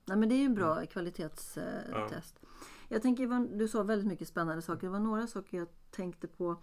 nej. 0.05 0.17
men 0.17 0.29
det 0.29 0.35
är 0.35 0.39
ju 0.39 0.45
en 0.45 0.55
bra 0.55 0.73
Mm. 0.75 0.87
kvalitetstest. 0.87 2.39
Jag 2.89 3.01
tänker, 3.01 3.57
du 3.57 3.67
sa 3.67 3.83
väldigt 3.83 4.07
mycket 4.07 4.27
spännande 4.27 4.61
saker. 4.61 4.81
Det 4.87 4.91
var 4.93 4.99
några 4.99 5.27
saker 5.27 5.57
jag 5.57 5.67
tänkte 5.91 6.27
på. 6.27 6.55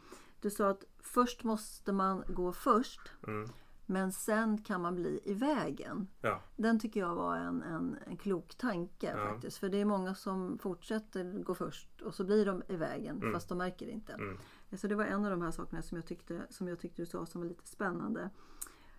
Du 0.45 0.51
sa 0.51 0.69
att 0.71 0.85
först 0.99 1.45
måste 1.45 1.93
man 1.93 2.25
gå 2.29 2.53
först. 2.53 3.01
Mm. 3.27 3.49
Men 3.87 4.13
sen 4.13 4.63
kan 4.63 4.83
man 4.83 4.95
bli 4.95 5.21
i 5.25 5.35
vägen. 5.35 6.09
Ja. 6.21 6.41
Den 6.57 6.81
tycker 6.81 7.01
jag 7.01 7.15
var 7.15 7.37
en, 7.37 7.63
en, 7.63 7.97
en 8.07 8.17
klok 8.17 8.55
tanke 8.55 9.15
Ja. 9.17 9.27
faktiskt. 9.33 9.59
För 9.59 9.69
det 9.69 9.77
är 9.81 9.85
många 9.85 10.15
som 10.15 10.59
fortsätter 10.59 11.43
gå 11.43 11.55
först 11.55 12.01
och 12.01 12.15
så 12.15 12.25
blir 12.25 12.47
de 12.47 12.63
i 12.69 12.77
vägen 12.77 13.17
Mm. 13.17 13.33
fast 13.33 13.49
de 13.49 13.59
märker 13.59 13.87
det 13.87 13.93
inte. 13.93 14.13
Mm. 14.13 14.39
Så 14.77 14.87
det 14.87 14.95
var 14.95 15.05
en 15.05 15.25
av 15.25 15.31
de 15.31 15.43
här 15.43 15.51
sakerna 15.51 15.83
som 15.83 15.97
jag 15.97 16.07
tyckte, 16.07 16.47
som 16.51 16.69
jag 16.69 16.81
tyckte 16.81 17.03
du 17.03 17.07
sa 17.07 17.27
som 17.27 17.41
var 17.41 17.49
lite 17.49 17.67
spännande. 17.67 18.31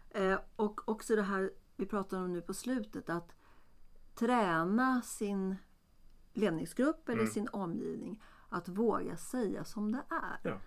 Eh, 0.10 0.40
och 0.56 0.90
också 0.90 1.16
det 1.16 1.24
här 1.24 1.52
vi 1.76 1.86
pratade 1.86 2.22
om 2.24 2.34
nu 2.34 2.42
på 2.42 2.54
slutet 2.54 3.10
att 3.10 3.36
träna 4.16 5.02
sin 5.02 5.56
ledningsgrupp 6.34 7.10
eller 7.10 7.22
Mm. 7.22 7.34
sin 7.34 7.48
omgivning 7.52 8.24
att 8.50 8.70
våga 8.70 9.18
säga 9.18 9.64
som 9.64 9.92
det 9.92 10.04
är. 10.10 10.40
Ja. 10.44 10.60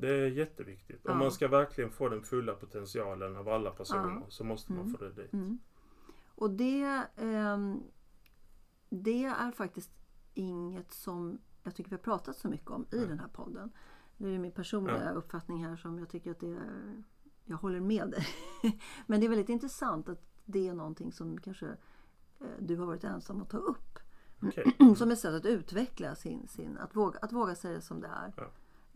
Det 0.00 0.08
är 0.08 0.26
jätteviktigt. 0.30 1.06
Om 1.06 1.12
Ja. 1.12 1.18
man 1.18 1.30
ska 1.32 1.48
verkligen 1.48 1.90
få 1.90 2.08
den 2.08 2.22
fulla 2.22 2.54
potentialen 2.54 3.36
av 3.36 3.48
alla 3.48 3.70
personer 3.70 4.14
Ja. 4.20 4.26
så 4.28 4.44
måste 4.44 4.72
man 4.72 4.80
Mm. 4.80 4.92
få 4.94 5.04
det 5.04 5.12
dit. 5.12 5.32
Mm. 5.32 5.58
Och 6.34 6.50
det, 6.50 7.02
ehm, 7.16 7.82
det 8.90 9.24
är 9.24 9.50
faktiskt 9.52 9.90
inget 10.34 10.92
som 10.92 11.38
jag 11.62 11.74
tycker 11.74 11.90
vi 11.90 11.96
har 11.96 12.02
pratat 12.02 12.36
så 12.36 12.48
mycket 12.48 12.70
om 12.70 12.86
i 12.92 12.96
Nej. 12.96 13.06
den 13.06 13.18
här 13.18 13.28
podden. 13.28 13.72
Det 14.16 14.28
är 14.28 14.38
min 14.38 14.52
personliga 14.52 15.10
uppfattning 15.12 15.64
här 15.64 15.76
som 15.76 15.98
jag 15.98 16.08
tycker 16.08 16.30
att 16.30 16.40
det 16.40 16.50
är, 16.56 17.02
jag 17.44 17.56
håller 17.56 17.80
med 17.80 18.10
dig. 18.10 18.26
Men 19.06 19.20
det 19.20 19.26
är 19.26 19.28
väldigt 19.30 19.48
intressant 19.48 20.08
att 20.08 20.22
det 20.44 20.68
är 20.68 20.74
någonting 20.74 21.12
som 21.12 21.38
kanske 21.40 21.66
eh, 22.40 22.46
du 22.58 22.76
har 22.76 22.86
varit 22.86 23.04
ensam 23.04 23.42
att 23.42 23.50
ta 23.50 23.58
upp. 23.58 23.98
Okej. 24.42 24.76
Som 24.96 25.10
ett 25.10 25.18
sätt 25.18 25.34
att 25.34 25.46
utveckla 25.46 26.14
sin, 26.14 26.48
sin 26.48 26.78
att, 26.78 26.96
våga, 26.96 27.18
att 27.22 27.32
våga 27.32 27.54
säga 27.54 27.80
som 27.80 28.00
det 28.00 28.08
är. 28.08 28.50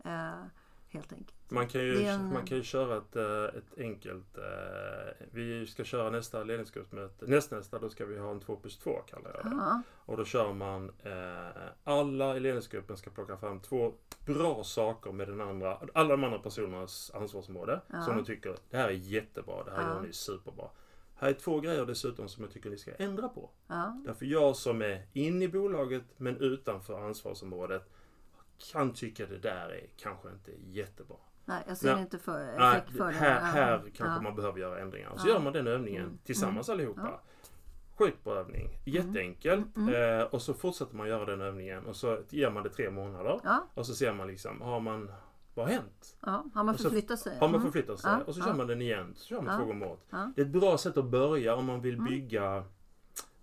Eh, 0.05 0.45
helt 0.93 1.13
enkelt. 1.13 1.33
Man 1.49 1.67
kan 1.67 1.81
ju, 1.81 2.03
en- 2.05 2.33
man 2.33 2.45
kan 2.45 2.57
ju 2.57 2.63
köra 2.63 2.97
ett, 2.97 3.15
eh, 3.15 3.43
ett 3.57 3.77
enkelt... 3.77 4.37
eh, 4.37 5.25
Vi 5.31 5.67
ska 5.67 5.83
köra 5.83 6.09
nästa 6.09 6.43
ledningsgruppsmöte. 6.43 7.25
Nästnästa 7.27 7.79
då 7.79 7.89
ska 7.89 8.05
vi 8.05 8.17
ha 8.19 8.31
en 8.31 8.39
2 8.39 8.55
plus 8.55 8.77
2 8.77 8.91
kallar 9.09 9.31
jag 9.35 9.51
det. 9.51 9.55
Ja, 9.57 9.81
Och 10.05 10.17
då 10.17 10.25
kör 10.25 10.53
man... 10.53 10.91
eh, 11.03 11.63
Alla 11.83 12.37
i 12.37 12.39
ledningsgruppen 12.39 12.97
ska 12.97 13.09
plocka 13.09 13.37
fram 13.37 13.59
två 13.59 13.93
bra 14.25 14.63
saker 14.63 15.11
med 15.11 15.27
den 15.27 15.41
andra, 15.41 15.77
alla 15.93 16.09
de 16.09 16.23
andra 16.23 16.39
personernas 16.39 17.11
ansvarsområde. 17.13 17.81
Ja. 17.87 18.01
Som 18.01 18.17
de 18.17 18.25
tycker, 18.25 18.55
det 18.69 18.77
här 18.77 18.87
är 18.87 18.91
jättebra, 18.91 19.63
det 19.63 19.71
här 19.71 19.81
Ja. 19.89 19.93
gör 19.95 20.01
ni 20.01 20.13
superbra. 20.13 20.65
Här 21.15 21.29
är 21.29 21.33
två 21.33 21.59
grejer 21.59 21.85
dessutom 21.85 22.27
som 22.29 22.43
jag 22.43 22.53
tycker 22.53 22.69
ni 22.69 22.77
ska 22.77 22.91
ändra 22.95 23.27
på. 23.29 23.49
ja, 23.67 24.01
Därför 24.05 24.25
jag 24.25 24.55
som 24.55 24.81
är 24.81 25.05
inne 25.13 25.45
i 25.45 25.47
bolaget 25.47 26.03
men 26.17 26.37
utanför 26.37 27.05
ansvarsområdet 27.07 27.89
kan 28.71 28.93
tycka 28.93 29.25
det 29.25 29.37
där 29.37 29.69
är 29.69 29.87
kanske 29.97 30.29
inte 30.29 30.51
jättebra. 30.71 31.17
nej, 31.45 31.63
jag 31.67 31.77
ser 31.77 31.93
Nej. 31.93 32.01
inte 32.01 32.19
för, 32.19 32.45
Nej, 32.59 32.77
effekt 32.77 32.97
för 32.97 33.05
det. 33.07 33.11
här, 33.13 33.35
Ja, 33.39 33.45
här 33.45 33.77
kanske 33.79 34.03
ja. 34.15 34.21
man 34.21 34.35
behöver 34.35 34.59
göra 34.59 34.79
ändringar. 34.79 35.13
Så 35.17 35.27
Ja. 35.27 35.33
gör 35.33 35.39
man 35.39 35.53
den 35.53 35.67
övningen 35.67 36.03
Mm. 36.03 36.17
tillsammans 36.23 36.69
allihopa. 36.69 37.01
Ja. 37.03 37.21
Sjukt 37.97 38.23
bra 38.23 38.35
övning. 38.35 38.69
Jätteenkelt. 38.85 39.77
Mm. 39.77 40.19
Eh, 40.19 40.25
och 40.25 40.41
så 40.41 40.53
fortsätter 40.53 40.95
man 40.95 41.07
göra 41.07 41.25
den 41.25 41.41
övningen 41.41 41.85
och 41.85 41.95
så 41.95 42.19
ger 42.29 42.49
man 42.49 42.63
det 42.63 42.69
tre 42.69 42.89
månader. 42.89 43.39
Ja, 43.43 43.67
Och 43.73 43.85
så 43.85 43.95
ser 43.95 44.13
man 44.13 44.27
liksom, 44.27 44.61
har 44.61 44.79
man, 44.79 45.11
vad 45.53 45.65
har 45.65 45.73
hänt? 45.73 46.17
ja, 46.25 46.45
har 46.53 46.63
man 46.63 46.77
förflyttat 46.77 47.19
sig? 47.19 47.37
Har 47.37 47.47
man 47.47 47.55
Mm. 47.55 47.61
förflyttat 47.71 47.99
sig? 47.99 48.11
Ja, 48.11 48.19
Och 48.27 48.33
så 48.35 48.39
ja. 48.41 48.45
kör 48.45 48.53
man 48.53 48.67
den 48.67 48.81
igen. 48.81 49.13
Så 49.15 49.25
kör 49.27 49.41
man 49.41 49.53
Ja. 49.53 49.59
två 49.59 49.65
gånger 49.65 49.87
åt. 49.91 50.05
Ja. 50.09 50.31
Det 50.35 50.41
är 50.41 50.45
ett 50.45 50.51
bra 50.51 50.77
sätt 50.77 50.97
att 50.97 51.05
börja 51.05 51.55
om 51.55 51.65
man 51.65 51.81
vill 51.81 51.93
Mm. 51.93 52.05
bygga 52.05 52.63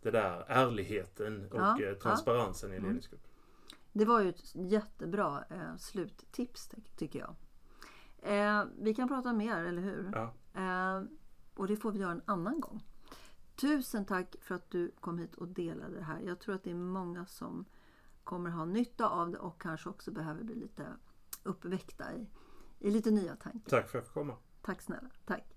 det 0.02 0.11
där 0.11 0.44
ärligheten 0.48 1.48
och 1.52 1.61
Ja, 1.61 1.78
eh, 1.83 1.88
ja. 1.88 1.94
transparensen 1.94 2.70
i 2.72 2.76
Mm. 2.76 2.85
ledningsgruppen. 2.87 3.29
Det 3.92 4.05
var 4.05 4.20
ju 4.20 4.29
ett 4.29 4.55
jättebra 4.55 5.44
eh, 5.50 5.76
sluttips 5.76 6.68
ty- 6.68 6.81
tycker 6.96 7.18
jag. 7.18 7.35
Eh, 8.22 8.64
vi 8.79 8.94
kan 8.94 9.09
prata 9.09 9.33
mer, 9.33 9.57
eller 9.64 9.83
hur? 9.83 10.11
Ja. 10.14 10.33
Eh, 10.61 11.03
och 11.55 11.66
det 11.66 11.76
får 11.76 11.92
vi 11.92 11.98
göra 11.98 12.12
en 12.12 12.22
annan 12.24 12.61
gång. 12.61 12.87
Tusen 13.57 14.05
tack 14.05 14.37
för 14.40 14.55
att 14.55 14.70
du 14.70 14.90
kom 15.00 15.18
hit 15.18 15.35
och 15.35 15.48
delade 15.48 15.94
det 15.94 16.03
här. 16.05 16.20
Jag 16.20 16.38
tror 16.40 16.55
att 16.55 16.62
det 16.64 16.70
är 16.70 16.74
många 16.74 17.26
som 17.26 17.64
kommer 18.24 18.50
ha 18.50 18.64
nytta 18.64 19.09
av 19.09 19.31
det 19.31 19.38
och 19.38 19.61
kanske 19.61 19.88
också 19.88 20.11
behöver 20.11 20.44
bli 20.44 20.55
lite 20.55 20.87
uppväckta 21.42 22.14
i, 22.14 22.26
i 22.79 22.90
lite 22.90 23.11
nya 23.11 23.37
tankar. 23.37 23.70
Tack 23.70 23.88
för 23.88 23.98
att 23.98 24.03
jag 24.03 24.05
fick 24.05 24.14
komma. 24.14 24.37
Tack 24.62 24.83
snälla. 24.83 25.09
Tack. 25.26 25.57